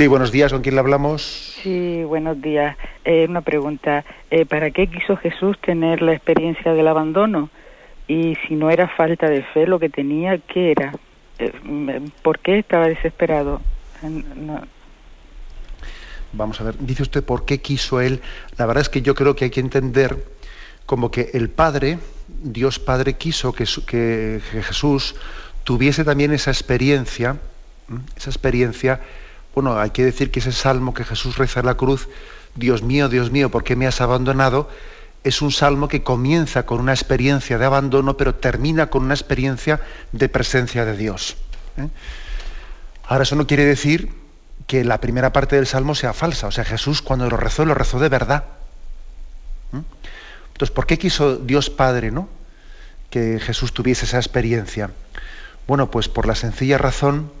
Sí, 0.00 0.06
buenos 0.06 0.32
días, 0.32 0.50
¿con 0.50 0.62
quién 0.62 0.76
le 0.76 0.80
hablamos? 0.80 1.20
Sí, 1.62 2.04
buenos 2.04 2.40
días. 2.40 2.74
Eh, 3.04 3.26
una 3.28 3.42
pregunta, 3.42 4.02
eh, 4.30 4.46
¿para 4.46 4.70
qué 4.70 4.86
quiso 4.86 5.14
Jesús 5.18 5.58
tener 5.60 6.00
la 6.00 6.14
experiencia 6.14 6.72
del 6.72 6.88
abandono? 6.88 7.50
Y 8.08 8.34
si 8.48 8.54
no 8.54 8.70
era 8.70 8.88
falta 8.88 9.28
de 9.28 9.42
fe 9.42 9.66
lo 9.66 9.78
que 9.78 9.90
tenía, 9.90 10.38
¿qué 10.38 10.70
era? 10.70 10.94
Eh, 11.38 11.52
¿Por 12.22 12.38
qué 12.38 12.60
estaba 12.60 12.88
desesperado? 12.88 13.60
Vamos 16.32 16.60
a 16.60 16.64
ver, 16.64 16.76
dice 16.78 17.02
usted 17.02 17.24
por 17.24 17.44
qué 17.44 17.60
quiso 17.60 18.00
él. 18.00 18.20
La 18.56 18.66
verdad 18.66 18.82
es 18.82 18.88
que 18.88 19.02
yo 19.02 19.14
creo 19.14 19.34
que 19.34 19.46
hay 19.46 19.50
que 19.50 19.60
entender 19.60 20.24
como 20.86 21.10
que 21.10 21.30
el 21.34 21.50
Padre, 21.50 21.98
Dios 22.28 22.78
Padre, 22.78 23.14
quiso 23.14 23.52
que, 23.52 24.40
Jesús 24.50 25.14
tuviese 25.64 26.04
también 26.04 26.32
esa 26.32 26.50
experiencia, 26.50 27.38
esa 28.16 28.30
experiencia 28.30 29.00
bueno, 29.54 29.78
hay 29.78 29.90
que 29.90 30.04
decir 30.04 30.30
que 30.30 30.40
ese 30.40 30.52
salmo 30.52 30.94
que 30.94 31.04
Jesús 31.04 31.36
reza 31.36 31.60
en 31.60 31.66
la 31.66 31.74
cruz, 31.74 32.08
Dios 32.54 32.82
mío, 32.82 33.08
Dios 33.08 33.30
mío, 33.30 33.50
¿por 33.50 33.64
qué 33.64 33.76
me 33.76 33.86
has 33.86 34.00
abandonado? 34.00 34.68
Es 35.24 35.42
un 35.42 35.50
salmo 35.50 35.88
que 35.88 36.02
comienza 36.02 36.64
con 36.66 36.80
una 36.80 36.92
experiencia 36.92 37.58
de 37.58 37.66
abandono, 37.66 38.16
pero 38.16 38.34
termina 38.36 38.88
con 38.88 39.04
una 39.04 39.14
experiencia 39.14 39.80
de 40.12 40.28
presencia 40.28 40.84
de 40.84 40.96
Dios. 40.96 41.36
¿eh? 41.76 41.88
Ahora, 43.04 43.24
eso 43.24 43.34
no 43.34 43.46
quiere 43.46 43.64
decir 43.64 44.19
que 44.70 44.84
la 44.84 45.00
primera 45.00 45.32
parte 45.32 45.56
del 45.56 45.66
salmo 45.66 45.96
sea 45.96 46.12
falsa. 46.12 46.46
O 46.46 46.52
sea, 46.52 46.62
Jesús 46.62 47.02
cuando 47.02 47.28
lo 47.28 47.36
rezó, 47.36 47.64
lo 47.64 47.74
rezó 47.74 47.98
de 47.98 48.08
verdad. 48.08 48.44
¿eh? 49.72 49.82
Entonces, 50.52 50.72
¿por 50.72 50.86
qué 50.86 50.96
quiso 50.96 51.38
Dios 51.38 51.70
Padre, 51.70 52.12
no? 52.12 52.28
Que 53.10 53.40
Jesús 53.40 53.72
tuviese 53.72 54.04
esa 54.04 54.18
experiencia. 54.18 54.92
Bueno, 55.66 55.90
pues 55.90 56.08
por 56.08 56.24
la 56.24 56.36
sencilla 56.36 56.78
razón 56.78 57.32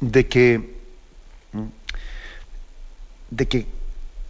de 0.00 0.26
que 0.26 0.76
de 3.30 3.46
que 3.46 3.68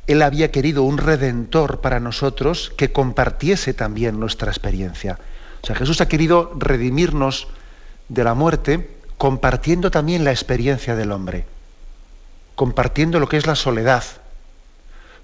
Él 0.07 0.21
había 0.21 0.51
querido 0.51 0.83
un 0.83 0.99
redentor 0.99 1.81
para 1.81 1.99
nosotros 1.99 2.75
que 2.77 2.93
compartiese 2.93 3.73
también 3.73 4.21
nuestra 4.21 4.51
experiencia. 4.51 5.19
O 5.63 5.67
sea, 5.67 5.77
Jesús 5.77 6.03
ha 6.03 6.09
querido 6.09 6.53
redimirnos 6.59 7.49
de 8.11 8.23
la 8.23 8.35
muerte 8.35 8.91
compartiendo 9.17 9.91
también 9.91 10.25
la 10.25 10.31
experiencia 10.31 10.95
del 10.95 11.11
hombre, 11.11 11.47
compartiendo 12.55 13.21
lo 13.21 13.29
que 13.29 13.37
es 13.37 13.47
la 13.47 13.57
soledad, 13.57 14.05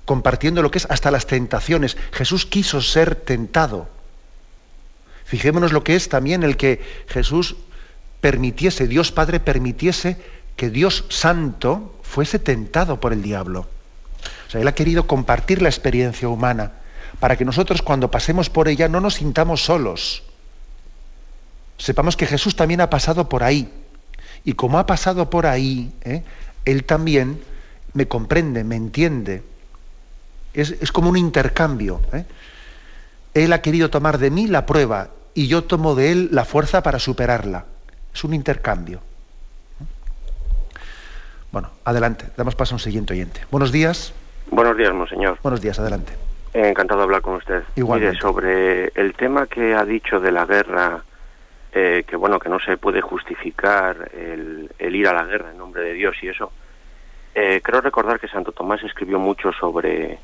compartiendo 0.05 0.63
lo 0.63 0.71
que 0.71 0.79
es 0.79 0.87
hasta 0.91 1.11
las 1.11 1.27
tentaciones. 1.27 1.97
Jesús 2.13 2.47
quiso 2.47 2.83
ser 2.83 3.15
tentado. 3.15 3.89
Fijémonos 5.25 5.73
lo 5.73 5.85
que 5.85 5.95
es 5.95 6.09
también 6.09 6.43
el 6.43 6.57
que 6.57 6.83
Jesús 7.09 7.57
permitiese, 8.21 8.89
Dios 8.89 9.13
Padre 9.13 9.41
permitiese 9.41 10.21
que 10.57 10.71
Dios 10.71 11.05
Santo 11.09 11.95
fuese 12.03 12.39
tentado 12.39 13.01
por 13.01 13.13
el 13.13 13.23
diablo. 13.23 13.69
O 14.47 14.51
sea, 14.51 14.61
Él 14.61 14.69
ha 14.69 14.75
querido 14.75 15.07
compartir 15.07 15.63
la 15.63 15.69
experiencia 15.69 16.29
humana 16.29 16.73
para 17.21 17.37
que 17.37 17.45
nosotros 17.45 17.83
cuando 17.83 18.11
pasemos 18.11 18.51
por 18.51 18.69
ella 18.69 18.89
no 18.89 19.01
nos 19.01 19.15
sintamos 19.15 19.63
solos. 19.65 20.23
Sepamos 21.79 22.17
que 22.17 22.27
Jesús 22.27 22.57
también 22.57 22.81
ha 22.81 22.91
pasado 22.91 23.29
por 23.29 23.43
ahí. 23.43 23.73
Y 24.45 24.55
como 24.55 24.79
ha 24.79 24.87
pasado 24.87 25.31
por 25.31 25.47
ahí, 25.47 25.93
¿eh? 26.03 26.23
Él 26.65 26.85
también 26.85 27.41
me 27.95 28.07
comprende, 28.07 28.65
me 28.65 28.77
entiende. 28.77 29.43
Es, 30.55 30.93
como 30.93 31.11
un 31.11 31.17
intercambio. 31.17 32.01
¿eh? 32.13 32.25
Él 33.35 33.53
ha 33.53 33.63
querido 33.63 33.91
tomar 33.91 34.19
de 34.19 34.31
mí 34.31 34.47
la 34.47 34.67
prueba 34.67 35.09
y 35.35 35.47
yo 35.47 35.65
tomo 35.65 35.95
de 35.95 36.13
Él 36.13 36.29
la 36.33 36.45
fuerza 36.45 36.83
para 36.83 36.99
superarla. 36.99 37.65
Es 38.13 38.25
un 38.25 38.35
intercambio. 38.35 39.01
Bueno, 41.53 41.71
adelante, 41.85 42.27
damos 42.37 42.55
paso 42.55 42.75
a 42.75 42.77
un 42.77 42.81
siguiente 42.81 43.13
oyente. 43.13 43.41
Buenos 43.51 43.73
días. 43.73 44.13
Buenos 44.51 44.77
días, 44.77 44.93
monseñor. 44.93 45.39
Buenos 45.43 45.61
días, 45.61 45.79
adelante. 45.79 46.13
encantado 46.53 47.01
de 47.01 47.05
hablar 47.05 47.23
con 47.23 47.35
usted. 47.37 47.63
Igualmente. 47.77 48.13
Mire, 48.13 48.21
sobre 48.21 48.87
el 48.95 49.15
tema 49.15 49.47
que 49.47 49.75
ha 49.75 49.85
dicho 49.85 50.21
de 50.21 50.33
la 50.33 50.47
guerra, 50.47 51.03
eh, 51.73 52.05
que 52.07 52.17
bueno, 52.17 52.39
que 52.39 52.49
no 52.49 52.59
se 52.59 52.77
puede 52.77 53.01
justificar 53.01 54.11
el, 54.13 54.71
ir 54.79 55.09
a 55.09 55.13
la 55.13 55.25
guerra 55.25 55.51
en 55.51 55.59
nombre 55.59 55.83
de 55.83 55.93
Dios 55.95 56.17
y 56.23 56.29
eso, 56.29 56.53
eh, 57.35 57.61
creo 57.63 57.81
recordar 57.81 58.19
que 58.19 58.29
Santo 58.29 58.53
Tomás 58.53 58.83
escribió 58.83 59.19
mucho 59.19 59.53
sobre 59.53 60.19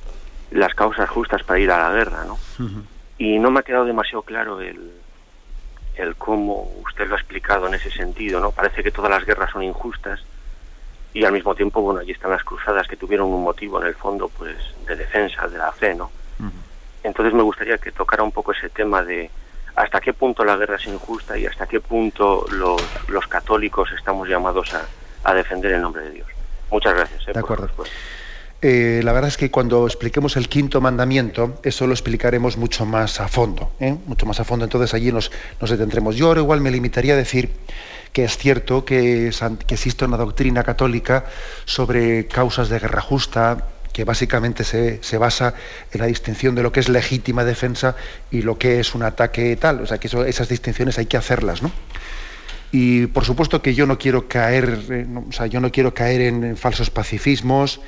las 0.51 0.75
causas 0.75 1.09
justas 1.09 1.43
para 1.45 1.61
ir 1.61 1.71
a 1.71 1.89
la 1.89 1.95
guerra, 1.95 2.25
¿no? 2.25 2.37
Y 3.19 3.39
no 3.39 3.51
me 3.51 3.61
ha 3.61 3.63
quedado 3.63 3.85
demasiado 3.85 4.23
claro 4.23 4.61
el, 4.61 4.93
el 5.97 6.17
cómo 6.17 6.71
usted 6.85 7.09
lo 7.09 7.15
ha 7.15 7.19
explicado 7.19 7.67
en 7.67 7.75
ese 7.75 7.91
sentido, 7.91 8.41
¿no? 8.41 8.51
Parece 8.51 8.83
que 8.83 8.91
todas 8.91 9.11
las 9.11 9.25
guerras 9.25 9.51
son 9.51 9.63
injustas 9.63 10.21
y 11.15 11.25
al 11.25 11.33
mismo 11.33 11.55
tiempo, 11.55 11.81
bueno, 11.81 12.01
allí 12.01 12.13
están 12.13 12.31
las 12.31 12.45
cruzadas 12.45 12.87
que 12.87 12.97
tuvieron 12.97 13.29
un 13.33 13.43
motivo 13.43 13.81
en 13.81 13.87
el 13.87 13.95
fondo, 13.95 14.29
pues, 14.29 14.57
de 14.87 14.97
defensa 14.97 15.49
de 15.49 15.59
la 15.59 15.73
fe, 15.73 15.95
¿no? 15.95 16.11
Entonces 17.03 17.33
me 17.33 17.43
gustaría 17.43 17.79
que 17.79 17.93
tocara 17.93 18.23
un 18.23 18.33
poco 18.33 18.53
ese 18.53 18.69
tema 18.69 19.01
de 19.03 19.31
hasta 19.77 20.01
qué 20.01 20.15
punto 20.15 20.45
la 20.45 20.57
guerra 20.57 20.77
es 20.77 20.87
injusta 20.87 21.39
y 21.39 21.47
hasta 21.47 21.67
qué 21.67 21.81
punto 21.81 22.47
los, 22.51 22.83
los 23.09 23.27
católicos 23.27 23.91
estamos 23.97 24.29
llamados 24.29 24.75
a, 24.75 24.87
a 25.23 25.35
defender 25.35 25.73
el 25.73 25.83
nombre 25.83 26.03
de 26.03 26.11
Dios. 26.11 26.29
Muchas 26.71 26.95
gracias. 26.95 27.29
¿eh? 27.29 27.33
de 27.35 27.41
acuerdo. 27.41 27.69
Eh, 28.63 29.03
la 29.05 29.13
verdad 29.13 29.29
es 29.29 29.37
que 29.37 29.51
cuando 29.51 29.87
expliquemos 29.87 30.37
el 30.37 30.49
quinto 30.49 30.81
mandamiento, 30.81 31.61
eso 31.63 31.87
lo 31.87 31.93
explicaremos 31.93 32.57
mucho 32.57 32.87
más 32.87 33.21
a 33.21 33.29
fondo, 33.29 33.73
¿eh? 33.81 33.95
mucho 34.07 34.25
más 34.25 34.41
a 34.41 34.45
fondo. 34.45 34.65
Entonces 34.65 34.95
allí 34.95 35.13
nos, 35.13 35.31
nos, 35.61 35.69
detendremos. 35.69 36.17
Yo 36.17 36.29
ahora 36.29 36.41
igual 36.41 36.63
me 36.63 36.71
limitaría 36.71 37.13
a 37.13 37.17
decir 37.17 37.51
que 38.13 38.25
es 38.25 38.39
cierto 38.39 38.85
que, 38.85 39.31
que 39.67 39.75
existe 39.75 40.07
una 40.07 40.17
doctrina 40.17 40.65
católica 40.65 41.27
sobre 41.67 42.27
causas 42.29 42.71
de 42.71 42.79
guerra 42.79 43.03
justa, 43.03 43.69
que 43.97 44.05
básicamente 44.05 44.63
se, 44.63 45.03
se, 45.03 45.17
basa 45.17 45.55
en 45.91 46.03
la 46.03 46.07
distinción 46.07 46.55
de 46.55 46.63
lo 46.63 46.71
que 46.71 46.81
es 46.81 46.91
legítima 46.91 47.45
defensa 47.45 47.97
y 48.31 48.43
lo 48.43 48.59
que 48.59 48.79
es 48.79 48.95
un 48.95 49.03
ataque 49.03 49.57
tal. 49.57 49.81
O 49.81 49.87
sea, 49.87 49.97
que 49.97 50.09
esas 50.27 50.51
distinciones 50.51 50.99
hay 50.99 51.07
que 51.07 51.17
hacerlas, 51.17 51.63
¿no? 51.63 51.73
Y 52.73 53.07
por 53.07 53.25
supuesto 53.25 53.63
que 53.63 53.75
yo 53.75 53.87
no 53.87 53.99
quiero 53.99 54.29
caer, 54.29 54.79
eh, 54.91 55.07
o 55.29 55.33
sea, 55.33 55.47
yo 55.47 55.61
no 55.61 55.71
quiero 55.71 55.95
caer 55.95 56.21
en 56.21 56.57
falsos 56.57 56.91
pacifismos, 56.91 57.81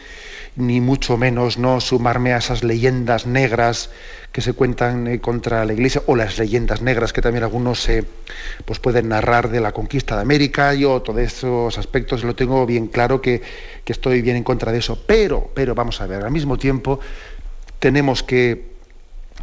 ni 0.57 0.81
mucho 0.81 1.16
menos 1.16 1.57
no 1.59 1.81
sumarme 1.81 2.33
a 2.33 2.39
esas 2.39 2.64
leyendas 2.64 3.26
negras 3.26 3.91
que 4.33 4.41
se 4.41 4.53
cuentan 4.53 5.07
eh, 5.07 5.20
contra 5.20 5.64
la 5.64 5.72
Iglesia 5.72 6.03
o 6.07 6.16
las 6.16 6.39
leyendas 6.39 6.83
negras 6.83 7.12
que 7.12 7.22
también 7.22 7.45
algunos 7.45 7.81
se 7.81 8.05
pues 8.64 8.79
pueden 8.79 9.09
narrar 9.09 9.51
de 9.51 9.61
la 9.61 9.72
conquista 9.72 10.16
de 10.16 10.22
América. 10.22 10.74
Yo 10.74 11.01
todos 11.01 11.20
esos 11.20 11.79
aspectos 11.79 12.24
lo 12.24 12.35
tengo 12.35 12.66
bien 12.66 12.89
claro 12.89 13.20
que, 13.20 13.41
que 13.85 13.93
estoy 13.93 14.20
bien 14.20 14.37
en 14.37 14.45
contra 14.45 14.72
de 14.72 14.79
eso. 14.79 15.03
Pero, 15.07 15.51
pero 15.55 15.74
vamos 15.74 16.01
a 16.01 16.07
ver, 16.07 16.24
al 16.24 16.31
mismo 16.31 16.59
tiempo 16.59 17.01
tenemos 17.79 18.22
que 18.22 18.76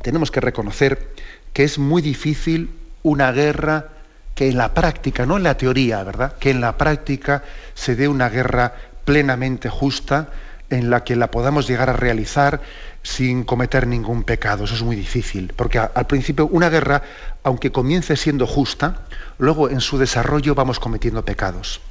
tenemos 0.02 0.30
que 0.30 0.42
reconocer 0.42 1.10
que 1.54 1.64
es 1.64 1.80
muy 1.80 2.02
difícil 2.02 2.70
una 3.02 3.32
guerra 3.32 3.95
que 4.36 4.50
en 4.50 4.58
la 4.58 4.74
práctica, 4.74 5.26
no 5.26 5.38
en 5.38 5.44
la 5.44 5.58
teoría, 5.58 6.04
¿verdad? 6.04 6.34
Que 6.38 6.52
en 6.52 6.62
la 6.62 6.78
práctica 6.78 7.44
se 7.74 7.96
dé 7.96 8.08
una 8.08 8.30
guerra 8.30 8.74
plenamente 9.06 9.70
justa 9.70 10.30
en 10.70 10.90
la 10.90 11.04
que 11.04 11.16
la 11.16 11.32
podamos 11.32 11.68
llegar 11.68 11.90
a 11.90 11.94
realizar 11.94 12.62
sin 13.02 13.44
cometer 13.44 13.88
ningún 13.88 14.24
pecado. 14.24 14.66
Eso 14.66 14.76
es 14.76 14.84
muy 14.84 14.96
difícil, 14.96 15.54
porque 15.56 15.80
al 15.80 16.08
principio 16.08 16.48
una 16.48 16.70
guerra, 16.70 17.04
aunque 17.44 17.72
comience 17.72 18.16
siendo 18.18 18.46
justa, 18.46 19.02
luego 19.38 19.70
en 19.70 19.80
su 19.80 19.98
desarrollo 19.98 20.54
vamos 20.54 20.80
cometiendo 20.80 21.24
pecados. 21.24 21.82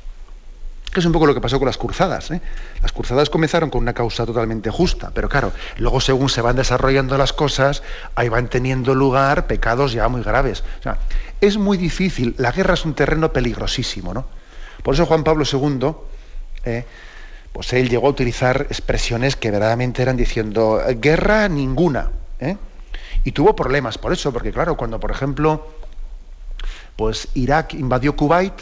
Que 0.94 1.00
es 1.00 1.06
un 1.06 1.12
poco 1.12 1.26
lo 1.26 1.34
que 1.34 1.40
pasó 1.40 1.58
con 1.58 1.66
las 1.66 1.76
cruzadas. 1.76 2.30
¿eh? 2.30 2.40
Las 2.80 2.92
cruzadas 2.92 3.28
comenzaron 3.28 3.68
con 3.68 3.82
una 3.82 3.92
causa 3.92 4.24
totalmente 4.24 4.70
justa, 4.70 5.10
pero 5.12 5.28
claro, 5.28 5.52
luego 5.76 6.00
según 6.00 6.30
se 6.30 6.40
van 6.40 6.56
desarrollando 6.56 7.18
las 7.18 7.32
cosas, 7.32 7.82
ahí 8.14 8.30
van 8.30 8.48
teniendo 8.48 8.94
lugar 8.94 9.46
pecados 9.46 9.92
ya 9.92 10.08
muy 10.08 10.22
graves. 10.22 10.64
Es 11.40 11.58
muy 11.58 11.76
difícil, 11.76 12.34
la 12.38 12.52
guerra 12.52 12.74
es 12.74 12.84
un 12.86 12.94
terreno 12.94 13.32
peligrosísimo, 13.32 14.14
¿no? 14.14 14.24
Por 14.82 14.94
eso 14.94 15.04
Juan 15.04 15.24
Pablo 15.24 15.44
II 15.50 15.94
eh, 16.64 16.84
pues 17.52 17.72
él 17.72 17.88
llegó 17.88 18.08
a 18.08 18.10
utilizar 18.10 18.66
expresiones 18.68 19.36
que 19.36 19.50
verdaderamente 19.50 20.02
eran 20.02 20.16
diciendo 20.16 20.80
guerra 20.96 21.48
ninguna. 21.48 22.10
¿eh? 22.40 22.56
Y 23.22 23.32
tuvo 23.32 23.54
problemas 23.54 23.96
por 23.96 24.12
eso, 24.12 24.32
porque 24.32 24.52
claro, 24.52 24.76
cuando 24.76 24.98
por 24.98 25.12
ejemplo, 25.12 25.68
pues 26.96 27.28
Irak 27.34 27.74
invadió 27.74 28.16
Kuwait, 28.16 28.54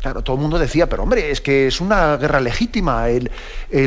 claro, 0.00 0.22
todo 0.22 0.36
el 0.36 0.42
mundo 0.42 0.58
decía, 0.58 0.88
pero 0.88 1.02
hombre, 1.02 1.30
es 1.30 1.40
que 1.40 1.66
es 1.66 1.80
una 1.80 2.16
guerra 2.16 2.40
legítima 2.40 3.08
el, 3.08 3.30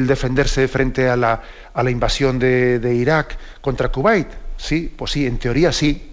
defenderse 0.07 0.67
frente 0.67 1.09
a 1.09 1.15
la, 1.15 1.41
a 1.73 1.89
invasión 1.89 2.39
de, 2.39 2.95
Irak 2.95 3.37
contra 3.61 3.89
Kuwait. 3.89 4.27
Sí, 4.57 4.93
pues 4.95 5.11
sí, 5.11 5.25
en 5.25 5.37
teoría 5.37 5.71
sí. 5.71 6.11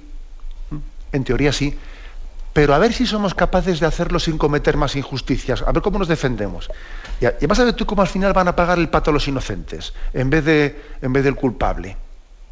En 1.13 1.25
teoría 1.25 1.53
sí. 1.53 1.77
Pero 2.53 2.75
a 2.75 2.79
ver 2.79 2.93
si 2.93 3.07
somos 3.07 3.35
capaces 3.35 3.79
de 3.79 3.87
hacerlo 3.87 4.19
sin 4.19 4.39
cometer 4.39 4.77
más 4.77 4.97
injusticias. 4.97 5.63
A 5.63 5.73
ver 5.73 5.83
cómo 5.83 5.99
nos 5.99 6.09
defendemos. 6.09 6.71
Y, 7.21 7.47
vas 7.47 7.61
a 7.61 7.65
ver 7.65 7.75
tú 7.75 7.87
cómo 7.87 8.03
al 8.03 8.09
final 8.09 8.33
van 8.33 8.49
a 8.49 8.57
pagar 8.57 8.79
el 8.79 8.89
pato 8.89 9.13
los 9.13 9.29
inocentes, 9.29 9.93
en 10.13 10.31
vez, 10.31 10.45
de, 10.45 10.83
en 11.03 11.13
vez 11.13 11.25
del 11.25 11.35
culpable. 11.35 11.97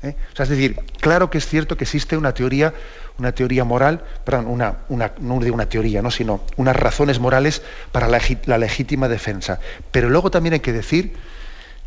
¿Eh? 0.03 0.17
O 0.33 0.37
sea, 0.37 0.45
es 0.45 0.51
decir, 0.51 0.77
claro 1.01 1.31
que 1.31 1.39
es 1.39 1.47
cierto 1.47 1.77
que 1.77 1.85
existe 1.85 2.17
una 2.17 2.33
teoría, 2.33 2.75
una 3.19 3.33
teoría 3.33 3.65
moral, 3.65 4.05
perdón, 4.25 4.47
una, 4.47 4.79
una, 4.89 5.13
no 5.21 5.41
digo 5.41 5.55
una 5.55 5.69
teoría, 5.69 6.03
¿no? 6.03 6.11
sino 6.11 6.43
unas 6.57 6.77
razones 6.77 7.19
morales 7.19 7.63
para 7.93 8.09
la, 8.09 8.59
legítima 8.59 9.09
defensa. 9.09 9.61
Pero 9.91 10.09
luego 10.09 10.31
también 10.31 10.55
hay 10.55 10.61
que 10.61 10.73
decir 10.73 11.15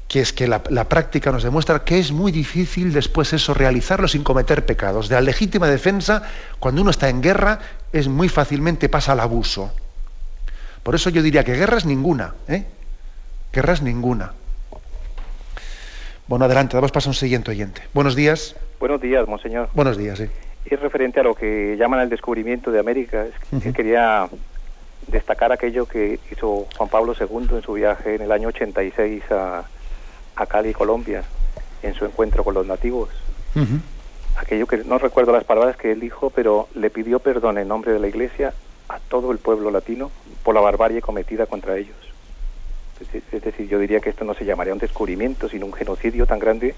que 0.07 0.21
es 0.21 0.33
que 0.33 0.47
la, 0.47 0.59
práctica 0.63 1.31
nos 1.31 1.43
demuestra 1.43 1.83
que 1.83 1.99
es 1.99 2.11
muy 2.11 2.31
difícil 2.31 2.91
después 2.93 3.31
eso 3.33 3.53
realizarlo 3.53 4.07
sin 4.07 4.23
cometer 4.23 4.65
pecados. 4.65 5.07
De 5.07 5.15
la 5.15 5.21
legítima 5.21 5.67
defensa, 5.67 6.23
cuando 6.59 6.81
uno 6.81 6.89
está 6.89 7.09
en 7.09 7.21
guerra, 7.21 7.59
es 7.93 8.07
muy 8.07 8.27
fácilmente 8.27 8.89
pasa 8.89 9.11
al 9.11 9.19
abuso. 9.19 9.71
Por 10.81 10.95
eso 10.95 11.11
yo 11.11 11.21
diría 11.21 11.43
que 11.43 11.53
guerra 11.53 11.77
es 11.77 11.85
ninguna, 11.85 12.33
¿eh? 12.47 12.65
Guerra 13.53 13.73
es 13.73 13.81
ninguna. 13.83 14.33
Bueno, 16.29 16.45
adelante, 16.45 16.77
damos 16.77 16.91
paso 16.91 17.09
a 17.09 17.11
un 17.11 17.15
siguiente 17.15 17.49
oyente. 17.49 17.81
Buenos 17.91 18.15
días. 18.15 18.55
Buenos 18.79 19.01
días, 19.01 19.27
monseñor. 19.27 19.67
Buenos 19.73 19.97
días, 19.97 20.19
sí. 20.19 20.27
Es 20.63 20.79
referente 20.79 21.19
a 21.19 21.23
lo 21.23 21.33
que 21.33 21.75
llaman 21.75 22.01
el 22.01 22.09
descubrimiento 22.09 22.69
de 22.71 22.79
América. 22.79 23.25
Quería 23.73 24.29
destacar 25.07 25.51
aquello 25.51 25.87
que 25.87 26.19
hizo 26.31 26.67
Juan 26.77 26.87
Pablo 26.87 27.15
II 27.19 27.55
en 27.55 27.63
su 27.63 27.73
viaje 27.73 28.13
en 28.13 28.21
el 28.21 28.31
año 28.31 28.49
86 28.49 29.23
a, 29.31 29.63
a 30.35 30.45
Cali, 30.45 30.71
Colombia, 30.71 31.23
en 31.81 31.95
su 31.95 32.05
encuentro 32.05 32.43
con 32.43 32.53
los 32.53 32.67
nativos. 32.67 33.09
Aquello 34.37 34.67
que 34.67 34.83
no 34.83 34.99
recuerdo 34.99 35.31
las 35.31 35.45
palabras 35.45 35.77
que 35.77 35.93
él 35.93 35.99
dijo, 35.99 36.29
pero 36.29 36.67
le 36.75 36.91
pidió 36.91 37.17
perdón 37.17 37.57
en 37.57 37.67
nombre 37.67 37.91
de 37.91 37.97
la 37.97 38.07
Iglesia 38.07 38.53
a 38.87 38.99
todo 38.99 39.31
el 39.31 39.39
pueblo 39.39 39.71
latino 39.71 40.11
por 40.43 40.53
la 40.53 40.61
barbarie 40.61 41.01
cometida 41.01 41.47
contra 41.47 41.75
ellos. 41.75 42.08
Es 43.01 43.43
decir, 43.43 43.67
yo 43.67 43.79
diría 43.79 43.99
que 43.99 44.09
esto 44.09 44.25
no 44.25 44.33
se 44.33 44.45
llamaría 44.45 44.73
un 44.73 44.79
descubrimiento, 44.79 45.47
sino 45.47 45.65
un 45.65 45.73
genocidio 45.73 46.25
tan 46.25 46.39
grande, 46.39 46.75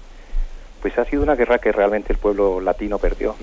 pues 0.80 0.96
ha 0.98 1.04
sido 1.04 1.22
una 1.22 1.34
guerra 1.34 1.58
que 1.58 1.72
realmente 1.72 2.12
el 2.12 2.18
pueblo 2.18 2.60
latino 2.60 2.98
perdió. 2.98 3.34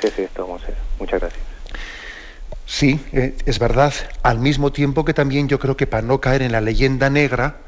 ¿Qué 0.00 0.08
es 0.08 0.18
esto, 0.18 0.46
Monser? 0.46 0.74
Muchas 0.98 1.20
gracias. 1.20 1.42
Sí, 2.66 3.00
eh, 3.12 3.36
es 3.46 3.58
verdad. 3.58 3.92
Al 4.22 4.38
mismo 4.38 4.72
tiempo 4.72 5.04
que 5.04 5.14
también 5.14 5.48
yo 5.48 5.58
creo 5.58 5.76
que 5.76 5.86
para 5.86 6.02
no 6.02 6.20
caer 6.20 6.42
en 6.42 6.52
la 6.52 6.60
leyenda 6.60 7.08
negra, 7.08 7.58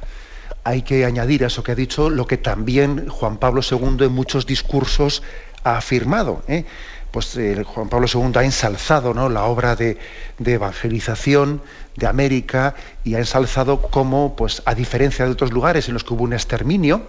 hay 0.65 0.83
que 0.83 1.05
añadir 1.05 1.45
a 1.45 1.47
eso 1.49 1.63
que 1.63 1.73
ha 1.73 1.75
dicho 1.75 2.11
lo 2.11 2.27
que 2.27 2.37
también 2.37 3.09
Juan 3.09 3.39
Pablo 3.39 3.63
II 3.69 4.07
en 4.07 4.13
muchos 4.13 4.47
discursos 4.47 5.23
ha 5.65 5.77
afirmado. 5.77 6.43
¿eh? 6.49 6.65
pues 7.13 7.37
eh, 7.37 7.63
Juan 7.63 7.89
Pablo 7.89 8.09
II 8.13 8.33
ha 8.35 8.43
ensalzado 8.43 9.15
¿no? 9.15 9.29
la 9.29 9.45
obra 9.45 9.77
de, 9.77 9.99
evangelización 10.45 11.63
de 11.97 12.07
América 12.07 12.75
y 13.05 13.15
ha 13.15 13.19
ensalzado 13.19 13.83
cómo, 13.83 14.37
pues, 14.37 14.63
a 14.65 14.75
diferencia 14.75 15.25
de 15.25 15.33
otros 15.33 15.53
lugares 15.53 15.89
en 15.89 15.95
los 15.95 16.05
que 16.05 16.15
hubo 16.15 16.25
un 16.25 16.33
exterminio, 16.33 17.03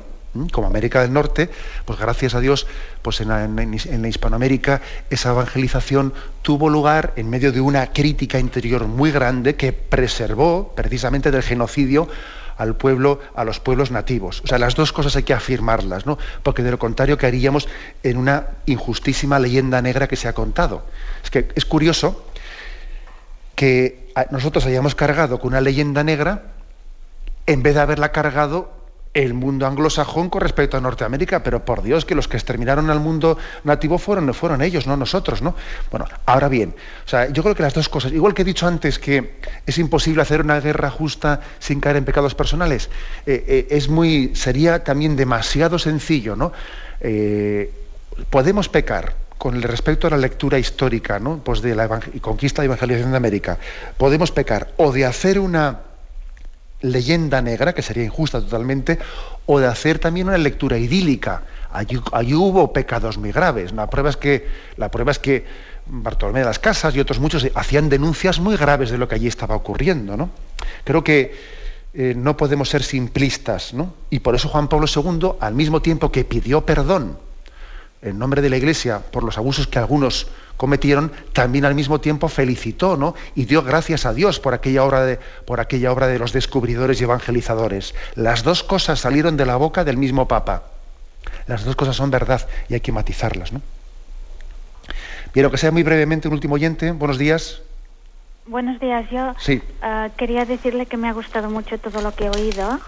como 0.51 0.67
América 0.67 1.01
del 1.01 1.13
Norte, 1.13 1.49
pues 1.85 1.99
gracias 1.99 2.33
a 2.33 2.39
Dios, 2.39 2.65
pues 3.01 3.21
en 3.21 3.29
la, 3.29 3.43
en 3.43 4.01
la, 4.01 4.07
Hispanoamérica 4.07 4.81
esa 5.09 5.29
evangelización 5.29 6.13
tuvo 6.41 6.69
lugar 6.69 7.13
en 7.17 7.29
medio 7.29 7.51
de 7.51 7.61
una 7.61 7.93
crítica 7.93 8.39
interior 8.39 8.87
muy 8.87 9.11
grande 9.11 9.55
que 9.55 9.73
preservó 9.73 10.73
precisamente 10.75 11.29
del 11.29 11.43
genocidio 11.43 12.07
al 12.57 12.75
pueblo, 12.75 13.19
a 13.35 13.43
los 13.43 13.59
pueblos 13.59 13.91
nativos. 13.91 14.41
O 14.43 14.47
sea, 14.47 14.57
las 14.57 14.75
dos 14.75 14.91
cosas 14.91 15.15
hay 15.15 15.23
que 15.23 15.33
afirmarlas, 15.33 16.05
¿no? 16.05 16.17
Porque 16.43 16.63
de 16.63 16.71
lo 16.71 16.79
contrario 16.79 17.17
caeríamos 17.17 17.67
en 18.03 18.17
una 18.17 18.47
injustísima 18.65 19.39
leyenda 19.39 19.81
negra 19.81 20.07
que 20.07 20.15
se 20.15 20.27
ha 20.27 20.33
contado. 20.33 20.85
Es 21.23 21.29
que 21.29 21.47
es 21.55 21.65
curioso 21.65 22.25
que 23.63 24.11
nosotros 24.29 24.65
hayamos 24.65 24.93
cargado 24.93 25.39
con 25.39 25.53
una 25.53 25.61
leyenda 25.61 26.03
negra 26.03 26.51
en 27.45 27.63
vez 27.63 27.75
de 27.75 27.79
haberla 27.79 28.11
cargado 28.11 28.73
el 29.13 29.33
mundo 29.33 29.65
anglosajón 29.65 30.29
con 30.29 30.41
respecto 30.41 30.75
a 30.75 30.81
Norteamérica, 30.81 31.43
pero 31.43 31.63
por 31.63 31.81
Dios 31.81 32.03
que 32.03 32.13
los 32.13 32.27
que 32.27 32.35
exterminaron 32.35 32.89
al 32.89 32.99
mundo 32.99 33.37
nativo 33.63 33.97
fueron, 33.99 34.33
fueron 34.33 34.61
ellos, 34.61 34.85
no 34.85 34.97
nosotros, 34.97 35.41
¿no? 35.41 35.55
Bueno, 35.91 36.07
ahora 36.25 36.49
bien, 36.49 36.75
o 37.05 37.07
sea, 37.07 37.29
yo 37.29 37.41
creo 37.41 37.55
que 37.55 37.63
las 37.63 37.73
dos 37.73 37.87
cosas, 37.87 38.11
igual 38.11 38.33
que 38.33 38.41
he 38.41 38.45
dicho 38.45 38.67
antes 38.67 38.99
que 38.99 39.39
es 39.65 39.77
imposible 39.77 40.23
hacer 40.23 40.41
una 40.41 40.59
guerra 40.59 40.89
justa 40.89 41.39
sin 41.59 41.79
caer 41.79 41.95
en 41.95 42.03
pecados 42.03 42.35
personales, 42.35 42.89
eh, 43.25 43.45
eh, 43.47 43.67
es 43.69 43.87
muy, 43.87 44.35
sería 44.35 44.83
también 44.83 45.15
demasiado 45.15 45.79
sencillo, 45.79 46.35
¿no? 46.35 46.51
Eh, 46.99 47.71
podemos 48.29 48.67
pecar 48.67 49.23
con 49.43 49.61
respecto 49.61 50.07
a 50.07 50.11
la 50.11 50.15
lectura 50.15 50.57
histórica, 50.57 51.19
¿no? 51.19 51.39
Pues 51.43 51.61
de 51.61 51.75
la 51.75 51.89
conquista 52.21 52.61
y 52.61 52.65
evangelización 52.67 53.11
de 53.11 53.17
América. 53.17 53.59
Podemos 53.97 54.31
pecar 54.31 54.71
o 54.77 54.93
de 54.93 55.03
hacer 55.03 55.37
una 55.37 55.81
leyenda 56.79 57.41
negra, 57.41 57.73
que 57.73 57.81
sería 57.81 58.05
injusta 58.05 58.39
totalmente, 58.39 58.99
o 59.45 59.59
de 59.59 59.67
hacer 59.67 59.99
también 59.99 60.29
una 60.29 60.37
lectura 60.37 60.77
idílica. 60.77 61.43
Allí, 61.73 61.97
hubo 62.35 62.71
pecados 62.71 63.17
muy 63.17 63.33
graves. 63.33 63.73
La 63.73 63.89
prueba 63.89 64.11
es 64.11 64.15
que, 64.15 64.47
la 64.77 64.89
prueba 64.89 65.11
es 65.11 65.19
que 65.19 65.45
Bartolomé 65.87 66.39
de 66.39 66.45
las 66.45 66.59
Casas 66.59 66.95
y 66.95 67.01
otros 67.01 67.19
muchos 67.19 67.45
hacían 67.53 67.89
denuncias 67.89 68.39
muy 68.39 68.55
graves 68.55 68.91
de 68.91 68.97
lo 68.97 69.09
que 69.09 69.15
allí 69.15 69.27
estaba 69.27 69.57
ocurriendo. 69.57 70.15
¿no? 70.15 70.29
Creo 70.85 71.03
que 71.03 71.35
eh, 71.93 72.13
no 72.15 72.37
podemos 72.37 72.69
ser 72.69 72.81
simplistas, 72.81 73.73
¿no? 73.73 73.93
y 74.09 74.19
por 74.19 74.35
eso 74.35 74.47
Juan 74.47 74.69
Pablo 74.69 74.87
II, 74.87 75.31
al 75.41 75.53
mismo 75.53 75.81
tiempo 75.81 76.13
que 76.13 76.23
pidió 76.23 76.65
perdón 76.65 77.17
en 78.03 78.19
nombre 78.19 78.41
de 78.41 78.49
la 78.49 78.57
Iglesia 78.57 78.99
por 78.99 79.23
los 79.23 79.37
abusos 79.37 79.67
que 79.67 79.79
algunos 79.79 80.27
cometieron, 80.57 81.11
también 81.33 81.65
al 81.65 81.75
mismo 81.75 81.99
tiempo 81.99 82.27
felicitó 82.27 82.95
¿no? 82.97 83.15
y 83.35 83.45
dio 83.45 83.63
gracias 83.63 84.05
a 84.05 84.13
Dios 84.13 84.39
por 84.39 84.53
aquella, 84.53 84.83
obra 84.83 85.03
de, 85.03 85.19
por 85.45 85.59
aquella 85.59 85.91
obra 85.91 86.07
de 86.07 86.19
los 86.19 86.33
descubridores 86.33 87.01
y 87.01 87.05
evangelizadores. 87.05 87.95
Las 88.15 88.43
dos 88.43 88.63
cosas 88.63 88.99
salieron 88.99 89.37
de 89.37 89.45
la 89.45 89.55
boca 89.55 89.83
del 89.83 89.97
mismo 89.97 90.27
Papa. 90.27 90.63
Las 91.47 91.63
dos 91.63 91.75
cosas 91.75 91.95
son 91.95 92.11
verdad 92.11 92.47
y 92.69 92.75
hay 92.75 92.81
que 92.81 92.91
matizarlas. 92.91 93.51
¿no? 93.51 93.61
Bien, 95.33 95.49
que 95.49 95.57
sea 95.57 95.71
muy 95.71 95.83
brevemente 95.83 96.27
un 96.27 96.33
último 96.33 96.55
oyente. 96.55 96.91
Buenos 96.91 97.17
días. 97.17 97.61
Buenos 98.45 98.79
días. 98.79 99.09
Yo 99.09 99.33
ah, 99.81 100.09
quería 100.17 100.45
decirle 100.45 100.85
que 100.85 100.97
me 100.97 101.07
ha 101.07 101.13
gustado 101.13 101.49
mucho 101.49 101.77
todo 101.77 102.01
lo 102.01 102.13
que 102.13 102.25
he 102.25 102.29
oído 102.29 102.79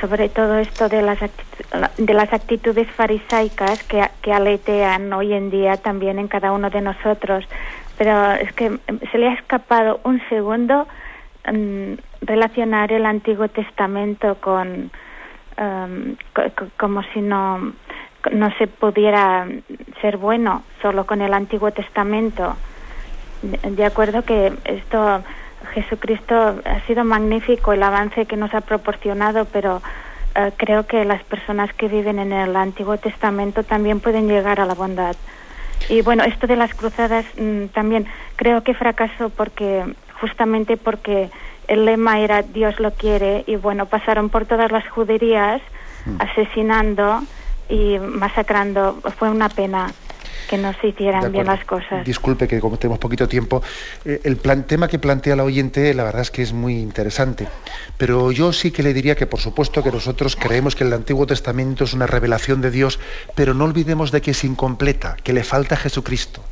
sobre 0.00 0.28
todo 0.28 0.58
esto 0.58 0.88
de 0.88 1.02
las, 1.02 1.18
de 1.96 2.14
las 2.14 2.32
actitudes 2.32 2.88
farisaicas 2.92 3.82
que, 3.84 4.02
que 4.22 4.32
aletean 4.32 5.12
hoy 5.12 5.32
en 5.32 5.50
día 5.50 5.76
también 5.76 6.18
en 6.18 6.28
cada 6.28 6.52
uno 6.52 6.70
de 6.70 6.80
nosotros. 6.80 7.44
Pero 7.96 8.32
es 8.32 8.52
que 8.52 8.78
se 9.10 9.18
le 9.18 9.28
ha 9.28 9.34
escapado 9.34 10.00
un 10.04 10.20
segundo 10.28 10.86
mm, 11.50 11.94
relacionar 12.22 12.92
el 12.92 13.06
Antiguo 13.06 13.48
Testamento 13.48 14.36
con 14.40 14.90
um, 15.58 16.16
como 16.76 17.02
si 17.14 17.20
no 17.20 17.72
no 18.32 18.50
se 18.58 18.66
pudiera 18.66 19.46
ser 20.00 20.16
bueno 20.16 20.64
solo 20.82 21.06
con 21.06 21.22
el 21.22 21.32
Antiguo 21.32 21.70
Testamento. 21.70 22.56
De 23.42 23.84
acuerdo 23.84 24.22
que 24.22 24.52
esto 24.64 25.22
Jesucristo 25.74 26.60
ha 26.64 26.80
sido 26.86 27.04
magnífico 27.04 27.72
el 27.72 27.82
avance 27.82 28.26
que 28.26 28.36
nos 28.36 28.52
ha 28.54 28.60
proporcionado, 28.60 29.44
pero 29.46 29.82
eh, 30.34 30.52
creo 30.56 30.86
que 30.86 31.04
las 31.04 31.22
personas 31.24 31.72
que 31.74 31.88
viven 31.88 32.18
en 32.18 32.32
el 32.32 32.54
Antiguo 32.56 32.96
Testamento 32.96 33.62
también 33.62 34.00
pueden 34.00 34.28
llegar 34.28 34.60
a 34.60 34.66
la 34.66 34.74
bondad. 34.74 35.16
Y 35.88 36.02
bueno, 36.02 36.24
esto 36.24 36.46
de 36.46 36.56
las 36.56 36.74
cruzadas 36.74 37.24
mm, 37.38 37.66
también 37.66 38.06
creo 38.36 38.62
que 38.62 38.74
fracasó 38.74 39.30
porque 39.30 39.84
justamente 40.20 40.76
porque 40.76 41.30
el 41.66 41.84
lema 41.84 42.20
era 42.20 42.42
Dios 42.42 42.80
lo 42.80 42.92
quiere 42.92 43.44
y 43.46 43.56
bueno, 43.56 43.86
pasaron 43.86 44.28
por 44.28 44.46
todas 44.46 44.72
las 44.72 44.86
juderías 44.88 45.60
mm. 46.06 46.16
asesinando 46.20 47.22
y 47.68 47.98
masacrando. 47.98 49.00
Fue 49.18 49.30
una 49.30 49.48
pena 49.48 49.92
que 50.48 50.58
no 50.58 50.72
se 50.80 50.88
hicieran 50.88 51.30
bien 51.30 51.46
las 51.46 51.64
cosas. 51.64 52.04
Disculpe 52.04 52.48
que 52.48 52.58
como 52.58 52.78
tenemos 52.78 52.98
poquito 52.98 53.28
tiempo, 53.28 53.62
eh, 54.04 54.20
el 54.24 54.36
plan, 54.36 54.66
tema 54.66 54.88
que 54.88 54.98
plantea 54.98 55.36
la 55.36 55.44
oyente 55.44 55.94
la 55.94 56.04
verdad 56.04 56.22
es 56.22 56.30
que 56.30 56.42
es 56.42 56.52
muy 56.52 56.78
interesante, 56.78 57.46
pero 57.96 58.32
yo 58.32 58.52
sí 58.52 58.70
que 58.70 58.82
le 58.82 58.92
diría 58.94 59.14
que 59.14 59.26
por 59.26 59.40
supuesto 59.40 59.82
que 59.82 59.92
nosotros 59.92 60.34
creemos 60.34 60.74
que 60.74 60.84
el 60.84 60.92
Antiguo 60.92 61.26
Testamento 61.26 61.84
es 61.84 61.92
una 61.92 62.06
revelación 62.06 62.60
de 62.60 62.70
Dios, 62.70 62.98
pero 63.34 63.54
no 63.54 63.64
olvidemos 63.64 64.10
de 64.10 64.20
que 64.20 64.32
es 64.32 64.42
incompleta, 64.42 65.16
que 65.22 65.32
le 65.32 65.44
falta 65.44 65.76
Jesucristo. 65.76 66.42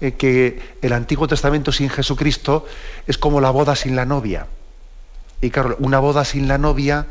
Eh, 0.00 0.12
que 0.12 0.60
el 0.82 0.92
Antiguo 0.92 1.26
Testamento 1.26 1.72
sin 1.72 1.88
Jesucristo 1.88 2.66
es 3.06 3.16
como 3.16 3.40
la 3.40 3.50
boda 3.50 3.74
sin 3.74 3.96
la 3.96 4.04
novia. 4.04 4.46
Y 5.40 5.50
claro, 5.50 5.76
una 5.78 6.00
boda 6.00 6.24
sin 6.24 6.48
la 6.48 6.58
novia 6.58 7.06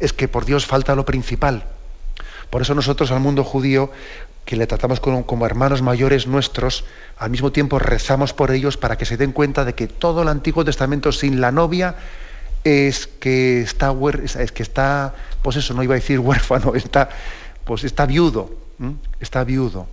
es 0.00 0.12
que 0.12 0.28
por 0.28 0.44
Dios 0.44 0.66
falta 0.66 0.94
lo 0.94 1.06
principal. 1.06 1.64
Por 2.50 2.62
eso 2.62 2.74
nosotros 2.74 3.10
al 3.12 3.20
mundo 3.20 3.44
judío 3.44 3.90
que 4.50 4.56
le 4.56 4.66
tratamos 4.66 4.98
como, 4.98 5.46
hermanos 5.46 5.80
mayores 5.80 6.26
nuestros, 6.26 6.84
al 7.16 7.30
mismo 7.30 7.52
tiempo 7.52 7.78
rezamos 7.78 8.32
por 8.32 8.50
ellos 8.50 8.76
para 8.76 8.98
que 8.98 9.04
se 9.04 9.16
den 9.16 9.30
cuenta 9.30 9.64
de 9.64 9.76
que 9.76 9.86
todo 9.86 10.22
el 10.22 10.28
Antiguo 10.28 10.64
Testamento 10.64 11.12
sin 11.12 11.40
la 11.40 11.52
novia 11.52 11.94
es 12.64 13.06
que 13.06 13.60
está, 13.60 13.94
es 14.24 14.50
que 14.50 14.64
está, 14.64 15.14
pues 15.42 15.54
eso, 15.54 15.72
no 15.72 15.84
iba 15.84 15.94
a 15.94 16.02
decir 16.02 16.18
huérfano, 16.18 16.74
está, 16.74 17.10
pues 17.62 17.84
está 17.84 18.06
viudo, 18.06 18.50
está 19.20 19.44
viudo. 19.44 19.86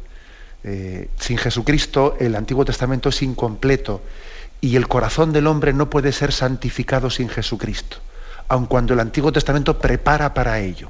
Eh, 0.63 1.07
sin 1.19 1.37
Jesucristo 1.37 2.17
el 2.19 2.35
Antiguo 2.35 2.65
Testamento 2.65 3.09
es 3.09 3.21
incompleto 3.21 4.01
y 4.59 4.75
el 4.75 4.87
corazón 4.87 5.33
del 5.33 5.45
hombre 5.45 5.71
no 5.71 5.91
puede 5.91 6.11
ser 6.11 6.31
santificado 6.31 7.11
sin 7.11 7.29
Jesucristo, 7.29 7.97
aun 8.47 8.65
cuando 8.65 8.95
el 8.95 9.01
Antiguo 9.01 9.31
Testamento 9.31 9.77
prepara 9.77 10.33
para 10.33 10.59
ello. 10.61 10.89